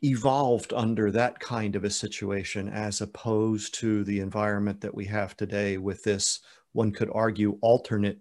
evolved 0.03 0.73
under 0.73 1.11
that 1.11 1.39
kind 1.39 1.77
of 1.77 1.85
a 1.85 1.91
situation 1.91 2.69
as 2.69 3.01
opposed 3.01 3.75
to 3.75 4.03
the 4.05 4.21
environment 4.21 4.81
that 4.81 4.95
we 4.95 5.05
have 5.05 5.37
today 5.37 5.77
with 5.77 6.03
this 6.03 6.41
one 6.73 6.93
could 6.93 7.11
argue 7.13 7.59
alternate 7.61 8.19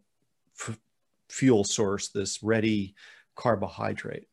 f- 0.59 0.79
fuel 1.29 1.63
source 1.63 2.09
this 2.09 2.43
ready 2.43 2.95
carbohydrate? 3.35 4.27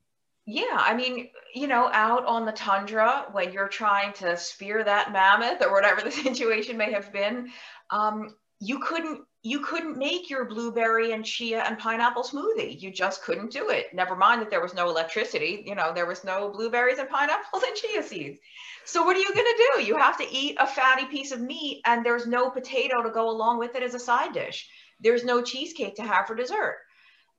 Yeah 0.47 0.79
i 0.79 0.95
mean 0.95 1.29
you 1.55 1.67
know 1.67 1.89
out 1.93 2.25
on 2.25 2.47
the 2.47 2.53
tundra 2.53 3.27
when 3.33 3.53
you're 3.53 3.69
trying 3.69 4.13
to 4.15 4.37
spear 4.37 4.83
that 4.85 5.13
mammoth 5.13 5.63
or 5.63 5.73
whatever 5.73 6.03
the 6.03 6.11
situation 6.29 6.77
may 6.77 6.93
have 6.93 7.13
been 7.13 7.49
um, 7.91 8.35
you 8.61 8.79
couldn't 8.79 9.23
you 9.47 9.61
couldn't 9.61 9.97
make 9.97 10.29
your 10.29 10.45
blueberry 10.45 11.13
and 11.13 11.25
chia 11.25 11.63
and 11.63 11.79
pineapple 11.79 12.25
smoothie. 12.25 12.83
You 12.83 12.91
just 12.91 13.23
couldn't 13.23 13.53
do 13.53 13.69
it. 13.69 13.95
Never 13.95 14.17
mind 14.17 14.41
that 14.41 14.51
there 14.51 14.61
was 14.61 14.75
no 14.75 14.89
electricity. 14.89 15.63
You 15.65 15.77
know, 15.77 15.93
there 15.95 16.05
was 16.05 16.25
no 16.25 16.51
blueberries 16.51 16.99
and 16.99 17.09
pineapples 17.09 17.63
and 17.67 17.77
chia 17.77 18.03
seeds. 18.03 18.41
So 18.85 19.05
what 19.05 19.17
are 19.17 19.21
you 19.21 19.33
going 19.33 19.47
to 19.47 19.69
do? 19.75 19.85
You 19.85 19.97
have 19.99 20.19
to 20.19 20.29
eat 20.29 20.57
a 20.59 20.67
fatty 20.67 21.05
piece 21.07 21.31
of 21.31 21.41
meat 21.41 21.81
and 21.87 22.05
there's 22.05 22.27
no 22.27 22.51
potato 22.51 23.05
to 23.05 23.11
go 23.11 23.31
along 23.31 23.61
with 23.61 23.77
it 23.77 23.85
as 23.85 23.95
a 23.95 24.01
side 24.01 24.33
dish. 24.33 24.69
There's 24.99 25.25
no 25.25 25.43
cheesecake 25.43 25.95
to 25.95 26.03
have 26.03 26.27
for 26.27 26.35
dessert. 26.35 26.79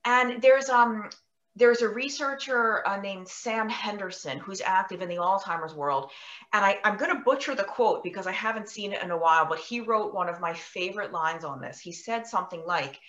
And 0.06 0.42
there's 0.42 0.70
um 0.70 1.10
there's 1.58 1.82
a 1.82 1.90
researcher 1.90 2.88
uh, 2.88 2.98
named 2.98 3.28
Sam 3.28 3.68
Henderson 3.68 4.38
who's 4.38 4.62
active 4.62 5.02
in 5.02 5.10
the 5.10 5.16
Alzheimer's 5.16 5.74
world. 5.74 6.12
And 6.54 6.64
I, 6.64 6.78
I'm 6.84 6.98
going 6.98 7.16
to 7.16 7.24
butcher 7.24 7.56
the 7.56 7.64
quote 7.64 8.04
because 8.04 8.28
I 8.28 8.32
haven't 8.32 8.70
seen 8.70 8.94
it 8.94 9.02
in 9.02 9.10
a 9.10 9.18
while, 9.18 9.48
but 9.48 9.58
he 9.60 9.82
wrote 9.82 10.14
one 10.14 10.30
of 10.30 10.40
my 10.40 10.54
favorite 10.54 11.12
lines 11.12 11.44
on 11.44 11.60
this. 11.60 11.80
He 11.80 11.92
said 11.92 12.28
something 12.28 12.64
like, 12.66 13.00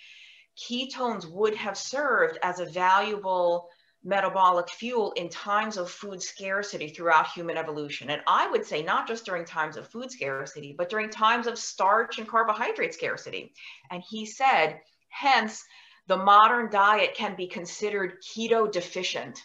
ketones 0.57 1.29
would 1.29 1.55
have 1.55 1.77
served 1.77 2.39
as 2.41 2.59
a 2.59 2.65
valuable 2.65 3.69
metabolic 4.03 4.69
fuel 4.69 5.11
in 5.11 5.29
times 5.29 5.77
of 5.77 5.91
food 5.91 6.21
scarcity 6.21 6.89
throughout 6.89 7.27
human 7.27 7.57
evolution. 7.57 8.09
And 8.09 8.21
I 8.25 8.49
would 8.49 8.65
say 8.65 8.81
not 8.81 9.07
just 9.07 9.25
during 9.25 9.45
times 9.45 9.77
of 9.77 9.87
food 9.87 10.09
scarcity, 10.09 10.73
but 10.75 10.89
during 10.89 11.09
times 11.09 11.45
of 11.45 11.59
starch 11.59 12.17
and 12.17 12.27
carbohydrate 12.27 12.95
scarcity. 12.95 13.53
And 13.91 14.01
he 14.09 14.25
said, 14.25 14.79
hence, 15.09 15.63
the 16.09 16.17
modern 16.17 16.71
diet 16.71 17.13
can 17.13 17.35
be 17.35 17.45
considered 17.45 18.17
keto 18.23 18.69
deficient. 18.69 19.39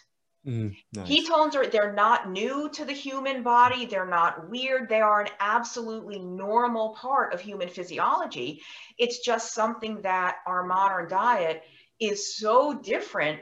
Mm, 0.47 0.75
nice. 0.93 1.07
Ketones 1.07 1.55
are 1.55 1.67
they're 1.67 1.93
not 1.93 2.31
new 2.31 2.69
to 2.71 2.85
the 2.85 2.91
human 2.91 3.43
body, 3.43 3.85
they're 3.85 4.07
not 4.07 4.49
weird, 4.49 4.89
they 4.89 4.99
are 4.99 5.21
an 5.21 5.29
absolutely 5.39 6.17
normal 6.19 6.95
part 6.99 7.33
of 7.33 7.39
human 7.39 7.69
physiology. 7.69 8.61
It's 8.97 9.19
just 9.19 9.53
something 9.53 10.01
that 10.01 10.37
our 10.47 10.65
modern 10.65 11.07
diet 11.07 11.63
is 11.99 12.35
so 12.35 12.73
different 12.73 13.39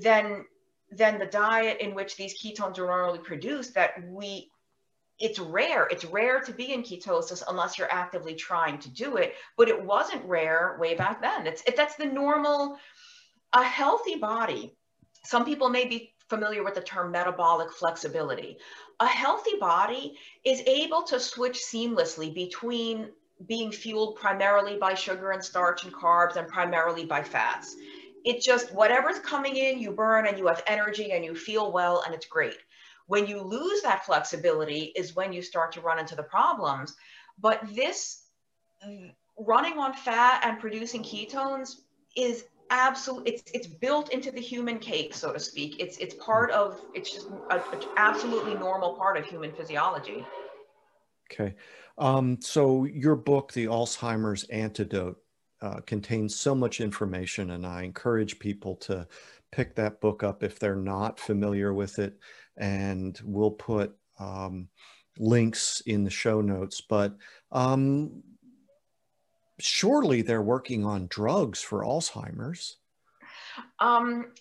than 0.00 0.44
than 0.90 1.18
the 1.18 1.26
diet 1.26 1.80
in 1.80 1.94
which 1.94 2.16
these 2.16 2.40
ketones 2.40 2.78
are 2.78 2.86
normally 2.86 3.18
produced 3.20 3.74
that 3.74 3.92
we 4.08 4.50
it's 5.18 5.38
rare. 5.38 5.86
It's 5.90 6.04
rare 6.04 6.40
to 6.40 6.52
be 6.52 6.72
in 6.72 6.82
ketosis 6.82 7.42
unless 7.48 7.78
you're 7.78 7.92
actively 7.92 8.34
trying 8.34 8.78
to 8.80 8.90
do 8.90 9.16
it. 9.16 9.34
But 9.56 9.68
it 9.68 9.84
wasn't 9.84 10.24
rare 10.24 10.76
way 10.80 10.94
back 10.94 11.22
then. 11.22 11.46
It's 11.46 11.62
it, 11.66 11.76
that's 11.76 11.96
the 11.96 12.06
normal. 12.06 12.78
A 13.52 13.62
healthy 13.62 14.16
body. 14.16 14.74
Some 15.24 15.44
people 15.44 15.68
may 15.68 15.86
be 15.86 16.14
familiar 16.28 16.64
with 16.64 16.74
the 16.74 16.80
term 16.80 17.12
metabolic 17.12 17.70
flexibility. 17.70 18.58
A 19.00 19.06
healthy 19.06 19.56
body 19.60 20.18
is 20.44 20.60
able 20.66 21.02
to 21.04 21.20
switch 21.20 21.58
seamlessly 21.58 22.34
between 22.34 23.10
being 23.46 23.70
fueled 23.70 24.16
primarily 24.16 24.76
by 24.76 24.94
sugar 24.94 25.30
and 25.30 25.44
starch 25.44 25.84
and 25.84 25.92
carbs 25.92 26.36
and 26.36 26.48
primarily 26.48 27.04
by 27.04 27.22
fats. 27.22 27.76
It 28.24 28.42
just 28.42 28.74
whatever's 28.74 29.18
coming 29.20 29.56
in, 29.56 29.78
you 29.78 29.92
burn 29.92 30.26
and 30.26 30.38
you 30.38 30.46
have 30.46 30.62
energy 30.66 31.12
and 31.12 31.24
you 31.24 31.34
feel 31.34 31.70
well 31.70 32.02
and 32.04 32.14
it's 32.14 32.26
great. 32.26 32.56
When 33.06 33.26
you 33.26 33.40
lose 33.40 33.82
that 33.82 34.04
flexibility 34.04 34.92
is 34.96 35.14
when 35.14 35.32
you 35.32 35.42
start 35.42 35.72
to 35.72 35.80
run 35.80 35.98
into 35.98 36.16
the 36.16 36.22
problems. 36.22 36.94
But 37.38 37.60
this 37.74 38.22
running 39.38 39.78
on 39.78 39.92
fat 39.92 40.42
and 40.44 40.58
producing 40.58 41.02
ketones 41.02 41.76
is 42.16 42.44
absolutely 42.70 43.32
it's 43.32 43.42
it's 43.52 43.66
built 43.66 44.12
into 44.12 44.30
the 44.30 44.40
human 44.40 44.78
cake 44.78 45.14
so 45.14 45.32
to 45.32 45.40
speak. 45.40 45.80
It's 45.80 45.98
it's 45.98 46.14
part 46.14 46.50
of 46.50 46.80
it's 46.94 47.10
just 47.10 47.28
an 47.28 47.60
absolutely 47.96 48.54
normal 48.54 48.94
part 48.94 49.16
of 49.16 49.26
human 49.26 49.52
physiology. 49.52 50.24
Okay. 51.32 51.54
Um, 51.98 52.40
so 52.40 52.84
your 52.84 53.16
book 53.16 53.52
the 53.52 53.66
alzheimer's 53.66 54.44
antidote 54.44 55.18
uh, 55.62 55.80
contains 55.80 56.36
so 56.36 56.54
much 56.54 56.80
information 56.80 57.52
and 57.52 57.64
i 57.66 57.82
encourage 57.82 58.38
people 58.38 58.74
to 58.74 59.06
pick 59.50 59.74
that 59.76 60.00
book 60.00 60.22
up 60.22 60.42
if 60.42 60.58
they're 60.58 60.76
not 60.76 61.18
familiar 61.18 61.72
with 61.72 61.98
it 61.98 62.18
and 62.56 63.20
we'll 63.24 63.50
put 63.50 63.96
um, 64.18 64.68
links 65.18 65.82
in 65.86 66.04
the 66.04 66.10
show 66.10 66.40
notes. 66.40 66.80
But 66.80 67.16
um, 67.52 68.22
surely 69.58 70.22
they're 70.22 70.42
working 70.42 70.84
on 70.84 71.06
drugs 71.08 71.60
for 71.60 71.82
Alzheimer's. 71.82 72.76
Um, 73.78 74.32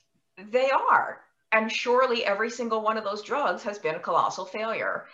they 0.52 0.70
are. 0.72 1.22
And 1.52 1.72
surely 1.72 2.26
every 2.26 2.50
single 2.50 2.82
one 2.82 2.98
of 2.98 3.04
those 3.04 3.22
drugs 3.22 3.62
has 3.64 3.78
been 3.78 3.96
a 3.96 4.00
colossal 4.00 4.46
failure. 4.46 5.06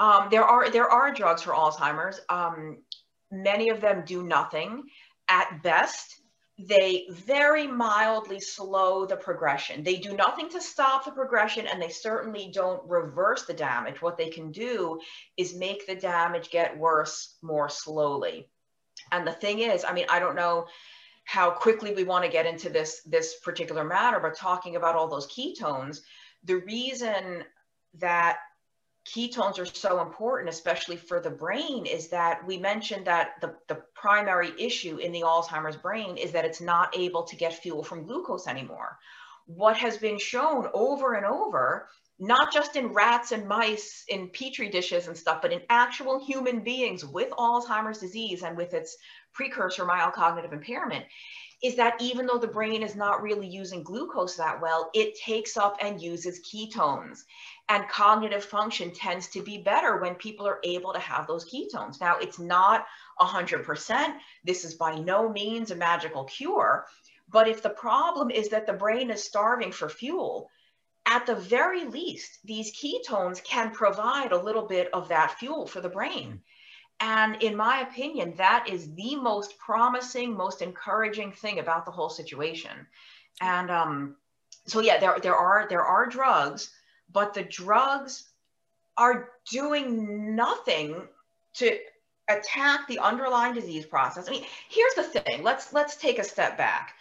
Um, 0.00 0.26
there 0.30 0.44
are 0.44 0.68
there 0.68 0.90
are 0.90 1.12
drugs 1.12 1.42
for 1.42 1.52
Alzheimer's. 1.52 2.20
Um, 2.28 2.78
many 3.30 3.68
of 3.68 3.80
them 3.80 4.02
do 4.04 4.24
nothing. 4.24 4.82
At 5.28 5.62
best, 5.62 6.20
they 6.58 7.06
very 7.10 7.66
mildly 7.66 8.38
slow 8.38 9.06
the 9.06 9.16
progression. 9.16 9.82
They 9.82 9.96
do 9.96 10.14
nothing 10.16 10.48
to 10.50 10.60
stop 10.60 11.04
the 11.04 11.10
progression 11.10 11.66
and 11.66 11.82
they 11.82 11.88
certainly 11.88 12.50
don't 12.54 12.88
reverse 12.88 13.44
the 13.44 13.54
damage. 13.54 14.00
What 14.00 14.16
they 14.16 14.30
can 14.30 14.52
do 14.52 15.00
is 15.36 15.56
make 15.56 15.86
the 15.86 15.96
damage 15.96 16.50
get 16.50 16.78
worse 16.78 17.36
more 17.42 17.68
slowly. 17.68 18.48
And 19.10 19.26
the 19.26 19.32
thing 19.32 19.58
is, 19.58 19.84
I 19.84 19.92
mean, 19.92 20.06
I 20.08 20.20
don't 20.20 20.36
know 20.36 20.66
how 21.24 21.50
quickly 21.50 21.92
we 21.92 22.04
want 22.04 22.24
to 22.24 22.30
get 22.30 22.46
into 22.46 22.68
this 22.68 23.00
this 23.04 23.40
particular 23.40 23.82
matter, 23.82 24.20
but 24.20 24.36
talking 24.36 24.76
about 24.76 24.94
all 24.94 25.08
those 25.08 25.26
ketones, 25.26 26.00
the 26.44 26.56
reason 26.58 27.42
that 27.94 28.38
ketones 29.06 29.58
are 29.58 29.66
so 29.66 30.00
important, 30.00 30.48
especially 30.48 30.96
for 30.96 31.20
the 31.20 31.30
brain, 31.30 31.86
is 31.86 32.08
that 32.08 32.44
we 32.46 32.56
mentioned 32.56 33.06
that 33.06 33.40
the, 33.40 33.54
the 33.68 33.82
primary 33.94 34.52
issue 34.58 34.96
in 34.96 35.12
the 35.12 35.20
Alzheimer's 35.22 35.76
brain 35.76 36.16
is 36.16 36.32
that 36.32 36.44
it's 36.44 36.60
not 36.60 36.96
able 36.96 37.22
to 37.24 37.36
get 37.36 37.54
fuel 37.54 37.82
from 37.82 38.06
glucose 38.06 38.46
anymore. 38.46 38.98
What 39.46 39.76
has 39.76 39.98
been 39.98 40.18
shown 40.18 40.68
over 40.72 41.14
and 41.14 41.26
over, 41.26 41.88
not 42.18 42.52
just 42.52 42.76
in 42.76 42.94
rats 42.94 43.32
and 43.32 43.46
mice 43.46 44.04
in 44.08 44.30
petri 44.30 44.70
dishes 44.70 45.06
and 45.06 45.16
stuff, 45.16 45.42
but 45.42 45.52
in 45.52 45.60
actual 45.68 46.24
human 46.24 46.60
beings 46.60 47.04
with 47.04 47.30
Alzheimer's 47.32 47.98
disease 47.98 48.42
and 48.42 48.56
with 48.56 48.72
its 48.72 48.96
precursor 49.34 49.84
mild 49.84 50.14
cognitive 50.14 50.52
impairment, 50.52 51.04
is 51.62 51.76
that 51.76 52.00
even 52.00 52.26
though 52.26 52.38
the 52.38 52.46
brain 52.46 52.82
is 52.82 52.94
not 52.94 53.22
really 53.22 53.46
using 53.46 53.82
glucose 53.82 54.36
that 54.36 54.60
well, 54.60 54.90
it 54.94 55.16
takes 55.18 55.56
up 55.56 55.76
and 55.80 56.00
uses 56.00 56.40
ketones. 56.40 57.20
And 57.68 57.88
cognitive 57.88 58.44
function 58.44 58.92
tends 58.92 59.28
to 59.28 59.42
be 59.42 59.58
better 59.58 59.96
when 59.96 60.16
people 60.16 60.46
are 60.46 60.60
able 60.64 60.92
to 60.92 60.98
have 60.98 61.26
those 61.26 61.50
ketones. 61.50 61.98
Now, 62.00 62.18
it's 62.18 62.38
not 62.38 62.86
100%. 63.18 64.16
This 64.44 64.64
is 64.64 64.74
by 64.74 64.96
no 64.96 65.30
means 65.30 65.70
a 65.70 65.76
magical 65.76 66.24
cure. 66.24 66.86
But 67.28 67.48
if 67.48 67.62
the 67.62 67.70
problem 67.70 68.30
is 68.30 68.50
that 68.50 68.66
the 68.66 68.74
brain 68.74 69.10
is 69.10 69.24
starving 69.24 69.72
for 69.72 69.88
fuel, 69.88 70.50
at 71.06 71.24
the 71.26 71.34
very 71.34 71.84
least, 71.84 72.38
these 72.44 72.74
ketones 72.76 73.42
can 73.42 73.70
provide 73.70 74.32
a 74.32 74.42
little 74.42 74.66
bit 74.66 74.90
of 74.92 75.08
that 75.08 75.38
fuel 75.38 75.66
for 75.66 75.80
the 75.80 75.88
brain. 75.88 76.42
And 77.00 77.42
in 77.42 77.56
my 77.56 77.80
opinion, 77.80 78.34
that 78.36 78.68
is 78.68 78.94
the 78.94 79.16
most 79.16 79.58
promising, 79.58 80.34
most 80.34 80.62
encouraging 80.62 81.32
thing 81.32 81.58
about 81.58 81.84
the 81.84 81.90
whole 81.90 82.08
situation. 82.10 82.86
And 83.40 83.70
um, 83.70 84.16
so, 84.66 84.80
yeah, 84.80 84.98
there, 84.98 85.18
there 85.18 85.36
are 85.36 85.66
there 85.68 85.84
are 85.84 86.06
drugs 86.06 86.70
but 87.14 87.32
the 87.32 87.44
drugs 87.44 88.24
are 88.98 89.30
doing 89.50 90.36
nothing 90.36 91.08
to 91.54 91.78
attack 92.28 92.86
the 92.86 92.98
underlying 92.98 93.54
disease 93.54 93.86
process. 93.86 94.28
I 94.28 94.32
mean, 94.32 94.44
here's 94.68 94.94
the 94.94 95.04
thing. 95.04 95.42
Let's 95.42 95.72
let's 95.72 95.96
take 95.96 96.18
a 96.18 96.24
step 96.24 96.58
back. 96.58 96.94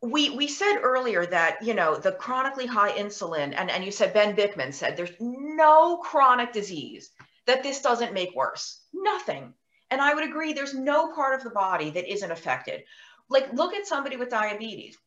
We 0.00 0.30
we 0.30 0.46
said 0.48 0.78
earlier 0.78 1.26
that 1.26 1.62
you 1.62 1.74
know 1.74 1.96
the 1.96 2.12
chronically 2.12 2.66
high 2.66 2.92
insulin, 2.92 3.52
and, 3.56 3.70
and 3.70 3.84
you 3.84 3.90
said 3.90 4.14
Ben 4.14 4.34
Bikman 4.34 4.72
said 4.72 4.96
there's 4.96 5.16
no 5.20 5.98
chronic 5.98 6.52
disease 6.52 7.10
that 7.46 7.62
this 7.62 7.82
doesn't 7.82 8.14
make 8.14 8.34
worse. 8.34 8.80
Nothing. 8.94 9.52
And 9.90 10.00
I 10.00 10.14
would 10.14 10.24
agree, 10.24 10.52
there's 10.52 10.74
no 10.74 11.12
part 11.14 11.36
of 11.36 11.44
the 11.44 11.50
body 11.50 11.90
that 11.90 12.12
isn't 12.12 12.32
affected. 12.32 12.82
Like, 13.28 13.52
look 13.52 13.72
at 13.72 13.86
somebody 13.86 14.16
with 14.16 14.30
diabetes. 14.30 14.98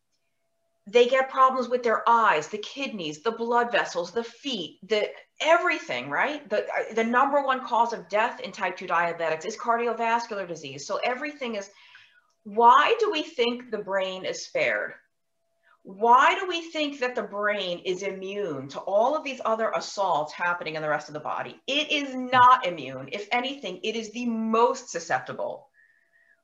They 0.86 1.06
get 1.06 1.30
problems 1.30 1.68
with 1.68 1.82
their 1.82 2.08
eyes, 2.08 2.48
the 2.48 2.58
kidneys, 2.58 3.22
the 3.22 3.30
blood 3.30 3.70
vessels, 3.70 4.12
the 4.12 4.24
feet, 4.24 4.78
the 4.88 5.08
everything, 5.40 6.10
right? 6.10 6.48
The, 6.48 6.64
uh, 6.64 6.94
the 6.94 7.04
number 7.04 7.42
one 7.42 7.64
cause 7.64 7.92
of 7.92 8.08
death 8.08 8.40
in 8.40 8.50
type 8.50 8.76
2 8.76 8.86
diabetics 8.86 9.46
is 9.46 9.56
cardiovascular 9.56 10.48
disease. 10.48 10.86
So 10.86 10.98
everything 11.04 11.54
is, 11.54 11.70
why 12.44 12.94
do 12.98 13.10
we 13.10 13.22
think 13.22 13.70
the 13.70 13.78
brain 13.78 14.24
is 14.24 14.46
spared? 14.46 14.94
why 15.82 16.38
do 16.38 16.46
we 16.46 16.70
think 16.70 17.00
that 17.00 17.14
the 17.14 17.22
brain 17.22 17.80
is 17.84 18.02
immune 18.02 18.68
to 18.68 18.80
all 18.80 19.16
of 19.16 19.24
these 19.24 19.40
other 19.44 19.70
assaults 19.70 20.32
happening 20.32 20.74
in 20.74 20.82
the 20.82 20.88
rest 20.88 21.08
of 21.08 21.14
the 21.14 21.20
body? 21.20 21.58
It 21.66 21.90
is 21.90 22.14
not 22.14 22.66
immune. 22.66 23.08
If 23.12 23.28
anything, 23.32 23.80
it 23.82 23.96
is 23.96 24.10
the 24.10 24.26
most 24.26 24.90
susceptible. 24.90 25.69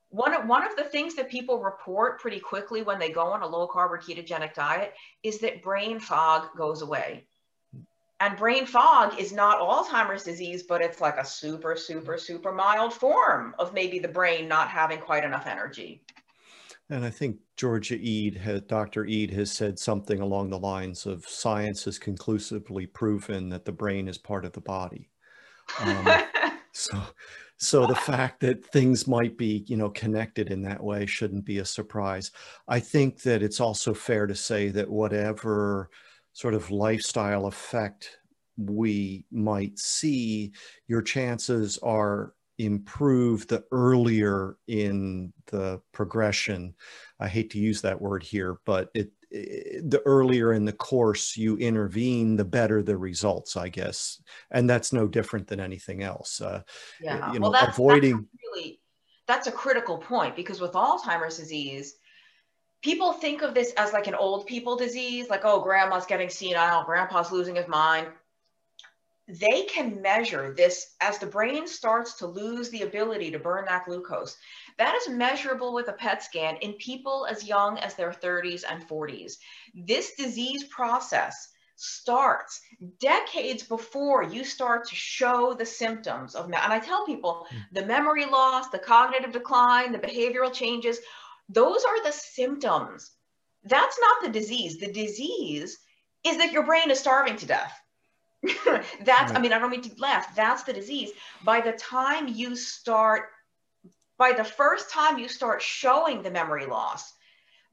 One 0.09 0.33
of, 0.33 0.47
one 0.47 0.65
of 0.65 0.75
the 0.75 0.83
things 0.83 1.15
that 1.15 1.29
people 1.29 1.61
report 1.61 2.19
pretty 2.19 2.39
quickly 2.39 2.81
when 2.81 2.99
they 2.99 3.09
go 3.09 3.27
on 3.27 3.41
a 3.41 3.47
low 3.47 3.67
carb 3.67 3.89
or 3.89 3.99
ketogenic 3.99 4.53
diet 4.53 4.93
is 5.23 5.39
that 5.39 5.61
brain 5.61 5.99
fog 5.99 6.47
goes 6.57 6.81
away. 6.81 7.27
And 8.19 8.35
brain 8.35 8.65
fog 8.65 9.19
is 9.19 9.31
not 9.31 9.59
Alzheimer's 9.59 10.23
disease, 10.23 10.63
but 10.63 10.81
it's 10.81 11.01
like 11.01 11.17
a 11.17 11.25
super, 11.25 11.75
super, 11.75 12.17
super 12.17 12.51
mild 12.51 12.93
form 12.93 13.53
of 13.59 13.73
maybe 13.73 13.99
the 13.99 14.07
brain 14.07 14.47
not 14.47 14.69
having 14.69 14.99
quite 14.99 15.23
enough 15.23 15.45
energy. 15.45 16.01
And 16.89 17.05
I 17.05 17.09
think 17.09 17.37
Georgia 17.57 17.95
Ede, 17.95 18.37
had, 18.37 18.67
Dr. 18.67 19.05
Ede 19.05 19.31
has 19.31 19.51
said 19.51 19.77
something 19.77 20.19
along 20.19 20.49
the 20.49 20.59
lines 20.59 21.05
of 21.05 21.27
science 21.27 21.83
has 21.83 21.99
conclusively 21.99 22.87
proven 22.87 23.49
that 23.49 23.65
the 23.65 23.71
brain 23.71 24.07
is 24.07 24.17
part 24.17 24.45
of 24.45 24.53
the 24.53 24.61
body. 24.61 25.09
Um, 25.79 26.07
so, 26.71 26.97
so 27.57 27.87
the 27.87 27.95
fact 27.95 28.39
that 28.41 28.65
things 28.65 29.07
might 29.07 29.37
be, 29.37 29.65
you 29.67 29.77
know, 29.77 29.89
connected 29.89 30.51
in 30.51 30.61
that 30.63 30.83
way 30.83 31.05
shouldn't 31.05 31.45
be 31.45 31.57
a 31.57 31.65
surprise. 31.65 32.31
I 32.67 32.79
think 32.79 33.21
that 33.23 33.41
it's 33.41 33.59
also 33.59 33.93
fair 33.93 34.27
to 34.27 34.35
say 34.35 34.69
that 34.69 34.89
whatever 34.89 35.89
sort 36.33 36.53
of 36.53 36.69
lifestyle 36.69 37.47
effect 37.47 38.19
we 38.57 39.25
might 39.31 39.79
see, 39.79 40.53
your 40.87 41.01
chances 41.01 41.79
are 41.79 42.33
improve 42.59 43.47
the 43.47 43.63
earlier 43.71 44.57
in 44.67 45.31
the 45.47 45.79
progression. 45.91 46.73
I 47.19 47.27
hate 47.27 47.51
to 47.51 47.59
use 47.59 47.81
that 47.81 48.01
word 48.01 48.23
here, 48.23 48.59
but 48.65 48.89
it, 48.93 49.11
the 49.83 50.01
earlier 50.05 50.53
in 50.53 50.65
the 50.65 50.73
course 50.73 51.37
you 51.37 51.57
intervene, 51.57 52.35
the 52.35 52.45
better 52.45 52.81
the 52.81 52.97
results, 52.97 53.55
I 53.55 53.69
guess. 53.69 54.21
And 54.51 54.69
that's 54.69 54.93
no 54.93 55.07
different 55.07 55.47
than 55.47 55.59
anything 55.59 56.03
else. 56.03 56.41
Uh, 56.41 56.63
yeah, 57.01 57.31
you 57.33 57.39
know, 57.39 57.49
well, 57.49 57.51
that's, 57.51 57.77
avoiding. 57.77 58.15
That's 58.15 58.27
really, 58.55 58.79
that's 59.27 59.47
a 59.47 59.51
critical 59.51 59.97
point 59.97 60.35
because 60.35 60.61
with 60.61 60.73
Alzheimer's 60.73 61.37
disease, 61.37 61.95
people 62.81 63.13
think 63.13 63.41
of 63.41 63.53
this 63.53 63.73
as 63.77 63.93
like 63.93 64.07
an 64.07 64.15
old 64.15 64.45
people 64.45 64.75
disease, 64.75 65.29
like, 65.29 65.41
oh, 65.43 65.61
grandma's 65.61 66.05
getting 66.05 66.29
senile, 66.29 66.83
grandpa's 66.83 67.31
losing 67.31 67.55
his 67.55 67.67
mind 67.67 68.07
they 69.27 69.63
can 69.63 70.01
measure 70.01 70.53
this 70.55 70.95
as 71.01 71.17
the 71.17 71.25
brain 71.25 71.67
starts 71.67 72.13
to 72.13 72.25
lose 72.25 72.69
the 72.69 72.83
ability 72.83 73.29
to 73.31 73.39
burn 73.39 73.65
that 73.65 73.85
glucose. 73.85 74.37
That 74.77 74.95
is 74.95 75.09
measurable 75.09 75.73
with 75.73 75.87
a 75.87 75.93
PET 75.93 76.23
scan 76.23 76.57
in 76.57 76.73
people 76.73 77.25
as 77.29 77.47
young 77.47 77.79
as 77.79 77.95
their 77.95 78.11
30s 78.11 78.63
and 78.69 78.87
40s. 78.87 79.37
This 79.73 80.13
disease 80.15 80.65
process 80.65 81.49
starts 81.75 82.61
decades 82.99 83.63
before 83.63 84.23
you 84.23 84.43
start 84.43 84.87
to 84.87 84.95
show 84.95 85.53
the 85.53 85.65
symptoms 85.65 86.33
of 86.33 86.45
and 86.45 86.55
I 86.55 86.79
tell 86.79 87.05
people 87.05 87.45
hmm. 87.49 87.57
the 87.71 87.85
memory 87.85 88.25
loss, 88.25 88.69
the 88.69 88.79
cognitive 88.79 89.31
decline, 89.31 89.91
the 89.91 89.99
behavioral 89.99 90.51
changes, 90.51 90.99
those 91.49 91.83
are 91.83 92.03
the 92.03 92.11
symptoms. 92.11 93.11
That's 93.63 93.99
not 93.99 94.23
the 94.23 94.39
disease. 94.39 94.79
The 94.79 94.91
disease 94.91 95.77
is 96.23 96.37
that 96.37 96.51
your 96.51 96.63
brain 96.63 96.89
is 96.89 96.99
starving 96.99 97.37
to 97.37 97.45
death 97.45 97.79
that's, 99.03 99.31
I 99.33 99.39
mean, 99.39 99.53
I 99.53 99.59
don't 99.59 99.69
mean 99.69 99.81
to 99.81 99.91
laugh. 99.97 100.35
That's 100.35 100.63
the 100.63 100.73
disease. 100.73 101.11
By 101.43 101.61
the 101.61 101.73
time 101.73 102.27
you 102.27 102.55
start, 102.55 103.29
by 104.17 104.33
the 104.33 104.43
first 104.43 104.89
time 104.89 105.17
you 105.17 105.27
start 105.27 105.61
showing 105.61 106.21
the 106.21 106.31
memory 106.31 106.65
loss, 106.65 107.13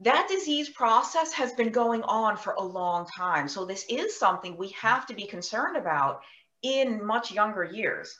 that 0.00 0.28
disease 0.28 0.68
process 0.70 1.32
has 1.32 1.52
been 1.52 1.70
going 1.70 2.02
on 2.02 2.36
for 2.36 2.54
a 2.54 2.62
long 2.62 3.06
time. 3.06 3.48
So 3.48 3.64
this 3.64 3.84
is 3.88 4.18
something 4.18 4.56
we 4.56 4.68
have 4.70 5.06
to 5.06 5.14
be 5.14 5.26
concerned 5.26 5.76
about 5.76 6.20
in 6.62 7.04
much 7.04 7.32
younger 7.32 7.64
years. 7.64 8.18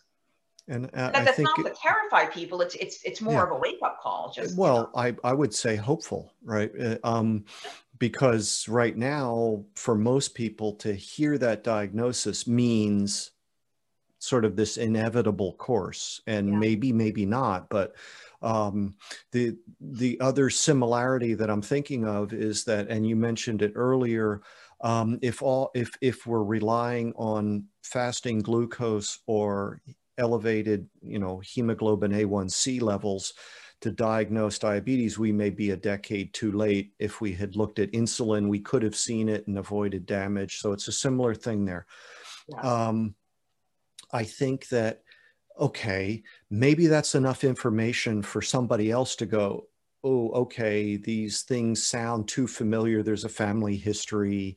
And 0.66 0.86
uh, 0.94 1.10
that, 1.10 1.24
that's 1.26 1.38
not 1.38 1.56
to 1.56 1.74
terrify 1.82 2.24
people. 2.24 2.62
It's 2.62 2.74
it's 2.76 3.02
it's 3.04 3.20
more 3.20 3.34
yeah. 3.34 3.42
of 3.42 3.50
a 3.50 3.58
wake 3.58 3.80
up 3.84 4.00
call. 4.00 4.32
Just 4.34 4.56
well, 4.56 4.90
you 4.94 5.10
know. 5.12 5.18
I 5.24 5.30
I 5.30 5.32
would 5.34 5.52
say 5.52 5.76
hopeful, 5.76 6.32
right? 6.42 6.70
Uh, 6.80 6.96
um, 7.04 7.44
because 7.98 8.66
right 8.66 8.96
now 8.96 9.62
for 9.74 9.94
most 9.94 10.34
people 10.34 10.72
to 10.76 10.94
hear 10.94 11.36
that 11.36 11.64
diagnosis 11.64 12.46
means 12.46 13.32
sort 14.24 14.44
of 14.44 14.56
this 14.56 14.76
inevitable 14.76 15.54
course 15.54 16.20
and 16.26 16.48
yeah. 16.48 16.56
maybe 16.56 16.92
maybe 16.92 17.26
not 17.26 17.68
but 17.68 17.94
um, 18.42 18.94
the 19.32 19.56
the 19.80 20.18
other 20.20 20.50
similarity 20.50 21.34
that 21.34 21.50
i'm 21.50 21.62
thinking 21.62 22.06
of 22.06 22.32
is 22.32 22.64
that 22.64 22.88
and 22.88 23.06
you 23.06 23.16
mentioned 23.16 23.62
it 23.62 23.72
earlier 23.74 24.42
um, 24.80 25.18
if 25.22 25.42
all 25.42 25.70
if 25.74 25.92
if 26.00 26.26
we're 26.26 26.42
relying 26.42 27.12
on 27.16 27.64
fasting 27.82 28.40
glucose 28.40 29.20
or 29.26 29.80
elevated 30.18 30.88
you 31.02 31.18
know 31.18 31.40
hemoglobin 31.40 32.12
a1c 32.12 32.80
levels 32.80 33.34
to 33.84 33.90
diagnose 33.90 34.58
diabetes, 34.58 35.18
we 35.18 35.30
may 35.30 35.50
be 35.50 35.72
a 35.72 35.76
decade 35.76 36.32
too 36.32 36.52
late. 36.52 36.94
If 36.98 37.20
we 37.20 37.34
had 37.34 37.54
looked 37.54 37.78
at 37.78 37.92
insulin, 37.92 38.48
we 38.48 38.58
could 38.58 38.82
have 38.82 38.96
seen 38.96 39.28
it 39.28 39.46
and 39.46 39.58
avoided 39.58 40.06
damage. 40.06 40.56
So 40.60 40.72
it's 40.72 40.88
a 40.88 40.92
similar 40.92 41.34
thing 41.34 41.66
there. 41.66 41.84
Yeah. 42.48 42.60
Um, 42.60 43.14
I 44.14 44.24
think 44.24 44.68
that, 44.68 45.02
okay, 45.60 46.22
maybe 46.48 46.86
that's 46.86 47.14
enough 47.14 47.44
information 47.44 48.22
for 48.22 48.40
somebody 48.40 48.90
else 48.90 49.16
to 49.16 49.26
go, 49.26 49.66
oh, 50.06 50.30
okay, 50.42 50.96
these 50.96 51.42
things 51.42 51.84
sound 51.84 52.28
too 52.28 52.46
familiar. 52.46 53.02
There's 53.02 53.24
a 53.24 53.28
family 53.28 53.76
history, 53.76 54.56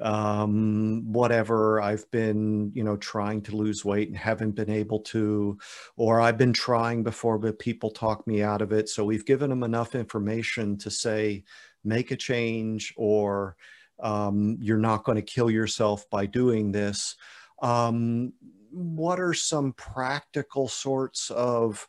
um, 0.00 1.04
whatever. 1.12 1.82
I've 1.82 2.10
been, 2.10 2.72
you 2.74 2.82
know, 2.82 2.96
trying 2.96 3.42
to 3.42 3.56
lose 3.56 3.84
weight 3.84 4.08
and 4.08 4.16
haven't 4.16 4.52
been 4.52 4.70
able 4.70 5.00
to, 5.00 5.58
or 5.96 6.20
I've 6.20 6.38
been 6.38 6.54
trying 6.54 7.02
before, 7.02 7.38
but 7.38 7.58
people 7.58 7.90
talk 7.90 8.26
me 8.26 8.42
out 8.42 8.62
of 8.62 8.72
it. 8.72 8.88
So 8.88 9.04
we've 9.04 9.26
given 9.26 9.50
them 9.50 9.62
enough 9.62 9.94
information 9.94 10.78
to 10.78 10.90
say, 10.90 11.44
make 11.84 12.10
a 12.10 12.16
change, 12.16 12.94
or 12.96 13.56
um, 14.00 14.56
you're 14.60 14.78
not 14.78 15.04
going 15.04 15.16
to 15.16 15.22
kill 15.22 15.50
yourself 15.50 16.08
by 16.10 16.26
doing 16.26 16.72
this. 16.72 17.16
Um, 17.62 18.32
what 18.76 19.18
are 19.18 19.34
some 19.34 19.72
practical 19.72 20.68
sorts 20.68 21.30
of 21.30 21.86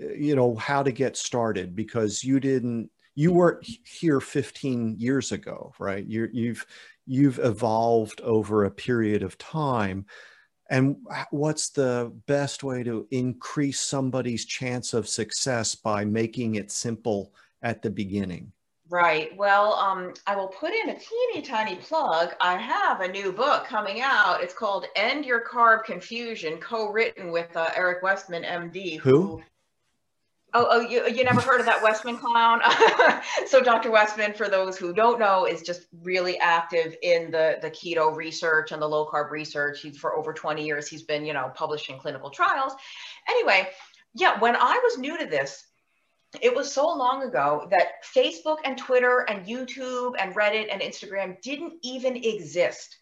eh, 0.00 0.14
you 0.16 0.36
know 0.36 0.56
how 0.56 0.82
to 0.82 0.92
get 0.92 1.16
started? 1.16 1.76
Because 1.76 2.24
you 2.24 2.40
didn't 2.40 2.90
you 3.14 3.32
weren't 3.32 3.66
here 3.84 4.20
15 4.20 4.96
years 4.98 5.32
ago 5.32 5.72
right? 5.78 6.06
You 6.06 6.28
you've 6.32 6.66
you've 7.06 7.38
evolved 7.38 8.20
over 8.22 8.64
a 8.64 8.70
period 8.70 9.22
of 9.22 9.38
time. 9.38 10.06
And 10.70 10.96
what's 11.30 11.68
the 11.68 12.12
best 12.26 12.64
way 12.64 12.82
to 12.84 13.06
increase 13.10 13.80
somebody's 13.80 14.46
chance 14.46 14.94
of 14.94 15.06
success 15.06 15.74
by 15.74 16.06
making 16.06 16.54
it 16.54 16.70
simple 16.70 17.34
at 17.62 17.82
the 17.82 17.90
beginning 17.90 18.52
Right. 18.92 19.34
Well, 19.38 19.72
um, 19.72 20.12
I 20.26 20.36
will 20.36 20.48
put 20.48 20.74
in 20.74 20.90
a 20.90 20.98
teeny 20.98 21.40
tiny 21.40 21.76
plug. 21.76 22.34
I 22.42 22.58
have 22.58 23.00
a 23.00 23.08
new 23.08 23.32
book 23.32 23.64
coming 23.64 24.02
out. 24.02 24.42
It's 24.42 24.52
called 24.52 24.84
End 24.94 25.24
Your 25.24 25.42
Carb 25.42 25.84
Confusion, 25.84 26.58
co-written 26.58 27.32
with 27.32 27.56
uh, 27.56 27.70
Eric 27.74 28.02
Westman, 28.02 28.42
MD. 28.42 28.98
Who? 28.98 29.10
who 29.10 29.42
Oh, 30.52 30.66
oh, 30.70 30.80
you, 30.80 31.08
you 31.08 31.24
never 31.24 31.40
heard 31.40 31.60
of 31.60 31.64
that 31.64 31.82
Westman 31.82 32.18
clown? 32.18 32.60
so 33.46 33.62
Dr. 33.62 33.90
Westman, 33.90 34.34
for 34.34 34.50
those 34.50 34.76
who 34.76 34.92
don't 34.92 35.18
know, 35.18 35.46
is 35.46 35.62
just 35.62 35.86
really 36.02 36.38
active 36.38 36.94
in 37.02 37.30
the, 37.30 37.56
the 37.62 37.70
keto 37.70 38.14
research 38.14 38.72
and 38.72 38.82
the 38.82 38.86
low 38.86 39.06
carb 39.06 39.30
research. 39.30 39.80
He's 39.80 39.96
for 39.96 40.14
over 40.14 40.34
20 40.34 40.62
years, 40.62 40.86
he's 40.86 41.02
been, 41.02 41.24
you 41.24 41.32
know, 41.32 41.50
publishing 41.54 41.98
clinical 41.98 42.28
trials. 42.28 42.74
Anyway, 43.30 43.70
yeah, 44.14 44.38
when 44.40 44.54
I 44.54 44.78
was 44.84 44.98
new 44.98 45.16
to 45.16 45.24
this, 45.24 45.68
it 46.40 46.54
was 46.54 46.72
so 46.72 46.88
long 46.88 47.22
ago 47.22 47.66
that 47.70 48.04
Facebook 48.14 48.58
and 48.64 48.78
Twitter 48.78 49.26
and 49.28 49.46
YouTube 49.46 50.14
and 50.18 50.34
Reddit 50.34 50.72
and 50.72 50.80
Instagram 50.80 51.40
didn't 51.42 51.74
even 51.82 52.16
exist 52.16 52.96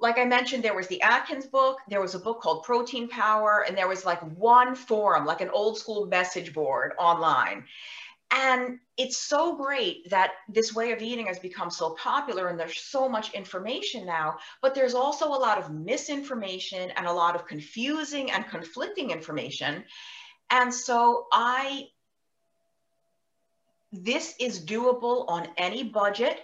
like 0.00 0.18
I 0.18 0.24
mentioned, 0.24 0.62
there 0.62 0.74
was 0.74 0.88
the 0.88 1.02
Atkins 1.02 1.46
book, 1.46 1.78
there 1.88 2.00
was 2.00 2.14
a 2.14 2.18
book 2.18 2.40
called 2.40 2.64
Protein 2.64 3.08
Power, 3.08 3.64
and 3.68 3.76
there 3.76 3.88
was 3.88 4.04
like 4.04 4.20
one 4.36 4.74
forum, 4.74 5.26
like 5.26 5.42
an 5.42 5.50
old 5.50 5.78
school 5.78 6.06
message 6.06 6.54
board 6.54 6.92
online. 6.98 7.64
And 8.32 8.78
it's 8.96 9.18
so 9.18 9.56
great 9.56 10.08
that 10.10 10.30
this 10.48 10.74
way 10.74 10.92
of 10.92 11.02
eating 11.02 11.26
has 11.26 11.38
become 11.38 11.68
so 11.68 11.90
popular 11.96 12.46
and 12.46 12.58
there's 12.58 12.80
so 12.80 13.08
much 13.08 13.34
information 13.34 14.06
now, 14.06 14.36
but 14.62 14.74
there's 14.74 14.94
also 14.94 15.26
a 15.26 15.36
lot 15.36 15.58
of 15.58 15.72
misinformation 15.72 16.90
and 16.92 17.06
a 17.06 17.12
lot 17.12 17.34
of 17.34 17.46
confusing 17.46 18.30
and 18.30 18.46
conflicting 18.48 19.10
information. 19.10 19.84
And 20.48 20.72
so 20.72 21.26
I, 21.32 21.88
this 23.92 24.34
is 24.38 24.64
doable 24.64 25.24
on 25.28 25.48
any 25.56 25.82
budget 25.82 26.40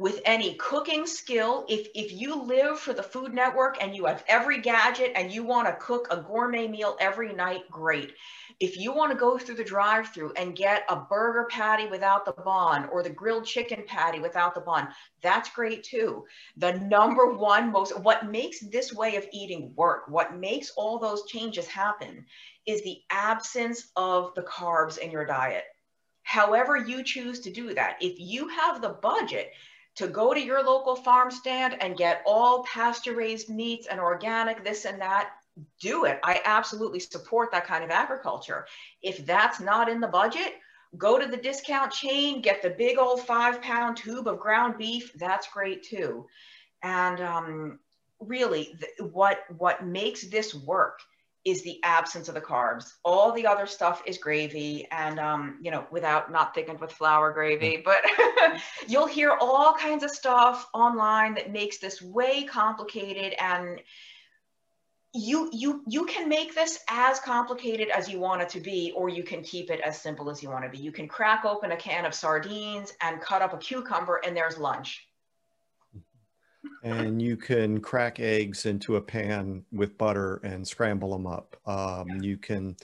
with 0.00 0.22
any 0.24 0.54
cooking 0.54 1.06
skill. 1.06 1.66
If, 1.68 1.88
if 1.94 2.10
you 2.12 2.42
live 2.42 2.78
for 2.78 2.94
the 2.94 3.02
Food 3.02 3.34
Network 3.34 3.82
and 3.82 3.94
you 3.94 4.06
have 4.06 4.24
every 4.26 4.58
gadget 4.58 5.12
and 5.14 5.30
you 5.30 5.44
want 5.44 5.68
to 5.68 5.74
cook 5.74 6.08
a 6.10 6.16
gourmet 6.16 6.66
meal 6.68 6.96
every 7.00 7.34
night, 7.34 7.70
great. 7.70 8.14
If 8.60 8.78
you 8.78 8.94
want 8.94 9.12
to 9.12 9.18
go 9.18 9.36
through 9.36 9.56
the 9.56 9.64
drive 9.64 10.08
through 10.08 10.32
and 10.36 10.56
get 10.56 10.84
a 10.88 10.96
burger 10.96 11.46
patty 11.50 11.86
without 11.86 12.24
the 12.24 12.32
bun 12.32 12.88
or 12.90 13.02
the 13.02 13.10
grilled 13.10 13.44
chicken 13.44 13.84
patty 13.86 14.20
without 14.20 14.54
the 14.54 14.62
bun, 14.62 14.88
that's 15.22 15.50
great 15.50 15.82
too. 15.82 16.24
The 16.56 16.72
number 16.78 17.34
one 17.34 17.70
most, 17.70 17.98
what 18.00 18.30
makes 18.30 18.60
this 18.60 18.94
way 18.94 19.16
of 19.16 19.26
eating 19.32 19.74
work, 19.76 20.04
what 20.08 20.34
makes 20.34 20.72
all 20.78 20.98
those 20.98 21.26
changes 21.26 21.66
happen 21.66 22.24
is 22.64 22.82
the 22.82 23.00
absence 23.10 23.90
of 23.96 24.34
the 24.34 24.42
carbs 24.42 24.96
in 24.96 25.10
your 25.10 25.26
diet 25.26 25.64
however 26.30 26.76
you 26.76 27.02
choose 27.02 27.40
to 27.40 27.50
do 27.50 27.74
that. 27.74 27.96
If 28.00 28.20
you 28.20 28.46
have 28.46 28.80
the 28.80 28.90
budget 28.90 29.50
to 29.96 30.06
go 30.06 30.32
to 30.32 30.40
your 30.40 30.62
local 30.62 30.94
farm 30.94 31.28
stand 31.28 31.82
and 31.82 31.96
get 31.96 32.22
all 32.24 32.62
pasture 32.62 33.16
raised 33.16 33.48
meats 33.50 33.88
and 33.88 33.98
organic, 33.98 34.62
this 34.62 34.84
and 34.84 35.00
that, 35.00 35.32
do 35.80 36.04
it. 36.04 36.20
I 36.22 36.40
absolutely 36.44 37.00
support 37.00 37.50
that 37.50 37.66
kind 37.66 37.82
of 37.82 37.90
agriculture. 37.90 38.66
If 39.02 39.26
that's 39.26 39.58
not 39.58 39.88
in 39.88 39.98
the 39.98 40.06
budget, 40.06 40.52
go 40.96 41.18
to 41.18 41.26
the 41.26 41.36
discount 41.36 41.90
chain, 41.90 42.40
get 42.42 42.62
the 42.62 42.70
big 42.70 42.96
old 42.96 43.22
five 43.22 43.60
pound 43.60 43.96
tube 43.96 44.28
of 44.28 44.38
ground 44.38 44.78
beef. 44.78 45.12
That's 45.14 45.48
great 45.48 45.82
too. 45.82 46.26
And 46.84 47.20
um, 47.20 47.80
really, 48.20 48.78
what 49.00 49.40
what 49.58 49.84
makes 49.84 50.28
this 50.28 50.54
work 50.54 51.00
is 51.44 51.62
the 51.62 51.78
absence 51.82 52.28
of 52.28 52.34
the 52.34 52.40
carbs. 52.40 52.92
All 53.04 53.32
the 53.32 53.46
other 53.46 53.66
stuff 53.66 54.02
is 54.06 54.18
gravy, 54.18 54.86
and 54.90 55.18
um, 55.18 55.58
you 55.62 55.70
know, 55.70 55.86
without 55.90 56.30
not 56.30 56.54
thickened 56.54 56.80
with 56.80 56.92
flour 56.92 57.32
gravy. 57.32 57.78
Mm. 57.78 57.84
But 57.84 58.60
you'll 58.88 59.06
hear 59.06 59.36
all 59.40 59.74
kinds 59.74 60.04
of 60.04 60.10
stuff 60.10 60.68
online 60.74 61.34
that 61.34 61.50
makes 61.50 61.78
this 61.78 62.02
way 62.02 62.44
complicated, 62.44 63.34
and 63.40 63.80
you 65.14 65.48
you 65.52 65.82
you 65.88 66.04
can 66.04 66.28
make 66.28 66.54
this 66.54 66.78
as 66.88 67.18
complicated 67.20 67.88
as 67.88 68.08
you 68.08 68.20
want 68.20 68.42
it 68.42 68.48
to 68.50 68.60
be, 68.60 68.92
or 68.94 69.08
you 69.08 69.22
can 69.22 69.42
keep 69.42 69.70
it 69.70 69.80
as 69.80 70.00
simple 70.00 70.28
as 70.30 70.42
you 70.42 70.50
want 70.50 70.64
to 70.64 70.70
be. 70.70 70.78
You 70.78 70.92
can 70.92 71.08
crack 71.08 71.44
open 71.44 71.72
a 71.72 71.76
can 71.76 72.04
of 72.04 72.14
sardines 72.14 72.92
and 73.00 73.20
cut 73.20 73.40
up 73.40 73.54
a 73.54 73.58
cucumber, 73.58 74.20
and 74.24 74.36
there's 74.36 74.58
lunch 74.58 75.06
and 76.82 77.20
you 77.20 77.36
can 77.36 77.80
crack 77.80 78.20
eggs 78.20 78.66
into 78.66 78.96
a 78.96 79.00
pan 79.00 79.64
with 79.72 79.98
butter 79.98 80.40
and 80.44 80.66
scramble 80.66 81.10
them 81.10 81.26
up. 81.26 81.56
Um, 81.66 82.20
you 82.20 82.36
can 82.36 82.76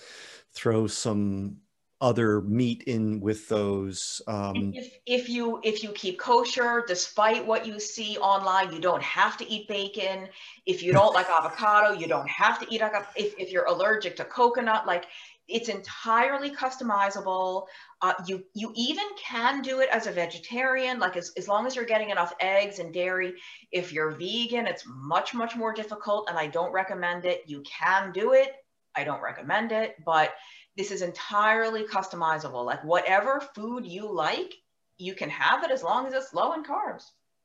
throw 0.53 0.87
some 0.87 1.57
other 2.01 2.43
meat 2.43 2.83
in 2.83 3.20
with 3.20 3.49
those. 3.49 4.20
Um, 4.27 4.72
if, 4.74 4.99
if 5.07 5.29
you 5.29 5.61
if 5.64 5.83
you 5.83 5.91
keep 5.93 6.18
kosher, 6.18 6.85
despite 6.87 7.47
what 7.47 7.66
you 7.66 7.81
see 7.81 8.18
online, 8.18 8.72
you 8.72 8.81
don't 8.81 9.03
have 9.03 9.37
to 9.39 9.51
eat 9.51 9.66
bacon. 9.66 10.29
If 10.66 10.83
you 10.83 10.93
don't 10.93 11.14
like 11.14 11.29
avocado, 11.31 11.99
you 11.99 12.07
don't 12.07 12.29
have 12.29 12.61
to 12.61 12.74
eat. 12.74 12.83
If 13.16 13.35
if 13.39 13.51
you're 13.51 13.64
allergic 13.64 14.16
to 14.16 14.24
coconut, 14.24 14.87
like 14.87 15.07
it's 15.49 15.68
entirely 15.68 16.51
customizable. 16.51 17.66
Uh, 18.03 18.14
you 18.26 18.44
you 18.55 18.72
even 18.74 19.05
can 19.18 19.62
do 19.62 19.80
it 19.80 19.88
as 19.90 20.07
a 20.07 20.12
vegetarian, 20.12 20.99
like 20.99 21.16
as, 21.16 21.32
as 21.36 21.49
long 21.49 21.66
as 21.66 21.76
you're 21.76 21.84
getting 21.84 22.11
enough 22.11 22.32
eggs 22.40 22.78
and 22.78 22.92
dairy. 22.92 23.34
If 23.70 23.92
you're 23.92 24.11
vegan, 24.11 24.66
it's 24.66 24.84
much, 24.86 25.34
much 25.34 25.57
more 25.57 25.72
difficult 25.72 26.28
and 26.28 26.38
I 26.38 26.49
don't 26.49 26.72
recommend 26.72 27.24
it. 27.24 27.42
You 27.47 27.62
can 27.62 28.12
do 28.12 28.32
it. 28.32 28.53
I 28.94 29.05
don't 29.05 29.22
recommend 29.22 29.72
it, 29.72 29.97
but 30.05 30.34
this 30.76 30.90
is 30.90 31.03
entirely 31.03 31.84
customizable. 31.84 32.64
Like 32.64 32.82
whatever 32.82 33.40
food 33.55 33.86
you 33.86 34.11
like, 34.12 34.55
you 34.99 35.14
can 35.14 35.30
have 35.30 35.62
it 35.64 35.70
as 35.70 35.82
long 35.82 36.07
as 36.07 36.12
it's 36.12 36.34
low 36.34 36.55
in 36.55 36.64
carbs. 36.64 37.05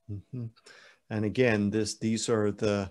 Mm-hmm. 0.09 0.45
And 1.09 1.25
again, 1.25 1.69
this 1.69 1.97
these 1.97 2.29
are 2.29 2.51
the 2.51 2.89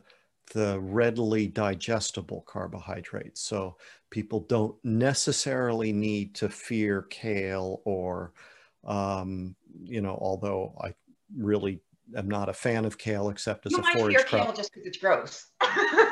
the 0.51 0.79
readily 0.81 1.47
digestible 1.47 2.43
carbohydrates. 2.47 3.41
So 3.41 3.77
people 4.11 4.41
don't 4.41 4.75
necessarily 4.85 5.93
need 5.93 6.35
to 6.37 6.49
fear 6.49 7.03
kale 7.03 7.83
or, 7.85 8.33
um, 8.85 9.55
you 9.83 10.01
know, 10.01 10.19
although 10.21 10.75
I 10.83 10.95
really 11.37 11.81
am 12.17 12.29
not 12.29 12.49
a 12.49 12.53
fan 12.53 12.85
of 12.85 12.99
kale 12.99 13.31
except 13.31 13.67
as 13.67 13.73
you 13.73 13.79
a 13.79 13.83
might 13.83 13.97
forage 13.97 14.17
fear 14.17 14.25
crop. 14.25 14.47
kale 14.47 14.55
just 14.55 14.73
because 14.73 14.87
it's 14.87 14.99
gross. 14.99 15.47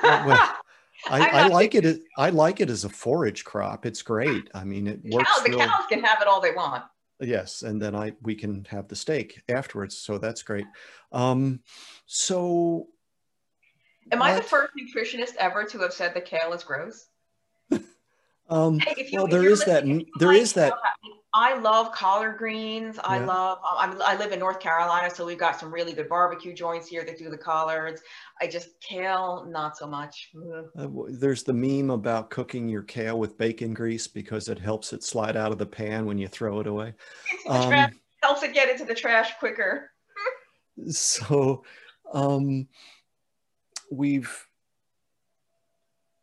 well, 0.03 0.55
I, 1.11 1.29
I 1.29 1.49
like 1.49 1.75
it. 1.75 1.85
As, 1.85 2.01
I 2.17 2.31
like 2.31 2.61
it 2.61 2.71
as 2.71 2.85
a 2.85 2.89
forage 2.89 3.45
crop. 3.45 3.87
It's 3.87 4.03
great. 4.03 4.51
I 4.55 4.65
mean, 4.65 4.87
it 4.87 5.01
works. 5.05 5.31
Cows, 5.31 5.45
the 5.45 5.51
real, 5.51 5.61
cows 5.61 5.87
can 5.89 6.03
have 6.03 6.21
it 6.21 6.27
all 6.27 6.41
they 6.41 6.53
want. 6.53 6.85
Yes, 7.21 7.63
and 7.63 7.81
then 7.81 7.95
I 7.95 8.13
we 8.23 8.35
can 8.35 8.65
have 8.67 8.89
the 8.89 8.97
steak 8.97 9.43
afterwards. 9.49 9.97
So 9.97 10.19
that's 10.19 10.43
great. 10.43 10.67
Um, 11.13 11.61
so 12.07 12.89
Am 14.13 14.23
I 14.23 14.35
the 14.35 14.43
first 14.43 14.73
nutritionist 14.75 15.37
ever 15.37 15.65
to 15.65 15.79
have 15.79 15.93
said 15.93 16.15
that 16.15 16.25
kale 16.25 16.53
is 16.53 16.65
gross? 16.65 17.07
Um, 18.51 18.79
hey, 18.79 18.95
you, 19.11 19.19
well, 19.19 19.27
there 19.27 19.47
is 19.47 19.63
that. 19.67 19.85
There 20.19 20.33
is 20.33 20.55
that. 20.55 20.73
I 21.35 21.59
love 21.59 21.93
collard 21.93 22.39
greens. 22.39 22.99
I 23.05 23.19
yeah. 23.19 23.27
love. 23.27 23.59
I'm, 23.77 24.01
I 24.01 24.17
live 24.17 24.33
in 24.33 24.39
North 24.39 24.59
Carolina, 24.59 25.15
so 25.15 25.27
we've 25.27 25.39
got 25.39 25.61
some 25.61 25.73
really 25.73 25.93
good 25.93 26.09
barbecue 26.09 26.55
joints 26.55 26.89
here 26.89 27.05
that 27.05 27.19
do 27.19 27.29
the 27.29 27.37
collards. 27.37 28.01
I 28.41 28.47
just 28.47 28.81
kale, 28.81 29.47
not 29.51 29.77
so 29.77 29.87
much. 29.87 30.31
Uh, 30.79 30.87
there's 31.11 31.43
the 31.43 31.53
meme 31.53 31.91
about 31.91 32.31
cooking 32.31 32.69
your 32.69 32.83
kale 32.83 33.19
with 33.19 33.37
bacon 33.37 33.75
grease 33.75 34.07
because 34.07 34.49
it 34.49 34.59
helps 34.59 34.95
it 34.95 35.05
slide 35.05 35.37
out 35.37 35.53
of 35.53 35.59
the 35.59 35.67
pan 35.67 36.07
when 36.07 36.17
you 36.17 36.27
throw 36.27 36.61
it 36.61 36.67
away. 36.67 36.95
Um, 37.47 37.93
helps 38.23 38.43
it 38.43 38.55
get 38.55 38.71
into 38.71 38.85
the 38.85 38.95
trash 38.95 39.33
quicker. 39.39 39.91
so, 40.91 41.65
um, 42.13 42.67
we've 43.91 44.49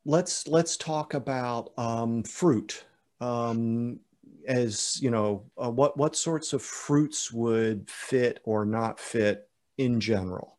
let's 0.05 0.47
let's 0.47 0.77
talk 0.77 1.13
about 1.13 1.71
um, 1.77 2.23
fruit. 2.23 2.85
Um, 3.19 3.99
as 4.47 5.01
you 5.01 5.09
know, 5.09 5.43
uh, 5.57 5.69
what 5.69 5.97
what 5.97 6.15
sorts 6.15 6.53
of 6.53 6.61
fruits 6.61 7.31
would 7.31 7.89
fit 7.89 8.39
or 8.43 8.65
not 8.65 8.99
fit 8.99 9.49
in 9.77 9.99
general? 9.99 10.57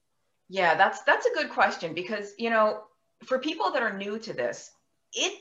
Yeah, 0.49 0.75
that's 0.75 1.03
that's 1.03 1.27
a 1.27 1.35
good 1.35 1.51
question 1.51 1.95
because 1.95 2.33
you 2.39 2.51
know, 2.51 2.83
for 3.25 3.39
people 3.39 3.71
that 3.73 3.83
are 3.83 3.97
new 3.97 4.19
to 4.19 4.33
this, 4.33 4.71
it 5.13 5.41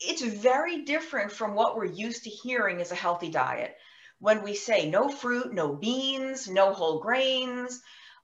it's 0.00 0.22
very 0.22 0.82
different 0.82 1.30
from 1.30 1.54
what 1.54 1.76
we're 1.76 1.84
used 1.84 2.24
to 2.24 2.30
hearing 2.30 2.80
as 2.80 2.92
a 2.92 2.96
healthy 2.96 3.30
diet. 3.30 3.76
When 4.18 4.42
we 4.42 4.54
say 4.54 4.88
no 4.88 5.08
fruit, 5.08 5.52
no 5.52 5.74
beans, 5.74 6.48
no 6.48 6.72
whole 6.72 7.00
grains, 7.00 7.80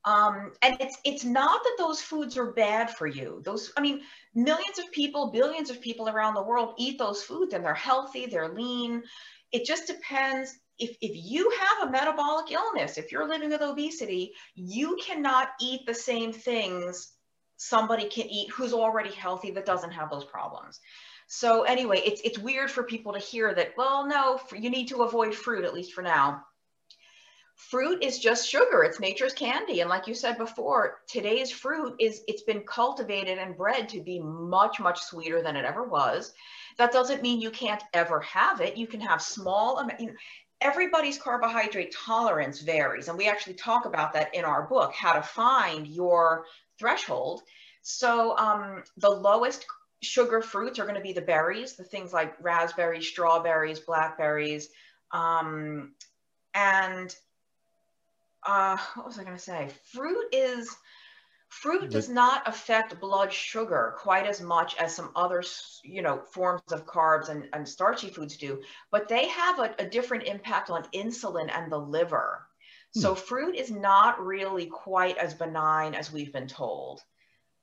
um, 0.07 0.52
and 0.62 0.76
it's 0.80 0.98
it's 1.04 1.24
not 1.24 1.64
that 1.64 1.74
those 1.78 2.00
foods 2.00 2.38
are 2.38 2.52
bad 2.52 2.90
for 2.90 3.09
you. 3.09 3.42
Those, 3.44 3.72
I 3.76 3.80
mean, 3.80 4.02
millions 4.36 4.78
of 4.78 4.90
people, 4.92 5.32
billions 5.32 5.68
of 5.68 5.80
people 5.80 6.09
around 6.09 6.34
the 6.34 6.42
world 6.42 6.74
eat 6.78 6.96
those 6.96 7.24
foods 7.24 7.52
and 7.52 7.64
they're 7.64 7.74
healthy, 7.74 8.26
they're 8.26 8.48
lean. 8.48 9.02
It 9.50 9.66
just 9.66 9.88
depends. 9.88 10.57
If, 10.78 10.96
if 11.00 11.12
you 11.14 11.50
have 11.59 11.88
a 11.88 11.90
metabolic 11.90 12.52
illness, 12.52 12.98
if 12.98 13.11
you're 13.11 13.26
living 13.26 13.50
with 13.50 13.62
obesity, 13.62 14.34
you 14.54 14.96
cannot 15.02 15.48
eat 15.61 15.86
the 15.86 15.94
same 15.94 16.32
things 16.32 17.12
somebody 17.57 18.09
can 18.09 18.28
eat 18.28 18.50
who's 18.50 18.74
already 18.74 19.11
healthy 19.11 19.50
that 19.52 19.64
doesn't 19.66 19.92
have 19.92 20.11
those 20.11 20.26
problems. 20.26 20.78
So 21.26 21.62
anyway, 21.62 22.00
it's 22.04 22.20
it's 22.20 22.38
weird 22.38 22.70
for 22.70 22.84
people 22.84 23.12
to 23.14 23.18
hear 23.18 23.52
that. 23.54 23.72
Well, 23.76 24.07
no, 24.07 24.38
you 24.57 24.70
need 24.70 24.86
to 24.88 25.02
avoid 25.02 25.34
fruit 25.34 25.64
at 25.64 25.74
least 25.74 25.94
for 25.94 26.02
now 26.02 26.44
fruit 27.57 28.04
is 28.04 28.18
just 28.18 28.48
sugar. 28.48 28.84
It's 28.84 29.00
nature's 29.00 29.32
candy. 29.32 29.80
And 29.80 29.90
like 29.90 30.07
you 30.07 30.14
said 30.14 30.36
before 30.38 30.98
today's 31.09 31.50
fruit 31.50 31.96
is 31.98 32.22
it's 32.28 32.42
been 32.42 32.61
cultivated 32.61 33.38
and 33.38 33.57
bred 33.57 33.88
to 33.88 34.02
be 34.02 34.20
much 34.20 34.78
much 34.78 35.00
sweeter 35.00 35.42
than 35.42 35.57
it 35.57 35.64
ever 35.64 35.82
was. 35.82 36.32
That 36.76 36.92
doesn't 36.92 37.22
mean 37.22 37.40
you 37.40 37.50
can't 37.50 37.82
ever 37.94 38.20
have 38.20 38.61
it. 38.61 38.76
You 38.76 38.86
can 38.86 39.00
have 39.00 39.22
small 39.22 39.88
you 39.98 40.07
know, 40.09 40.12
everybody's 40.61 41.18
carbohydrate 41.18 41.94
tolerance 41.94 42.61
varies. 42.61 43.09
And 43.09 43.16
we 43.16 43.28
actually 43.28 43.54
talk 43.54 43.86
about 43.86 44.12
that 44.12 44.34
in 44.34 44.44
our 44.44 44.66
book 44.66 44.92
how 44.92 45.14
to 45.14 45.22
find 45.22 45.86
your 45.86 46.44
threshold. 46.78 47.42
So 47.80 48.36
um, 48.36 48.84
the 48.98 49.11
lowest 49.11 49.64
sugar 50.02 50.42
fruits 50.42 50.78
are 50.78 50.84
going 50.84 50.94
to 50.94 51.00
be 51.00 51.14
the 51.14 51.22
berries 51.22 51.74
the 51.74 51.82
things 51.82 52.12
like 52.12 52.34
raspberries 52.42 53.09
strawberries 53.09 53.80
blackberries 53.80 54.68
um, 55.11 55.94
and 56.54 57.16
uh, 58.47 58.76
what 58.94 59.07
was 59.07 59.18
I 59.18 59.24
going 59.24 59.36
to 59.36 59.42
say? 59.42 59.68
Fruit 59.92 60.26
is 60.32 60.76
Fruit 61.49 61.90
does 61.90 62.09
not 62.09 62.47
affect 62.47 63.01
blood 63.01 63.32
sugar 63.32 63.94
quite 63.99 64.26
as 64.26 64.42
much 64.42 64.76
as 64.76 64.94
some 64.94 65.12
other, 65.14 65.44
you 65.84 66.03
know, 66.03 66.20
forms 66.32 66.72
of 66.72 66.86
carbs 66.86 67.28
and, 67.28 67.49
and 67.53 67.68
starchy 67.68 68.09
foods 68.09 68.36
do, 68.36 68.61
but 68.90 69.09
they 69.09 69.28
have 69.28 69.61
a, 69.61 69.74
a 69.78 69.86
different 69.88 70.24
impact 70.24 70.70
on 70.70 70.82
insulin 70.92 71.49
and 71.57 71.70
the 71.70 71.78
liver. 71.78 72.47
So 72.94 73.14
hmm. 73.14 73.20
fruit 73.20 73.55
is 73.55 73.70
not 73.70 74.20
really 74.20 74.66
quite 74.66 75.18
as 75.18 75.34
benign 75.34 75.94
as 75.94 76.12
we've 76.12 76.32
been 76.32 76.49
told. 76.49 77.01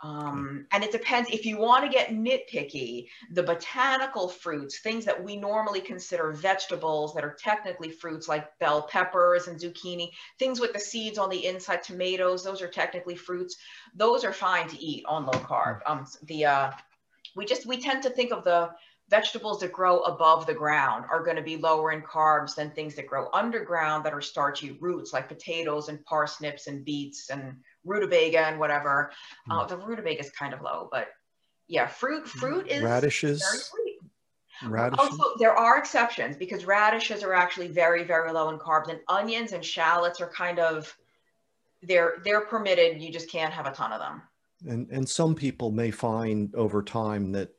Um, 0.03 0.67
and 0.73 0.83
it 0.83 0.91
depends 0.91 1.29
if 1.29 1.45
you 1.45 1.57
want 1.57 1.85
to 1.85 1.89
get 1.89 2.09
nitpicky, 2.09 3.07
the 3.31 3.41
botanical 3.41 4.27
fruits, 4.27 4.79
things 4.79 5.05
that 5.05 5.23
we 5.23 5.37
normally 5.37 5.79
consider 5.79 6.33
vegetables 6.33 7.13
that 7.13 7.23
are 7.23 7.37
technically 7.39 7.89
fruits 7.89 8.27
like 8.27 8.59
bell 8.59 8.81
peppers 8.81 9.47
and 9.47 9.57
zucchini, 9.57 10.11
things 10.37 10.59
with 10.59 10.73
the 10.73 10.79
seeds 10.79 11.17
on 11.17 11.29
the 11.29 11.45
inside, 11.45 11.83
tomatoes, 11.83 12.43
those 12.43 12.61
are 12.61 12.67
technically 12.67 13.15
fruits. 13.15 13.55
Those 13.95 14.25
are 14.25 14.33
fine 14.33 14.67
to 14.67 14.79
eat 14.83 15.05
on 15.07 15.25
low 15.25 15.39
carb. 15.39 15.79
Um, 15.85 16.05
the 16.23 16.45
uh, 16.45 16.71
we 17.37 17.45
just 17.45 17.65
we 17.65 17.77
tend 17.77 18.03
to 18.03 18.09
think 18.09 18.33
of 18.33 18.43
the 18.43 18.71
vegetables 19.09 19.59
that 19.59 19.71
grow 19.71 19.99
above 19.99 20.45
the 20.45 20.53
ground 20.53 21.05
are 21.09 21.23
going 21.23 21.37
to 21.37 21.43
be 21.43 21.57
lower 21.57 21.91
in 21.91 22.01
carbs 22.01 22.55
than 22.55 22.71
things 22.71 22.95
that 22.95 23.07
grow 23.07 23.29
underground 23.33 24.03
that 24.03 24.13
are 24.13 24.21
starchy 24.21 24.77
roots 24.81 25.13
like 25.13 25.27
potatoes 25.27 25.87
and 25.87 26.03
parsnips 26.05 26.67
and 26.67 26.83
beets 26.83 27.29
and 27.29 27.55
rutabaga 27.86 28.47
and 28.47 28.59
whatever. 28.59 29.11
Mm. 29.49 29.61
Uh, 29.61 29.65
the 29.65 29.77
rutabaga 29.77 30.19
is 30.19 30.29
kind 30.31 30.53
of 30.53 30.61
low, 30.61 30.89
but 30.91 31.09
yeah, 31.67 31.88
fruit 31.88 32.27
fruit 32.27 32.67
is 32.67 32.81
radishes. 32.81 33.71
Radishes. 34.65 35.09
Also, 35.09 35.23
there 35.39 35.55
are 35.55 35.77
exceptions 35.77 36.38
because 36.38 36.65
radishes 36.65 37.23
are 37.23 37.34
actually 37.34 37.67
very 37.67 38.03
very 38.03 38.31
low 38.31 38.49
in 38.49 38.57
carbs, 38.57 38.89
and 38.89 38.99
onions 39.07 39.51
and 39.51 39.63
shallots 39.63 40.21
are 40.21 40.29
kind 40.29 40.59
of 40.59 40.95
they're 41.81 42.15
they're 42.23 42.45
permitted. 42.45 43.01
You 43.01 43.11
just 43.11 43.29
can't 43.29 43.53
have 43.53 43.65
a 43.65 43.71
ton 43.71 43.91
of 43.91 43.99
them. 43.99 44.21
And 44.67 44.89
and 44.89 45.07
some 45.07 45.36
people 45.36 45.71
may 45.71 45.91
find 45.91 46.53
over 46.55 46.81
time 46.81 47.31
that 47.34 47.49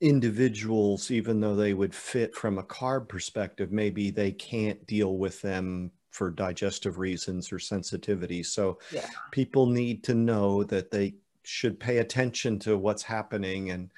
individuals, 0.00 1.10
even 1.10 1.40
though 1.40 1.56
they 1.56 1.74
would 1.74 1.94
fit 1.94 2.34
from 2.34 2.58
a 2.58 2.62
carb 2.62 3.08
perspective, 3.08 3.72
maybe 3.72 4.10
they 4.10 4.32
can't 4.32 4.84
deal 4.86 5.16
with 5.16 5.40
them 5.40 5.90
for 6.14 6.30
digestive 6.30 6.98
reasons 6.98 7.52
or 7.52 7.58
sensitivity. 7.58 8.42
So 8.44 8.78
yeah. 8.92 9.08
people 9.32 9.66
need 9.66 10.04
to 10.04 10.14
know 10.14 10.62
that 10.64 10.92
they 10.92 11.14
should 11.42 11.80
pay 11.80 11.98
attention 11.98 12.60
to 12.60 12.78
what's 12.78 13.02
happening 13.02 13.70
and 13.70 13.90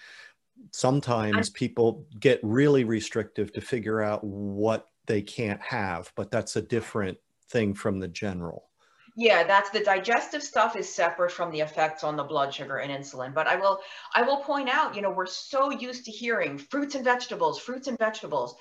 sometimes 0.72 1.50
people 1.50 2.06
get 2.18 2.40
really 2.42 2.84
restrictive 2.84 3.52
to 3.52 3.60
figure 3.60 4.00
out 4.00 4.24
what 4.24 4.88
they 5.04 5.20
can't 5.20 5.60
have, 5.60 6.10
but 6.16 6.30
that's 6.30 6.56
a 6.56 6.62
different 6.62 7.18
thing 7.50 7.74
from 7.74 8.00
the 8.00 8.08
general. 8.08 8.70
Yeah, 9.14 9.44
that's 9.44 9.70
the 9.70 9.80
digestive 9.80 10.42
stuff 10.42 10.74
is 10.74 10.92
separate 10.92 11.32
from 11.32 11.50
the 11.50 11.60
effects 11.60 12.02
on 12.02 12.16
the 12.16 12.24
blood 12.24 12.52
sugar 12.52 12.78
and 12.78 12.90
insulin. 12.90 13.32
But 13.32 13.46
I 13.46 13.56
will 13.56 13.80
I 14.14 14.22
will 14.22 14.38
point 14.38 14.68
out, 14.68 14.94
you 14.94 15.02
know, 15.02 15.10
we're 15.10 15.26
so 15.26 15.70
used 15.70 16.04
to 16.06 16.10
hearing 16.10 16.58
fruits 16.58 16.94
and 16.94 17.04
vegetables, 17.04 17.58
fruits 17.58 17.88
and 17.88 17.98
vegetables 17.98 18.56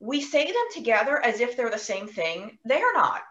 we 0.00 0.20
say 0.20 0.46
them 0.46 0.66
together 0.72 1.22
as 1.24 1.40
if 1.40 1.56
they're 1.56 1.70
the 1.70 1.78
same 1.78 2.06
thing. 2.08 2.58
They 2.64 2.80
are 2.80 2.92
not. 2.94 3.22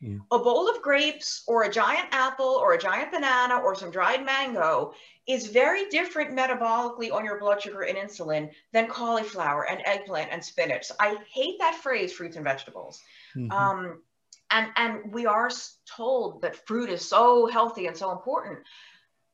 Yeah. 0.00 0.18
A 0.30 0.38
bowl 0.38 0.68
of 0.68 0.82
grapes 0.82 1.42
or 1.46 1.62
a 1.62 1.72
giant 1.72 2.08
apple 2.12 2.58
or 2.60 2.74
a 2.74 2.78
giant 2.78 3.12
banana 3.12 3.56
or 3.56 3.74
some 3.74 3.90
dried 3.90 4.26
mango 4.26 4.92
is 5.26 5.46
very 5.46 5.88
different 5.88 6.36
metabolically 6.36 7.10
on 7.10 7.24
your 7.24 7.40
blood 7.40 7.62
sugar 7.62 7.82
and 7.82 7.96
insulin 7.96 8.50
than 8.72 8.88
cauliflower 8.88 9.68
and 9.68 9.80
eggplant 9.86 10.30
and 10.30 10.44
spinach. 10.44 10.90
I 11.00 11.16
hate 11.32 11.58
that 11.60 11.76
phrase, 11.76 12.12
fruits 12.12 12.36
and 12.36 12.44
vegetables. 12.44 13.00
Mm-hmm. 13.34 13.50
Um, 13.50 14.02
and, 14.50 14.68
and 14.76 15.12
we 15.12 15.24
are 15.24 15.50
told 15.86 16.42
that 16.42 16.66
fruit 16.66 16.90
is 16.90 17.08
so 17.08 17.46
healthy 17.46 17.86
and 17.86 17.96
so 17.96 18.12
important. 18.12 18.58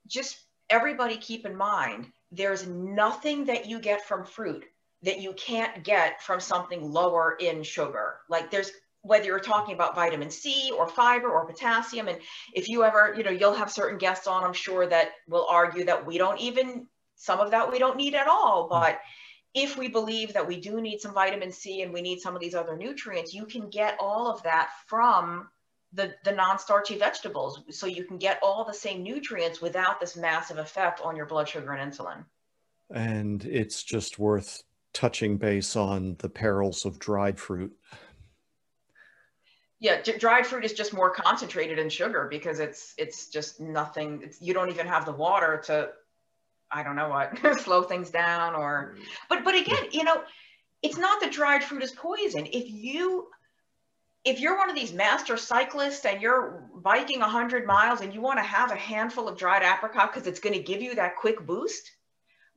Just 0.07 0.39
everybody 0.71 1.17
keep 1.17 1.45
in 1.45 1.57
mind 1.57 2.07
there's 2.31 2.67
nothing 2.67 3.45
that 3.45 3.67
you 3.67 3.79
get 3.79 4.07
from 4.07 4.25
fruit 4.25 4.65
that 5.03 5.21
you 5.21 5.33
can't 5.35 5.83
get 5.83 6.23
from 6.23 6.41
something 6.41 6.93
lower 6.93 7.37
in 7.41 7.63
sugar. 7.63 8.21
Like 8.29 8.51
there's 8.51 8.71
whether 9.03 9.25
you're 9.25 9.41
talking 9.41 9.75
about 9.75 9.97
vitamin 9.97 10.31
C 10.31 10.71
or 10.79 10.87
fiber 10.87 11.29
or 11.29 11.45
potassium. 11.45 12.09
And 12.09 12.19
if 12.55 12.69
you 12.69 12.85
ever, 12.85 13.15
you 13.17 13.25
know, 13.25 13.31
you'll 13.31 13.53
have 13.53 13.71
certain 13.71 13.99
guests 13.99 14.29
on, 14.29 14.45
I'm 14.45 14.53
sure 14.53 14.87
that 14.87 15.11
will 15.29 15.47
argue 15.51 15.85
that 15.85 16.07
we 16.07 16.19
don't 16.19 16.41
even, 16.41 16.87
some 17.17 17.41
of 17.41 17.51
that 17.51 17.71
we 17.71 17.81
don't 17.81 17.97
need 17.97 18.15
at 18.15 18.29
all. 18.29 18.69
But 18.71 19.01
if 19.55 19.77
we 19.77 19.89
believe 19.89 20.33
that 20.33 20.47
we 20.47 20.61
do 20.61 20.81
need 20.81 21.01
some 21.01 21.13
vitamin 21.13 21.51
C 21.51 21.83
and 21.83 21.93
we 21.93 22.01
need 22.01 22.21
some 22.21 22.37
of 22.37 22.41
these 22.41 22.55
other 22.55 22.77
nutrients, 22.77 23.35
you 23.35 23.45
can 23.45 23.69
get 23.69 23.97
all 23.99 24.31
of 24.31 24.41
that 24.45 24.71
from 24.87 25.49
the, 25.93 26.15
the 26.25 26.33
non-starchy 26.33 26.97
vegetables. 26.97 27.61
So 27.71 27.87
you 27.87 28.05
can 28.05 28.19
get 28.19 28.39
all 28.41 28.65
the 28.65 28.73
same 28.73 29.03
nutrients 29.03 29.61
without 29.61 29.99
this 29.99 30.17
massive 30.17 30.59
effect 30.59 31.01
on 31.03 31.17
your 31.17 31.27
blood 31.27 31.49
sugar 31.49 31.73
and 31.73 31.93
insulin. 31.93 32.25
And 32.95 33.45
it's 33.45 33.83
just 33.83 34.21
worth 34.21 34.63
touching 34.93 35.37
base 35.37 35.77
on 35.77 36.17
the 36.19 36.29
perils 36.29 36.85
of 36.85 36.99
dried 36.99 37.39
fruit. 37.39 37.73
Yeah, 39.81 40.01
dried 40.01 40.47
fruit 40.47 40.65
is 40.65 40.75
just 40.75 40.93
more 40.93 41.11
concentrated 41.11 41.79
in 41.79 41.89
sugar 41.89 42.29
because 42.31 42.61
it's 42.61 42.95
it's 42.99 43.29
just 43.29 43.61
nothing. 43.61 44.21
It's, 44.23 44.41
you 44.41 44.55
don't 44.55 44.71
even 44.71 44.87
have 44.87 45.05
the 45.05 45.13
water 45.13 45.61
to, 45.67 45.91
I 46.71 46.85
don't 46.85 46.95
know 46.95 47.09
what, 47.09 47.37
slow 47.63 47.83
things 47.83 48.11
down 48.11 48.55
or. 48.55 48.97
But 49.29 49.45
but 49.45 49.57
again, 49.57 49.87
you 49.91 50.05
know, 50.05 50.23
it's 50.83 50.99
not 50.99 51.21
that 51.21 51.33
dried 51.33 51.65
fruit 51.65 51.83
is 51.83 51.91
poison. 51.91 52.47
If 52.47 52.71
you 52.71 53.29
if 54.25 54.39
you're 54.39 54.57
one 54.57 54.71
of 54.71 54.77
these 54.77 54.93
master 54.93 55.37
cyclists 55.37 56.05
and 56.05 56.23
you're 56.23 56.69
biking 56.77 57.21
100 57.21 57.67
miles 57.67 58.03
and 58.03 58.15
you 58.15 58.21
want 58.21 58.39
to 58.39 58.45
have 58.45 58.71
a 58.71 58.77
handful 58.77 59.29
of 59.29 59.37
dried 59.37 59.63
apricot 59.63 60.13
because 60.13 60.29
it's 60.29 60.39
going 60.39 60.55
to 60.55 60.63
give 60.63 60.81
you 60.81 60.95
that 60.95 61.17
quick 61.17 61.45
boost, 61.45 61.91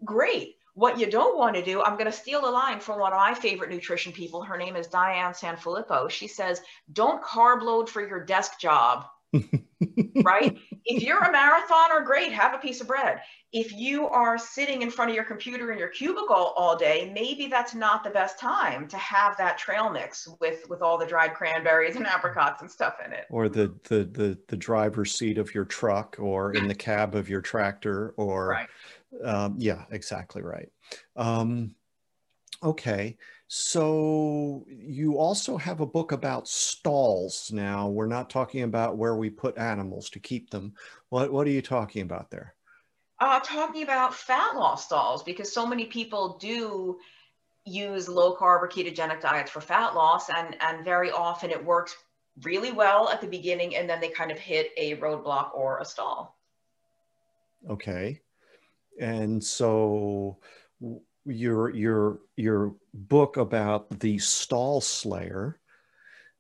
great. 0.04 0.58
What 0.76 1.00
you 1.00 1.10
don't 1.10 1.38
want 1.38 1.56
to 1.56 1.64
do, 1.64 1.82
I'm 1.82 1.94
going 1.94 2.06
to 2.06 2.12
steal 2.12 2.48
a 2.48 2.52
line 2.52 2.82
from 2.82 3.00
one 3.00 3.14
of 3.14 3.18
my 3.18 3.34
favorite 3.34 3.72
nutrition 3.72 4.12
people. 4.12 4.44
Her 4.44 4.58
name 4.58 4.76
is 4.76 4.88
Diane 4.88 5.32
Sanfilippo. 5.32 6.10
She 6.10 6.28
says, 6.28 6.62
don't 6.92 7.24
carb 7.24 7.62
load 7.62 7.90
for 7.90 8.06
your 8.06 8.24
desk 8.24 8.60
job. 8.60 9.06
right? 10.24 10.58
If 10.86 11.04
you're 11.04 11.24
a 11.24 11.34
marathoner, 11.34 12.06
great, 12.06 12.32
have 12.32 12.54
a 12.54 12.58
piece 12.58 12.82
of 12.82 12.88
bread. 12.88 13.22
If 13.52 13.72
you 13.72 14.08
are 14.08 14.38
sitting 14.38 14.82
in 14.82 14.92
front 14.92 15.12
of 15.12 15.16
your 15.16 15.24
computer 15.24 15.72
in 15.72 15.80
your 15.80 15.88
cubicle 15.88 16.54
all 16.58 16.76
day, 16.76 17.10
maybe 17.14 17.48
that's 17.48 17.74
not 17.74 18.04
the 18.04 18.10
best 18.10 18.38
time 18.38 18.88
to 18.90 18.98
have 18.98 19.38
that 19.38 19.58
trail 19.58 19.90
mix 19.90 20.28
with 20.42 20.68
with 20.70 20.82
all 20.82 20.98
the 20.98 21.06
dried 21.06 21.34
cranberries 21.34 21.96
and 21.96 22.06
apricots 22.06 22.62
and 22.62 22.70
stuff 22.70 22.96
in 23.06 23.14
it. 23.14 23.26
Or 23.30 23.48
the 23.48 23.74
the 23.86 24.04
the, 24.04 24.38
the 24.50 24.58
driver's 24.58 25.18
seat 25.18 25.38
of 25.38 25.54
your 25.54 25.66
truck 25.66 26.18
or 26.20 26.54
in 26.54 26.68
the 26.68 26.76
cab 26.76 27.16
of 27.16 27.30
your 27.30 27.42
tractor 27.42 28.14
or 28.18 28.50
right. 28.50 28.68
Um, 29.24 29.56
yeah, 29.58 29.86
exactly 29.92 30.42
right. 30.42 30.70
Um, 31.16 31.76
okay. 32.64 33.18
So 33.48 34.66
you 34.68 35.18
also 35.18 35.58
have 35.58 35.82
a 35.82 35.86
book 35.86 36.12
about 36.12 36.48
stalls. 36.48 37.52
Now 37.54 37.90
we're 37.90 38.08
not 38.08 38.30
talking 38.30 38.64
about 38.64 38.98
where 38.98 39.16
we 39.16 39.30
put 39.30 39.58
animals 39.58 40.10
to 40.12 40.20
keep 40.20 40.50
them. 40.50 40.74
What 41.10 41.32
what 41.32 41.48
are 41.48 41.52
you 41.52 41.62
talking 41.62 42.02
about 42.02 42.32
there? 42.32 42.56
Uh, 43.20 43.40
talking 43.40 43.84
about 43.84 44.14
fat 44.14 44.56
loss 44.56 44.86
stalls 44.86 45.24
because 45.24 45.54
so 45.54 45.66
many 45.66 45.86
people 45.86 46.38
do 46.38 46.98
use 47.66 48.10
low 48.10 48.36
carb 48.36 48.62
or 48.62 48.68
ketogenic 48.68 49.22
diets 49.22 49.52
for 49.52 49.62
fat 49.62 49.96
loss, 49.96 50.30
and 50.30 50.58
and 50.62 50.84
very 50.84 51.12
often 51.12 51.52
it 51.52 51.64
works 51.64 51.96
really 52.42 52.72
well 52.72 53.10
at 53.10 53.22
the 53.22 53.28
beginning, 53.28 53.76
and 53.76 53.90
then 53.90 54.02
they 54.02 54.10
kind 54.10 54.32
of 54.32 54.40
hit 54.40 54.72
a 54.76 54.98
roadblock 54.98 55.56
or 55.56 55.80
a 55.80 55.86
stall. 55.86 56.38
Okay 57.70 58.22
and 59.00 59.44
so 59.44 60.38
your 61.26 61.72
your 61.72 62.20
your 62.36 62.76
book 62.94 63.38
about 63.38 64.00
the 64.00 64.18
stall 64.20 64.82
slayer 64.82 65.60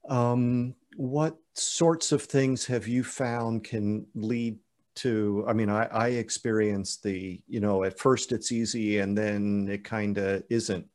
um, 0.09 0.75
what 0.97 1.35
sorts 1.53 2.11
of 2.11 2.21
things 2.21 2.65
have 2.65 2.87
you 2.87 3.03
found 3.03 3.63
can 3.63 4.05
lead 4.13 4.57
to 4.95 5.43
i 5.47 5.53
mean 5.53 5.69
i 5.69 5.85
i 5.85 6.07
experienced 6.09 7.03
the 7.03 7.41
you 7.47 7.59
know 7.59 7.83
at 7.83 7.99
first 7.99 8.31
it's 8.31 8.51
easy 8.51 8.99
and 8.99 9.17
then 9.17 9.67
it 9.69 9.83
kind 9.83 10.17
of 10.17 10.43
isn't. 10.49 10.87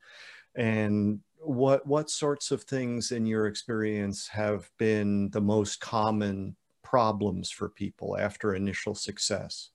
And 0.57 1.21
what 1.39 1.87
what 1.87 2.11
sorts 2.11 2.51
of 2.51 2.65
things 2.65 3.13
in 3.13 3.27
your 3.27 3.47
experience 3.47 4.27
have 4.29 4.71
been 4.79 5.31
the 5.31 5.41
most 5.41 5.81
common 5.81 6.57
problems 6.83 7.51
for 7.51 7.69
people 7.69 8.19
after 8.19 8.55
initial 8.55 8.95
success 8.95 9.71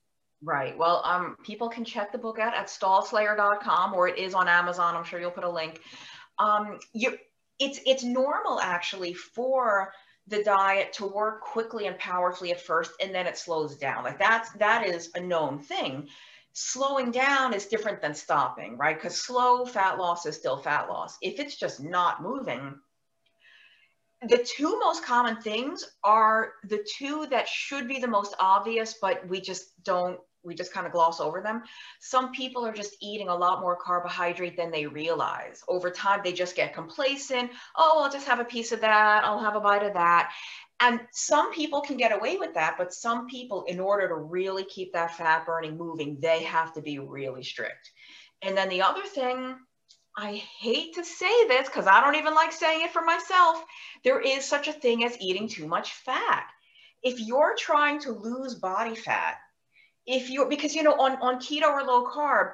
Right. 0.45 0.77
Well, 0.77 1.01
um, 1.03 1.37
people 1.43 1.69
can 1.69 1.83
check 1.83 2.11
the 2.11 2.19
book 2.19 2.37
out 2.37 2.53
at 2.53 2.67
stallslayer.com 2.67 3.95
or 3.95 4.07
it 4.07 4.19
is 4.19 4.35
on 4.35 4.47
Amazon. 4.47 4.95
I'm 4.95 5.03
sure 5.03 5.19
you'll 5.19 5.31
put 5.31 5.43
a 5.43 5.49
link. 5.49 5.81
Um, 6.37 6.77
you, 6.93 7.17
it's 7.57 7.79
it's 7.85 8.03
normal 8.03 8.59
actually 8.59 9.15
for 9.15 9.91
the 10.27 10.43
diet 10.43 10.93
to 10.93 11.07
work 11.07 11.41
quickly 11.41 11.87
and 11.87 11.97
powerfully 11.97 12.51
at 12.51 12.61
first, 12.61 12.91
and 13.01 13.13
then 13.13 13.25
it 13.25 13.39
slows 13.39 13.75
down. 13.77 14.03
Like 14.03 14.19
that's 14.19 14.51
that 14.53 14.85
is 14.85 15.09
a 15.15 15.19
known 15.19 15.57
thing. 15.59 16.09
Slowing 16.53 17.09
down 17.09 17.53
is 17.53 17.65
different 17.65 18.01
than 18.01 18.13
stopping, 18.13 18.77
right? 18.77 18.95
Because 18.95 19.19
slow 19.19 19.65
fat 19.65 19.97
loss 19.97 20.27
is 20.27 20.35
still 20.35 20.57
fat 20.57 20.89
loss. 20.89 21.17
If 21.23 21.39
it's 21.39 21.55
just 21.55 21.81
not 21.81 22.21
moving, 22.21 22.75
the 24.21 24.37
two 24.37 24.79
most 24.79 25.03
common 25.03 25.41
things 25.41 25.83
are 26.03 26.53
the 26.63 26.85
two 26.97 27.27
that 27.27 27.47
should 27.47 27.87
be 27.87 27.99
the 27.99 28.07
most 28.07 28.35
obvious, 28.39 28.95
but 29.01 29.27
we 29.27 29.41
just 29.41 29.83
don't, 29.83 30.19
we 30.45 30.55
just 30.55 30.71
kind 30.71 30.85
of 30.85 30.93
gloss 30.93 31.19
over 31.19 31.41
them. 31.41 31.63
Some 31.99 32.31
people 32.31 32.65
are 32.65 32.73
just 32.73 32.95
eating 33.01 33.29
a 33.29 33.35
lot 33.35 33.61
more 33.61 33.75
carbohydrate 33.75 34.55
than 34.55 34.71
they 34.71 34.85
realize. 34.85 35.63
Over 35.67 35.89
time, 35.89 36.21
they 36.23 36.33
just 36.33 36.55
get 36.55 36.73
complacent. 36.73 37.51
Oh, 37.75 38.01
I'll 38.03 38.11
just 38.11 38.27
have 38.27 38.39
a 38.39 38.45
piece 38.45 38.71
of 38.71 38.81
that. 38.81 39.23
I'll 39.23 39.39
have 39.39 39.55
a 39.55 39.61
bite 39.61 39.83
of 39.83 39.93
that. 39.93 40.31
And 40.79 40.99
some 41.11 41.53
people 41.53 41.81
can 41.81 41.97
get 41.97 42.11
away 42.11 42.37
with 42.37 42.53
that, 42.55 42.75
but 42.77 42.93
some 42.93 43.27
people, 43.27 43.63
in 43.63 43.79
order 43.79 44.09
to 44.09 44.15
really 44.15 44.65
keep 44.65 44.91
that 44.93 45.15
fat 45.15 45.45
burning 45.45 45.77
moving, 45.77 46.17
they 46.19 46.43
have 46.43 46.73
to 46.73 46.81
be 46.81 46.99
really 46.99 47.43
strict. 47.43 47.91
And 48.41 48.57
then 48.57 48.69
the 48.69 48.81
other 48.81 49.03
thing 49.03 49.55
I 50.17 50.35
hate 50.59 50.95
to 50.95 51.03
say 51.03 51.47
this 51.47 51.67
because 51.67 51.87
I 51.87 51.99
don't 52.01 52.15
even 52.15 52.33
like 52.35 52.51
saying 52.51 52.81
it 52.81 52.91
for 52.91 53.01
myself. 53.01 53.63
There 54.03 54.21
is 54.21 54.45
such 54.45 54.67
a 54.67 54.73
thing 54.73 55.03
as 55.03 55.19
eating 55.19 55.47
too 55.47 55.67
much 55.67 55.91
fat. 55.91 56.47
If 57.03 57.19
you're 57.19 57.55
trying 57.57 57.99
to 58.01 58.11
lose 58.11 58.55
body 58.55 58.95
fat, 58.95 59.35
if 60.05 60.29
you're 60.29 60.47
because 60.47 60.75
you 60.75 60.83
know 60.83 60.93
on, 60.93 61.13
on 61.21 61.39
keto 61.39 61.67
or 61.67 61.83
low 61.83 62.07
carb, 62.07 62.53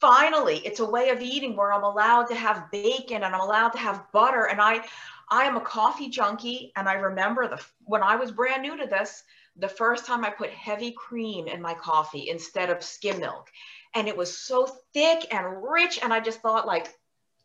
finally 0.00 0.58
it's 0.64 0.80
a 0.80 0.84
way 0.84 1.10
of 1.10 1.20
eating 1.22 1.56
where 1.56 1.72
I'm 1.72 1.84
allowed 1.84 2.24
to 2.24 2.34
have 2.34 2.70
bacon 2.70 3.22
and 3.22 3.34
I'm 3.34 3.40
allowed 3.40 3.70
to 3.70 3.78
have 3.78 4.04
butter. 4.12 4.46
And 4.46 4.60
I 4.60 4.84
I 5.30 5.44
am 5.44 5.56
a 5.56 5.60
coffee 5.60 6.08
junkie. 6.08 6.72
And 6.76 6.88
I 6.88 6.94
remember 6.94 7.48
the 7.48 7.62
when 7.84 8.02
I 8.02 8.16
was 8.16 8.32
brand 8.32 8.62
new 8.62 8.76
to 8.76 8.86
this, 8.86 9.22
the 9.56 9.68
first 9.68 10.06
time 10.06 10.24
I 10.24 10.30
put 10.30 10.50
heavy 10.50 10.92
cream 10.92 11.46
in 11.46 11.62
my 11.62 11.74
coffee 11.74 12.28
instead 12.28 12.70
of 12.70 12.82
skim 12.82 13.20
milk. 13.20 13.50
And 13.94 14.08
it 14.08 14.16
was 14.16 14.36
so 14.36 14.66
thick 14.92 15.32
and 15.32 15.62
rich. 15.62 15.98
And 16.02 16.12
I 16.12 16.20
just 16.20 16.40
thought 16.40 16.66
like, 16.66 16.94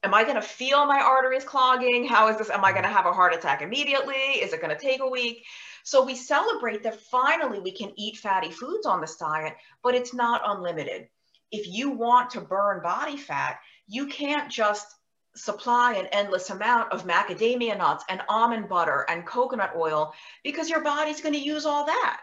am 0.04 0.14
I 0.14 0.24
going 0.24 0.36
to 0.36 0.42
feel 0.42 0.86
my 0.86 1.00
arteries 1.00 1.44
clogging? 1.44 2.08
How 2.08 2.28
is 2.28 2.38
this? 2.38 2.50
Am 2.50 2.64
I 2.64 2.72
going 2.72 2.84
to 2.84 2.90
have 2.90 3.06
a 3.06 3.14
heart 3.14 3.34
attack 3.34 3.62
immediately? 3.62 4.16
Is 4.16 4.54
it 4.54 4.62
going 4.62 4.76
to 4.76 4.82
take 4.82 5.02
a 5.02 5.10
week? 5.10 5.46
So 5.86 6.04
we 6.04 6.16
celebrate 6.16 6.82
that 6.82 7.00
finally 7.00 7.60
we 7.60 7.72
can 7.72 7.94
eat 7.96 8.18
fatty 8.18 8.50
foods 8.50 8.88
on 8.88 9.02
this 9.02 9.18
diet, 9.18 9.56
but 9.84 9.94
it's 9.94 10.16
not 10.16 10.42
unlimited. 10.44 11.08
If 11.52 11.68
you 11.68 11.92
want 11.92 12.32
to 12.32 12.42
burn 12.42 12.82
body 12.82 13.18
fat, 13.18 13.60
you 13.88 14.08
can't 14.08 14.52
just 14.52 14.88
supply 15.36 15.94
an 15.94 16.08
endless 16.08 16.50
amount 16.50 16.92
of 16.92 17.06
macadamia 17.06 17.78
nuts 17.78 18.04
and 18.10 18.24
almond 18.28 18.68
butter 18.68 19.06
and 19.08 19.28
coconut 19.28 19.74
oil 19.76 20.12
because 20.44 20.72
your 20.72 20.82
body's 20.82 21.22
going 21.22 21.36
to 21.36 21.40
use 21.40 21.68
all 21.68 21.86
that. 21.86 22.20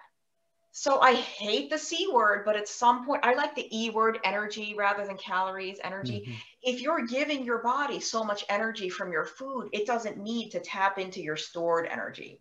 So 0.73 0.99
I 0.99 1.15
hate 1.15 1.71
the 1.71 1.79
C 1.79 2.09
word, 2.13 2.45
but 2.45 2.57
at 2.57 2.67
some 2.67 3.07
point, 3.07 3.25
I 3.25 3.35
like 3.35 3.55
the 3.55 3.69
E 3.71 3.91
word, 3.91 4.19
energy, 4.25 4.75
rather 4.77 5.07
than 5.07 5.19
calories, 5.19 5.79
energy. 5.85 6.23
Mm-hmm. 6.23 6.33
If 6.65 6.81
you're 6.81 7.07
giving 7.07 7.45
your 7.45 7.63
body 7.63 8.01
so 8.01 8.25
much 8.25 8.45
energy 8.49 8.89
from 8.89 9.13
your 9.13 9.25
food, 9.25 9.69
it 9.73 9.87
doesn't 9.87 10.17
need 10.17 10.51
to 10.51 10.59
tap 10.59 10.99
into 10.99 11.21
your 11.23 11.37
stored 11.37 11.87
energy. 11.87 12.41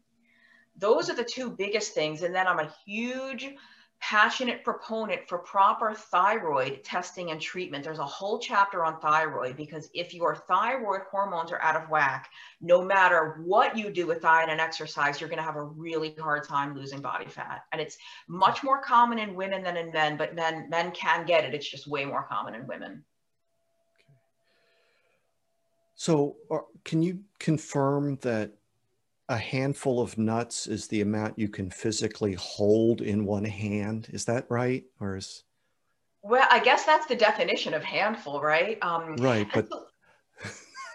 Those 0.81 1.09
are 1.09 1.15
the 1.15 1.23
two 1.23 1.49
biggest 1.49 1.93
things. 1.93 2.23
And 2.23 2.35
then 2.35 2.47
I'm 2.47 2.59
a 2.59 2.73
huge 2.85 3.53
passionate 4.01 4.63
proponent 4.63 5.21
for 5.29 5.37
proper 5.37 5.93
thyroid 5.93 6.83
testing 6.83 7.29
and 7.29 7.39
treatment. 7.39 7.83
There's 7.83 7.99
a 7.99 8.05
whole 8.05 8.39
chapter 8.39 8.83
on 8.83 8.99
thyroid 8.99 9.55
because 9.55 9.91
if 9.93 10.11
your 10.11 10.35
thyroid 10.35 11.01
hormones 11.11 11.51
are 11.51 11.61
out 11.61 11.75
of 11.75 11.87
whack, 11.87 12.31
no 12.61 12.83
matter 12.83 13.39
what 13.45 13.77
you 13.77 13.91
do 13.91 14.07
with 14.07 14.21
diet 14.21 14.49
and 14.49 14.59
exercise, 14.59 15.21
you're 15.21 15.29
going 15.29 15.37
to 15.37 15.43
have 15.43 15.55
a 15.55 15.63
really 15.63 16.15
hard 16.19 16.47
time 16.47 16.75
losing 16.75 16.99
body 16.99 17.27
fat. 17.27 17.61
And 17.71 17.79
it's 17.79 17.95
much 18.27 18.63
more 18.63 18.81
common 18.81 19.19
in 19.19 19.35
women 19.35 19.63
than 19.63 19.77
in 19.77 19.91
men, 19.91 20.17
but 20.17 20.33
men 20.33 20.67
men 20.67 20.91
can 20.91 21.27
get 21.27 21.45
it. 21.45 21.53
It's 21.53 21.69
just 21.69 21.87
way 21.87 22.03
more 22.03 22.23
common 22.23 22.55
in 22.55 22.65
women. 22.65 23.05
So, 25.93 26.37
uh, 26.49 26.57
can 26.83 27.03
you 27.03 27.19
confirm 27.37 28.15
that 28.23 28.53
a 29.31 29.37
handful 29.37 30.01
of 30.01 30.17
nuts 30.17 30.67
is 30.67 30.87
the 30.87 30.99
amount 30.99 31.39
you 31.39 31.47
can 31.47 31.69
physically 31.69 32.33
hold 32.33 33.01
in 33.01 33.25
one 33.25 33.45
hand. 33.45 34.09
Is 34.11 34.25
that 34.25 34.45
right? 34.49 34.83
Or 34.99 35.15
is 35.15 35.45
well, 36.21 36.45
I 36.51 36.59
guess 36.59 36.85
that's 36.85 37.07
the 37.07 37.15
definition 37.15 37.73
of 37.73 37.81
handful, 37.81 38.41
right? 38.41 38.77
Um, 38.83 39.15
right, 39.15 39.47
but 39.53 39.69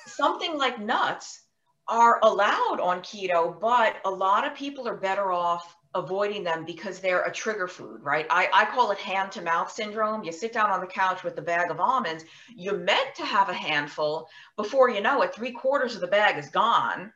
something 0.06 0.56
like 0.56 0.78
nuts 0.78 1.44
are 1.88 2.20
allowed 2.22 2.78
on 2.80 3.00
keto, 3.00 3.58
but 3.58 3.96
a 4.04 4.10
lot 4.10 4.46
of 4.46 4.54
people 4.54 4.86
are 4.86 4.96
better 4.96 5.32
off 5.32 5.74
avoiding 5.94 6.44
them 6.44 6.66
because 6.66 7.00
they're 7.00 7.22
a 7.22 7.32
trigger 7.32 7.66
food, 7.66 8.02
right? 8.02 8.26
I, 8.28 8.50
I 8.52 8.66
call 8.66 8.90
it 8.90 8.98
hand 8.98 9.32
to 9.32 9.40
mouth 9.40 9.72
syndrome. 9.72 10.24
You 10.24 10.30
sit 10.30 10.52
down 10.52 10.70
on 10.70 10.80
the 10.80 10.86
couch 10.86 11.24
with 11.24 11.36
the 11.36 11.42
bag 11.42 11.70
of 11.70 11.80
almonds, 11.80 12.24
you're 12.54 12.76
meant 12.76 13.14
to 13.16 13.24
have 13.24 13.48
a 13.48 13.54
handful. 13.54 14.28
Before 14.56 14.90
you 14.90 15.00
know 15.00 15.22
it, 15.22 15.34
three 15.34 15.52
quarters 15.52 15.94
of 15.94 16.02
the 16.02 16.06
bag 16.06 16.36
is 16.36 16.50
gone 16.50 17.12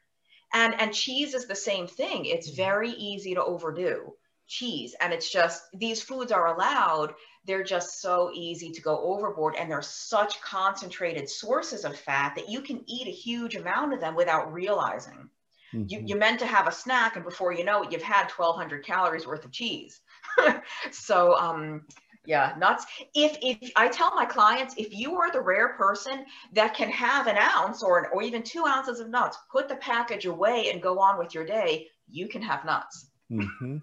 and 0.53 0.81
and 0.81 0.93
cheese 0.93 1.35
is 1.35 1.47
the 1.47 1.57
same 1.57 1.87
thing. 1.87 2.25
It's 2.25 2.49
mm-hmm. 2.49 2.57
very 2.57 2.91
easy 2.91 3.35
to 3.35 3.45
overdo 3.45 4.15
cheese. 4.51 4.95
And 5.01 5.13
it's 5.13 5.31
just 5.31 5.63
these 5.73 6.03
foods 6.03 6.33
are 6.33 6.55
allowed. 6.55 7.15
They're 7.47 7.65
just 7.65 8.03
so 8.03 8.31
easy 8.35 8.71
to 8.73 8.83
go 8.83 8.99
overboard. 8.99 9.55
And 9.57 9.71
they're 9.71 9.81
such 9.81 10.43
concentrated 10.43 11.31
sources 11.31 11.85
of 11.85 11.97
fat 11.97 12.35
that 12.35 12.51
you 12.51 12.61
can 12.61 12.83
eat 12.87 13.07
a 13.07 13.13
huge 13.13 13.55
amount 13.55 13.95
of 13.95 14.01
them 14.01 14.15
without 14.15 14.53
realizing. 14.53 15.31
Mm-hmm. 15.73 15.85
you, 15.87 16.03
you 16.05 16.17
meant 16.17 16.41
to 16.41 16.47
have 16.47 16.67
a 16.67 16.73
snack 16.73 17.15
and 17.15 17.25
before 17.25 17.53
you 17.53 17.63
know 17.63 17.85
it 17.85 17.93
you've 17.93 18.03
had 18.03 18.29
1200 18.29 18.85
calories 18.85 19.27
worth 19.27 19.45
of 19.45 19.53
cheese. 19.53 20.01
So 20.91 21.37
um 21.37 21.83
yeah 22.27 22.55
nuts. 22.59 22.85
If 23.15 23.39
if 23.43 23.71
i 23.77 23.89
tell 23.89 24.15
my 24.15 24.25
clients 24.25 24.75
if 24.77 24.93
you 24.93 25.17
are 25.17 25.33
the 25.33 25.41
rare 25.41 25.71
person 25.71 26.25
that 26.53 26.75
can 26.75 26.91
have 26.91 27.27
an 27.27 27.37
ounce 27.39 27.83
or 27.83 28.09
or 28.09 28.23
even 28.23 28.43
two 28.43 28.65
ounces 28.67 29.01
of 29.01 29.09
nuts 29.09 29.39
put 29.51 29.69
the 29.69 29.77
package 29.77 30.27
away 30.27 30.71
and 30.71 30.83
go 30.83 30.99
on 30.99 31.19
with 31.19 31.35
your 31.35 31.47
day 31.47 31.89
you 32.11 32.29
can 32.29 32.43
have 32.43 32.65
nuts. 32.65 33.11
Mm-hmm. 33.31 33.79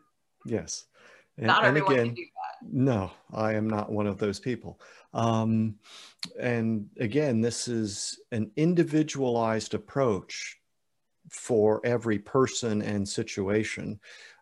yes. 0.46 0.86
And, 1.38 1.48
not 1.48 1.64
everyone 1.64 1.94
again, 1.94 2.06
can 2.08 2.16
do 2.16 2.24
that. 2.24 2.74
no 2.74 3.12
i 3.32 3.54
am 3.54 3.70
not 3.70 3.92
one 3.92 4.08
of 4.08 4.18
those 4.18 4.40
people. 4.40 4.80
Um, 5.14 5.76
and 6.40 6.90
again 7.00 7.42
this 7.42 7.68
is 7.68 8.20
an 8.32 8.52
individualized 8.56 9.74
approach 9.74 10.58
for 11.30 11.82
every 11.84 12.20
person 12.20 12.82
and 12.82 13.08
situation 13.08 14.00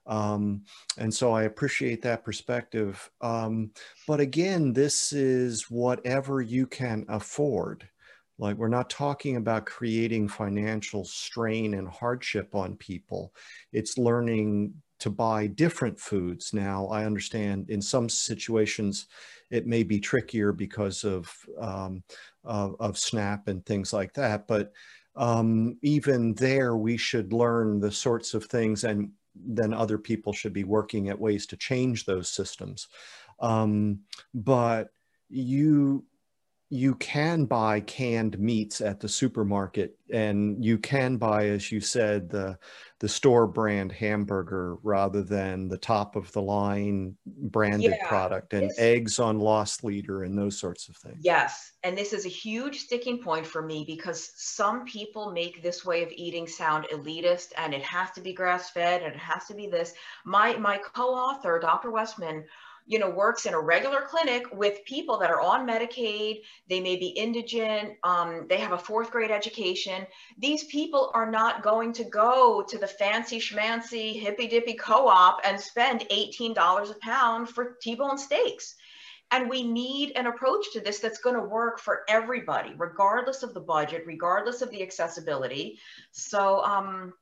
um, 0.07 0.63
and 0.97 1.13
so 1.13 1.31
I 1.31 1.43
appreciate 1.43 2.01
that 2.03 2.23
perspective. 2.23 3.09
Um, 3.21 3.71
but 4.07 4.19
again, 4.19 4.73
this 4.73 5.13
is 5.13 5.69
whatever 5.69 6.41
you 6.41 6.67
can 6.67 7.05
afford. 7.09 7.87
Like 8.37 8.57
we're 8.57 8.67
not 8.67 8.89
talking 8.89 9.37
about 9.37 9.65
creating 9.65 10.27
financial 10.27 11.05
strain 11.05 11.73
and 11.75 11.87
hardship 11.87 12.53
on 12.53 12.75
people. 12.75 13.33
It's 13.71 13.97
learning 13.97 14.73
to 14.99 15.09
buy 15.09 15.47
different 15.47 15.99
foods. 15.99 16.53
Now, 16.53 16.87
I 16.87 17.05
understand 17.05 17.69
in 17.69 17.81
some 17.81 18.09
situations 18.09 19.07
it 19.51 19.67
may 19.67 19.83
be 19.83 19.99
trickier 19.99 20.51
because 20.51 21.03
of 21.03 21.33
um, 21.59 22.03
of, 22.43 22.75
of, 22.79 22.97
SNAP 22.97 23.47
and 23.47 23.65
things 23.65 23.93
like 23.93 24.13
that. 24.13 24.47
But 24.47 24.71
um, 25.15 25.77
even 25.81 26.33
there, 26.33 26.75
we 26.75 26.97
should 26.97 27.33
learn 27.33 27.79
the 27.79 27.91
sorts 27.91 28.33
of 28.33 28.45
things 28.45 28.83
and 28.83 29.11
then 29.35 29.73
other 29.73 29.97
people 29.97 30.33
should 30.33 30.53
be 30.53 30.63
working 30.63 31.09
at 31.09 31.19
ways 31.19 31.45
to 31.47 31.57
change 31.57 32.05
those 32.05 32.29
systems. 32.29 32.87
Um, 33.39 34.01
but 34.33 34.89
you 35.29 36.05
you 36.75 36.93
can 36.95 37.45
buy 37.45 37.79
canned 37.79 38.37
meats 38.37 38.81
at 38.81 38.99
the 38.99 39.07
supermarket 39.07 39.97
and 40.11 40.63
you 40.63 40.77
can 40.77 41.15
buy 41.17 41.47
as 41.47 41.71
you 41.71 41.79
said 41.79 42.29
the 42.29 42.57
the 42.99 43.07
store 43.07 43.47
brand 43.47 43.91
hamburger 43.91 44.75
rather 44.83 45.23
than 45.23 45.67
the 45.67 45.77
top 45.77 46.15
of 46.15 46.31
the 46.33 46.41
line 46.41 47.15
branded 47.25 47.95
yeah, 47.97 48.07
product 48.07 48.53
and 48.53 48.69
this, 48.69 48.79
eggs 48.79 49.19
on 49.19 49.39
loss 49.39 49.83
leader 49.83 50.23
and 50.23 50.37
those 50.37 50.59
sorts 50.59 50.89
of 50.89 50.97
things. 50.97 51.17
Yes 51.21 51.71
and 51.83 51.97
this 51.97 52.13
is 52.13 52.25
a 52.25 52.29
huge 52.29 52.79
sticking 52.79 53.19
point 53.21 53.45
for 53.45 53.61
me 53.61 53.85
because 53.87 54.31
some 54.35 54.85
people 54.85 55.31
make 55.31 55.63
this 55.63 55.85
way 55.85 56.03
of 56.03 56.11
eating 56.11 56.47
sound 56.47 56.85
elitist 56.91 57.47
and 57.57 57.73
it 57.73 57.83
has 57.83 58.11
to 58.11 58.21
be 58.21 58.33
grass 58.33 58.69
fed 58.69 59.01
and 59.01 59.13
it 59.13 59.19
has 59.19 59.45
to 59.45 59.53
be 59.53 59.67
this. 59.67 59.93
My 60.25 60.57
my 60.57 60.77
co-author 60.77 61.57
dr. 61.59 61.89
Westman 61.89 62.43
you 62.85 62.99
know, 62.99 63.09
works 63.09 63.45
in 63.45 63.53
a 63.53 63.59
regular 63.59 64.01
clinic 64.01 64.43
with 64.53 64.85
people 64.85 65.17
that 65.17 65.31
are 65.31 65.41
on 65.41 65.67
Medicaid, 65.67 66.41
they 66.69 66.79
may 66.79 66.95
be 66.95 67.07
indigent, 67.07 67.93
um, 68.03 68.45
they 68.47 68.57
have 68.57 68.73
a 68.73 68.77
fourth 68.77 69.09
grade 69.09 69.31
education. 69.31 70.05
These 70.37 70.65
people 70.65 71.11
are 71.13 71.29
not 71.29 71.63
going 71.63 71.93
to 71.93 72.03
go 72.03 72.63
to 72.67 72.77
the 72.77 72.87
fancy 72.87 73.39
schmancy 73.39 74.19
hippy 74.19 74.47
dippy 74.47 74.75
co-op 74.75 75.41
and 75.43 75.59
spend 75.59 76.05
$18 76.11 76.91
a 76.91 76.93
pound 77.01 77.49
for 77.49 77.77
T-bone 77.81 78.17
steaks. 78.17 78.75
And 79.31 79.49
we 79.49 79.63
need 79.63 80.11
an 80.15 80.27
approach 80.27 80.65
to 80.73 80.79
this 80.79 80.99
that's 80.99 81.17
going 81.17 81.35
to 81.35 81.41
work 81.41 81.79
for 81.79 82.03
everybody, 82.07 82.73
regardless 82.77 83.41
of 83.41 83.55
the 83.55 83.59
budget, 83.59 84.03
regardless 84.05 84.61
of 84.61 84.69
the 84.69 84.83
accessibility. 84.83 85.79
So, 86.11 86.63
um, 86.63 87.13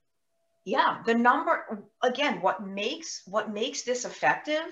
yeah, 0.66 1.02
the 1.06 1.14
number 1.14 1.84
again, 2.02 2.42
what 2.42 2.66
makes 2.66 3.22
what 3.26 3.54
makes 3.54 3.84
this 3.84 4.06
effective 4.06 4.64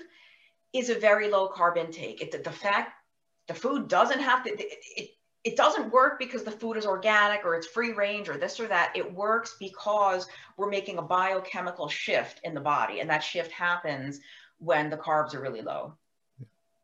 is 0.72 0.90
a 0.90 0.94
very 0.94 1.30
low 1.30 1.48
carb 1.48 1.76
intake. 1.76 2.22
It, 2.22 2.32
the, 2.32 2.38
the 2.38 2.50
fact 2.50 2.92
the 3.48 3.54
food 3.54 3.88
doesn't 3.88 4.20
have 4.20 4.44
to, 4.44 4.50
it, 4.50 4.78
it, 4.96 5.10
it 5.44 5.56
doesn't 5.56 5.92
work 5.92 6.18
because 6.18 6.44
the 6.44 6.50
food 6.50 6.76
is 6.76 6.86
organic 6.86 7.44
or 7.44 7.54
it's 7.54 7.66
free 7.66 7.92
range 7.92 8.28
or 8.28 8.36
this 8.36 8.60
or 8.60 8.68
that. 8.68 8.92
It 8.94 9.12
works 9.12 9.56
because 9.58 10.26
we're 10.56 10.70
making 10.70 10.98
a 10.98 11.02
biochemical 11.02 11.88
shift 11.88 12.40
in 12.44 12.54
the 12.54 12.60
body, 12.60 13.00
and 13.00 13.10
that 13.10 13.24
shift 13.24 13.50
happens 13.50 14.20
when 14.58 14.88
the 14.88 14.96
carbs 14.96 15.34
are 15.34 15.40
really 15.40 15.62
low. 15.62 15.94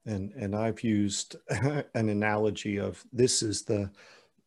And 0.07 0.33
and 0.33 0.57
I've 0.57 0.83
used 0.83 1.37
an 1.51 1.85
analogy 1.95 2.79
of 2.79 3.03
this 3.13 3.43
is 3.43 3.63
the 3.63 3.91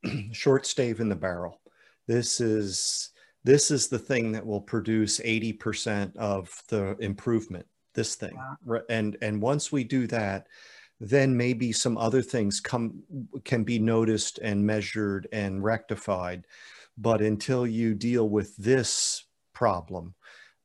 short 0.33 0.65
stave 0.65 0.99
in 0.99 1.07
the 1.07 1.15
barrel. 1.15 1.61
This 2.07 2.41
is 2.41 3.11
this 3.43 3.71
is 3.71 3.87
the 3.87 3.99
thing 3.99 4.33
that 4.33 4.45
will 4.45 4.61
produce 4.61 5.19
80% 5.19 6.15
of 6.17 6.61
the 6.67 6.95
improvement 6.99 7.65
this 7.93 8.15
thing 8.15 8.37
yeah. 8.67 8.79
and 8.89 9.17
and 9.21 9.41
once 9.41 9.71
we 9.71 9.83
do 9.83 10.07
that 10.07 10.47
then 10.99 11.35
maybe 11.35 11.71
some 11.71 11.97
other 11.97 12.21
things 12.21 12.59
come 12.59 13.01
can 13.43 13.63
be 13.63 13.79
noticed 13.79 14.37
and 14.39 14.65
measured 14.65 15.27
and 15.31 15.63
rectified 15.63 16.45
but 16.97 17.21
until 17.21 17.65
you 17.65 17.95
deal 17.95 18.29
with 18.29 18.55
this 18.57 19.25
problem 19.53 20.13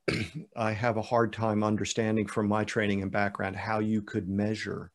i 0.56 0.72
have 0.72 0.98
a 0.98 1.02
hard 1.02 1.32
time 1.32 1.64
understanding 1.64 2.26
from 2.26 2.46
my 2.46 2.64
training 2.64 3.02
and 3.02 3.10
background 3.10 3.56
how 3.56 3.78
you 3.78 4.02
could 4.02 4.28
measure 4.28 4.90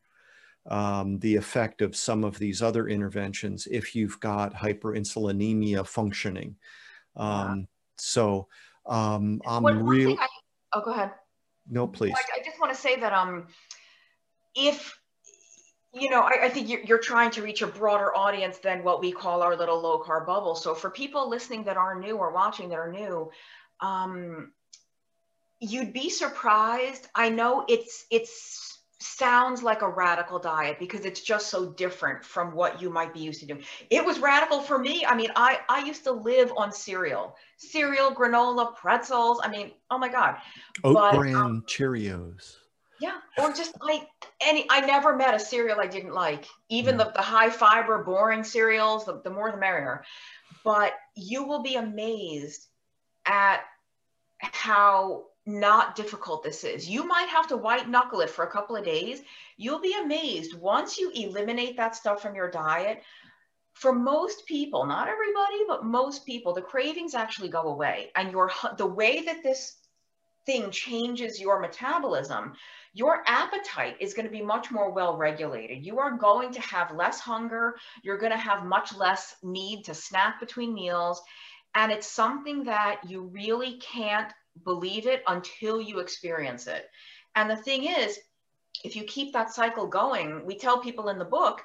um, 0.70 1.18
the 1.18 1.34
effect 1.34 1.82
of 1.82 1.96
some 1.96 2.22
of 2.22 2.38
these 2.38 2.62
other 2.62 2.86
interventions 2.86 3.66
if 3.68 3.96
you've 3.96 4.20
got 4.20 4.54
hyperinsulinemia 4.54 5.84
functioning 5.84 6.54
um, 7.16 7.58
yeah. 7.58 7.64
so 7.98 8.46
um, 8.86 9.40
i'm 9.44 9.66
real 9.82 10.16
oh 10.72 10.80
go 10.84 10.92
ahead 10.92 11.10
no 11.72 11.86
please 11.88 12.14
I, 12.14 12.40
I 12.40 12.44
just 12.44 12.60
want 12.60 12.72
to 12.72 12.80
say 12.80 13.00
that 13.00 13.12
um 13.12 13.48
if 14.54 14.96
you 15.94 16.08
know, 16.08 16.20
I, 16.20 16.44
I 16.44 16.48
think 16.48 16.68
you're, 16.68 16.80
you're, 16.80 16.98
trying 16.98 17.30
to 17.32 17.42
reach 17.42 17.62
a 17.62 17.66
broader 17.66 18.16
audience 18.16 18.58
than 18.58 18.82
what 18.82 19.00
we 19.00 19.12
call 19.12 19.42
our 19.42 19.56
little 19.56 19.80
low 19.80 20.02
carb 20.02 20.26
bubble. 20.26 20.54
So 20.54 20.74
for 20.74 20.90
people 20.90 21.28
listening 21.28 21.64
that 21.64 21.76
are 21.76 21.98
new 21.98 22.16
or 22.16 22.32
watching 22.32 22.70
that 22.70 22.78
are 22.78 22.90
new, 22.90 23.30
um, 23.80 24.52
you'd 25.60 25.92
be 25.92 26.08
surprised. 26.08 27.06
I 27.14 27.28
know 27.28 27.64
it's 27.68 28.06
it's 28.10 28.81
sounds 29.02 29.62
like 29.62 29.82
a 29.82 29.88
radical 29.88 30.38
diet 30.38 30.78
because 30.78 31.04
it's 31.04 31.20
just 31.20 31.48
so 31.48 31.70
different 31.70 32.24
from 32.24 32.54
what 32.54 32.80
you 32.80 32.90
might 32.90 33.12
be 33.12 33.20
used 33.20 33.40
to 33.40 33.46
doing. 33.46 33.62
It 33.90 34.04
was 34.04 34.18
radical 34.18 34.60
for 34.60 34.78
me. 34.78 35.04
I 35.04 35.14
mean, 35.14 35.30
I 35.36 35.60
I 35.68 35.84
used 35.84 36.04
to 36.04 36.12
live 36.12 36.52
on 36.56 36.72
cereal, 36.72 37.36
cereal, 37.56 38.12
granola, 38.12 38.74
pretzels. 38.76 39.40
I 39.42 39.48
mean, 39.48 39.72
oh 39.90 39.98
my 39.98 40.08
god, 40.08 40.36
oat 40.84 40.94
but, 40.94 41.14
bran 41.14 41.34
um, 41.34 41.64
Cheerios. 41.66 42.56
Yeah, 43.00 43.18
or 43.36 43.52
just 43.52 43.74
like 43.82 44.06
any. 44.40 44.66
I 44.70 44.80
never 44.80 45.16
met 45.16 45.34
a 45.34 45.38
cereal 45.40 45.80
I 45.80 45.88
didn't 45.88 46.14
like. 46.14 46.46
Even 46.68 46.96
the, 46.96 47.10
the 47.14 47.22
high 47.22 47.50
fiber, 47.50 48.04
boring 48.04 48.44
cereals, 48.44 49.04
the, 49.04 49.20
the 49.24 49.30
more 49.30 49.50
the 49.50 49.56
merrier. 49.56 50.04
But 50.64 50.92
you 51.16 51.42
will 51.44 51.62
be 51.62 51.74
amazed 51.74 52.68
at 53.26 53.62
how 54.38 55.24
not 55.44 55.96
difficult 55.96 56.42
this 56.42 56.64
is. 56.64 56.88
You 56.88 57.04
might 57.04 57.28
have 57.28 57.48
to 57.48 57.56
white 57.56 57.88
knuckle 57.88 58.20
it 58.20 58.30
for 58.30 58.44
a 58.44 58.50
couple 58.50 58.76
of 58.76 58.84
days. 58.84 59.22
You'll 59.56 59.80
be 59.80 59.96
amazed 60.00 60.54
once 60.54 60.98
you 60.98 61.10
eliminate 61.14 61.76
that 61.76 61.96
stuff 61.96 62.22
from 62.22 62.34
your 62.34 62.50
diet. 62.50 63.02
For 63.74 63.92
most 63.92 64.46
people, 64.46 64.86
not 64.86 65.08
everybody, 65.08 65.64
but 65.66 65.84
most 65.84 66.26
people, 66.26 66.52
the 66.52 66.62
cravings 66.62 67.14
actually 67.14 67.48
go 67.48 67.62
away. 67.62 68.10
And 68.14 68.30
your 68.30 68.52
the 68.76 68.86
way 68.86 69.22
that 69.22 69.42
this 69.42 69.76
thing 70.46 70.70
changes 70.70 71.40
your 71.40 71.60
metabolism, 71.60 72.54
your 72.94 73.22
appetite 73.26 73.96
is 74.00 74.14
going 74.14 74.26
to 74.26 74.32
be 74.32 74.42
much 74.42 74.70
more 74.70 74.90
well 74.90 75.16
regulated. 75.16 75.84
You 75.84 75.98
are 75.98 76.18
going 76.18 76.52
to 76.52 76.60
have 76.60 76.94
less 76.94 77.18
hunger. 77.18 77.76
You're 78.02 78.18
going 78.18 78.32
to 78.32 78.38
have 78.38 78.64
much 78.64 78.94
less 78.94 79.34
need 79.42 79.84
to 79.84 79.94
snack 79.94 80.38
between 80.38 80.74
meals. 80.74 81.20
And 81.74 81.90
it's 81.90 82.06
something 82.06 82.64
that 82.64 83.00
you 83.08 83.22
really 83.22 83.78
can't 83.78 84.30
believe 84.64 85.06
it 85.06 85.22
until 85.26 85.80
you 85.80 85.98
experience 85.98 86.66
it. 86.66 86.88
And 87.34 87.50
the 87.50 87.56
thing 87.56 87.84
is, 87.84 88.18
if 88.84 88.96
you 88.96 89.04
keep 89.04 89.32
that 89.32 89.52
cycle 89.52 89.86
going, 89.86 90.44
we 90.46 90.56
tell 90.56 90.80
people 90.80 91.08
in 91.08 91.18
the 91.18 91.24
book, 91.24 91.62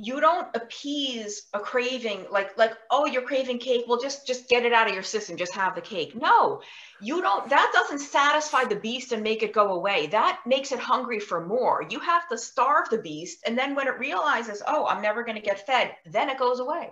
you 0.00 0.20
don't 0.20 0.54
appease 0.54 1.48
a 1.54 1.58
craving 1.58 2.24
like 2.30 2.56
like 2.56 2.72
oh 2.88 3.04
you're 3.04 3.22
craving 3.22 3.58
cake. 3.58 3.84
Well 3.88 4.00
just 4.00 4.28
just 4.28 4.48
get 4.48 4.64
it 4.64 4.72
out 4.72 4.86
of 4.86 4.94
your 4.94 5.02
system. 5.02 5.36
Just 5.36 5.54
have 5.54 5.74
the 5.74 5.80
cake. 5.80 6.14
No 6.14 6.62
you 7.00 7.20
don't 7.20 7.50
that 7.50 7.72
doesn't 7.74 7.98
satisfy 7.98 8.64
the 8.64 8.76
beast 8.76 9.10
and 9.10 9.24
make 9.24 9.42
it 9.42 9.52
go 9.52 9.72
away. 9.72 10.06
That 10.06 10.40
makes 10.46 10.70
it 10.70 10.78
hungry 10.78 11.18
for 11.18 11.44
more. 11.44 11.84
You 11.90 11.98
have 11.98 12.28
to 12.28 12.38
starve 12.38 12.88
the 12.90 12.98
beast 12.98 13.42
and 13.44 13.58
then 13.58 13.74
when 13.74 13.88
it 13.88 13.98
realizes 13.98 14.62
oh 14.68 14.86
i'm 14.86 15.02
never 15.02 15.24
going 15.24 15.34
to 15.34 15.42
get 15.42 15.66
fed 15.66 15.96
then 16.06 16.30
it 16.30 16.38
goes 16.38 16.60
away. 16.60 16.90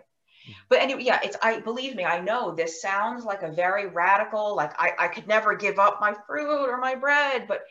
But 0.69 0.81
anyway 0.81 1.03
yeah 1.03 1.21
it's 1.23 1.37
i 1.43 1.61
believe 1.61 1.95
me 1.95 2.05
i 2.05 2.21
know 2.21 2.55
this 2.55 2.81
sounds 2.81 3.25
like 3.25 3.43
a 3.43 3.53
very 3.53 3.87
radical 3.87 4.55
like 4.55 4.73
i, 4.79 4.93
I 4.99 5.09
could 5.09 5.27
never 5.27 5.55
give 5.55 5.79
up 5.79 6.01
my 6.01 6.15
fruit 6.27 6.69
or 6.69 6.79
my 6.79 6.95
bread 6.95 7.47
but 7.49 7.63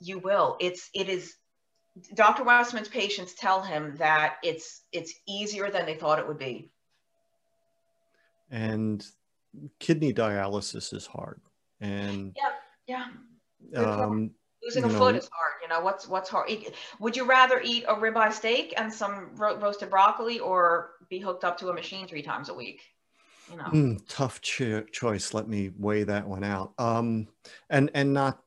you 0.00 0.18
will 0.18 0.56
it's 0.60 0.90
it 0.94 1.08
is 1.08 1.34
Dr. 2.14 2.44
Westman's 2.44 2.88
patients 2.88 3.34
tell 3.34 3.62
him 3.62 3.96
that 3.96 4.36
it's 4.42 4.82
it's 4.92 5.12
easier 5.26 5.70
than 5.70 5.86
they 5.86 5.94
thought 5.94 6.18
it 6.18 6.28
would 6.28 6.38
be. 6.38 6.70
And 8.50 9.04
kidney 9.78 10.12
dialysis 10.12 10.94
is 10.94 11.06
hard. 11.06 11.40
And 11.80 12.36
yeah, 12.86 13.06
yeah. 13.72 13.80
Um, 13.80 14.30
Losing 14.68 14.84
a 14.84 14.88
know, 14.88 14.98
foot 14.98 15.16
is 15.16 15.30
hard. 15.32 15.54
You 15.62 15.68
know 15.68 15.80
what's 15.80 16.06
what's 16.06 16.28
hard. 16.28 16.50
Would 17.00 17.16
you 17.16 17.24
rather 17.24 17.60
eat 17.64 17.84
a 17.88 17.94
ribeye 17.94 18.32
steak 18.32 18.74
and 18.76 18.92
some 18.92 19.30
ro- 19.36 19.58
roasted 19.58 19.88
broccoli, 19.88 20.40
or 20.40 20.90
be 21.08 21.18
hooked 21.18 21.44
up 21.44 21.58
to 21.58 21.68
a 21.68 21.72
machine 21.72 22.06
three 22.06 22.22
times 22.22 22.48
a 22.48 22.54
week? 22.54 22.82
You 23.50 23.56
know, 23.56 23.64
mm, 23.64 24.02
tough 24.08 24.42
cho- 24.42 24.82
choice. 24.82 25.32
Let 25.32 25.48
me 25.48 25.70
weigh 25.78 26.04
that 26.04 26.28
one 26.28 26.44
out. 26.44 26.74
Um, 26.78 27.28
and 27.70 27.90
and 27.94 28.12
not 28.12 28.40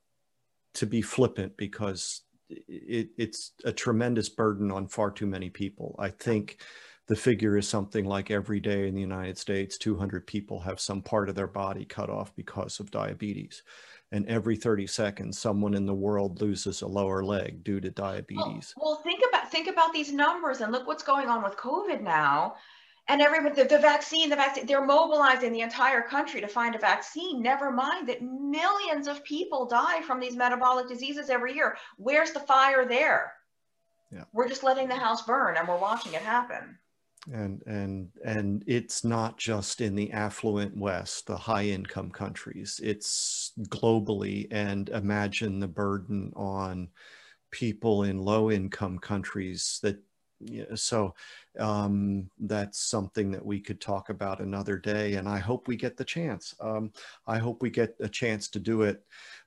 to 0.75 0.85
be 0.85 1.01
flippant 1.01 1.57
because 1.57 2.21
it, 2.49 3.09
it's 3.17 3.53
a 3.65 3.71
tremendous 3.71 4.29
burden 4.29 4.71
on 4.71 4.87
far 4.87 5.11
too 5.11 5.27
many 5.27 5.49
people. 5.49 5.95
I 5.97 6.09
think 6.09 6.61
the 7.07 7.15
figure 7.15 7.57
is 7.57 7.67
something 7.67 8.05
like 8.05 8.31
every 8.31 8.59
day 8.59 8.87
in 8.87 8.95
the 8.95 9.01
United 9.01 9.37
States, 9.37 9.77
200 9.77 10.25
people 10.25 10.59
have 10.61 10.79
some 10.79 11.01
part 11.01 11.29
of 11.29 11.35
their 11.35 11.47
body 11.47 11.83
cut 11.83 12.09
off 12.09 12.33
because 12.35 12.79
of 12.79 12.91
diabetes. 12.91 13.63
And 14.13 14.27
every 14.27 14.57
30 14.57 14.87
seconds, 14.87 15.39
someone 15.39 15.73
in 15.73 15.85
the 15.85 15.93
world 15.93 16.41
loses 16.41 16.81
a 16.81 16.87
lower 16.87 17.23
leg 17.23 17.63
due 17.63 17.79
to 17.79 17.89
diabetes. 17.89 18.73
Well, 18.75 18.93
well 18.93 19.01
think 19.03 19.21
about 19.27 19.49
think 19.49 19.67
about 19.67 19.93
these 19.93 20.11
numbers 20.11 20.59
and 20.59 20.71
look 20.71 20.85
what's 20.85 21.03
going 21.03 21.29
on 21.29 21.43
with 21.43 21.55
COVID 21.55 22.01
now. 22.01 22.55
And 23.07 23.21
everyone 23.21 23.53
the, 23.55 23.63
the 23.63 23.79
vaccine 23.79 24.29
the 24.29 24.35
vaccine 24.35 24.65
they're 24.65 24.85
mobilizing 24.85 25.53
the 25.53 25.61
entire 25.61 26.01
country 26.01 26.41
to 26.41 26.47
find 26.47 26.75
a 26.75 26.79
vaccine. 26.79 27.41
Never 27.41 27.71
mind 27.71 28.09
that 28.09 28.21
millions 28.21 29.07
of 29.07 29.23
people 29.23 29.65
die 29.65 30.01
from 30.01 30.19
these 30.19 30.35
metabolic 30.35 30.89
diseases 30.89 31.29
every 31.29 31.55
year. 31.55 31.77
Where's 31.97 32.31
the 32.31 32.39
fire 32.41 32.85
there? 32.85 33.33
Yeah. 34.11 34.25
we're 34.33 34.49
just 34.49 34.63
letting 34.63 34.89
the 34.89 34.95
house 34.95 35.21
burn 35.21 35.55
and 35.55 35.65
we're 35.65 35.79
watching 35.79 36.13
it 36.13 36.21
happen 36.21 36.77
and 37.31 37.61
and 37.67 38.09
and 38.25 38.63
it's 38.65 39.03
not 39.03 39.37
just 39.37 39.79
in 39.79 39.95
the 39.95 40.11
affluent 40.11 40.75
west 40.75 41.27
the 41.27 41.37
high 41.37 41.65
income 41.65 42.09
countries 42.09 42.79
it's 42.83 43.51
globally 43.69 44.47
and 44.49 44.89
imagine 44.89 45.59
the 45.59 45.67
burden 45.67 46.33
on 46.35 46.87
people 47.51 48.03
in 48.03 48.17
low 48.17 48.49
income 48.49 48.97
countries 48.97 49.79
that 49.83 49.97
so 50.75 51.13
um, 51.59 52.29
that's 52.39 52.79
something 52.79 53.31
that 53.31 53.45
we 53.45 53.59
could 53.59 53.79
talk 53.79 54.09
about 54.09 54.39
another 54.39 54.77
day. 54.77 55.15
And 55.15 55.27
I 55.27 55.37
hope 55.37 55.67
we 55.67 55.75
get 55.75 55.97
the 55.97 56.05
chance. 56.05 56.55
Um, 56.59 56.91
I 57.27 57.37
hope 57.37 57.61
we 57.61 57.69
get 57.69 57.95
a 57.99 58.09
chance 58.09 58.47
to 58.49 58.59
do 58.59 58.83
it 58.83 59.03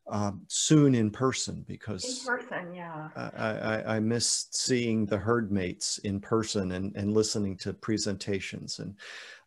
um, 0.07 0.43
soon 0.49 0.95
in 0.95 1.11
person 1.11 1.65
because 1.67 2.05
in 2.05 2.27
person, 2.27 2.75
yeah. 2.75 3.09
I, 3.17 3.31
I, 3.41 3.97
I 3.97 4.01
miss 4.01 4.49
seeing 4.51 5.07
the 5.07 5.17
herd 5.17 5.51
mates 5.51 5.99
in 5.99 6.21
person 6.21 6.73
and, 6.73 6.95
and 6.95 7.15
listening 7.15 7.57
to 7.59 7.73
presentations. 7.73 8.81
And 8.81 8.95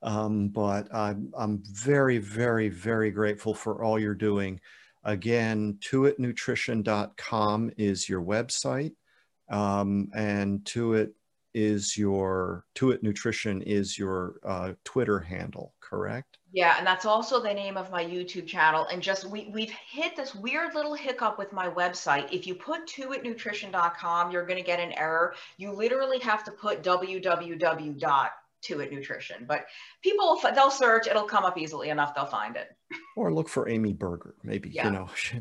um, 0.02 0.50
but 0.50 0.94
I'm, 0.94 1.32
I'm 1.38 1.62
very, 1.72 2.18
very, 2.18 2.70
very 2.70 3.12
grateful 3.12 3.54
for 3.54 3.84
all 3.84 4.00
you're 4.00 4.16
doing. 4.16 4.60
Again, 5.04 5.78
tuitnutrition.com 5.82 7.72
is 7.78 8.10
your 8.10 8.22
website. 8.22 8.94
Um, 9.50 10.10
and 10.14 10.64
Tuit 10.66 11.12
is 11.54 11.98
your 11.98 12.66
Tuit 12.76 13.02
Nutrition 13.02 13.62
is 13.62 13.98
your 13.98 14.36
uh, 14.46 14.74
Twitter 14.84 15.20
handle, 15.20 15.74
correct? 15.80 16.37
Yeah, 16.58 16.76
and 16.80 16.88
that's 16.88 17.06
also 17.06 17.40
the 17.40 17.54
name 17.54 17.78
of 17.78 17.92
my 17.92 18.04
YouTube 18.04 18.48
channel. 18.48 18.88
And 18.92 19.00
just 19.00 19.26
we 19.26 19.50
we've 19.54 19.70
hit 19.70 20.16
this 20.16 20.34
weird 20.34 20.74
little 20.74 20.96
hiccup 20.96 21.38
with 21.38 21.54
my 21.54 21.70
website. 21.70 22.32
If 22.32 22.48
you 22.48 22.56
put 22.56 22.88
tuitnutrition.com, 22.88 24.32
you're 24.32 24.46
going 24.46 24.58
to 24.58 24.66
get 24.66 24.80
an 24.80 24.92
error. 24.94 25.36
You 25.58 25.72
literally 25.72 26.20
have 26.20 26.44
to 26.46 26.52
put 26.52 26.82
www 26.82 28.00
dot 28.00 28.32
tuit 28.64 28.92
nutrition 28.92 29.46
but 29.48 29.68
people 30.02 30.42
they'll 30.56 30.72
search 30.72 31.06
it'll 31.06 31.24
come 31.24 31.46
up 31.46 31.60
easily 31.60 31.90
enough 31.90 32.16
they'll 32.16 32.26
find 32.26 32.56
it 32.56 32.76
or 33.16 33.32
look 33.32 33.48
for 33.48 33.70
amy 33.70 33.94
berger 33.94 34.34
maybe 34.44 34.68
yeah. 34.72 34.86
you 34.86 34.92
know 34.92 35.08
she, 35.16 35.40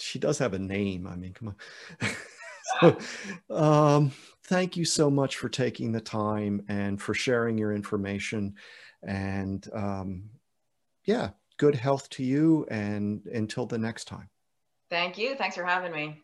she 0.00 0.18
does 0.18 0.38
have 0.38 0.54
a 0.54 0.58
name 0.58 1.06
i 1.06 1.14
mean 1.14 1.34
come 1.34 1.48
on 1.48 2.10
so, 2.80 2.98
um, 3.54 4.12
thank 4.44 4.76
you 4.76 4.84
so 4.84 5.10
much 5.10 5.36
for 5.36 5.48
taking 5.48 5.92
the 5.92 6.00
time 6.00 6.64
and 6.68 7.00
for 7.00 7.14
sharing 7.14 7.58
your 7.58 7.72
information. 7.72 8.54
And 9.02 9.66
um, 9.74 10.24
yeah, 11.04 11.30
good 11.56 11.74
health 11.74 12.08
to 12.10 12.22
you. 12.22 12.66
And 12.70 13.24
until 13.26 13.66
the 13.66 13.78
next 13.78 14.06
time. 14.06 14.28
Thank 14.90 15.18
you. 15.18 15.34
Thanks 15.34 15.56
for 15.56 15.64
having 15.64 15.92
me. 15.92 16.22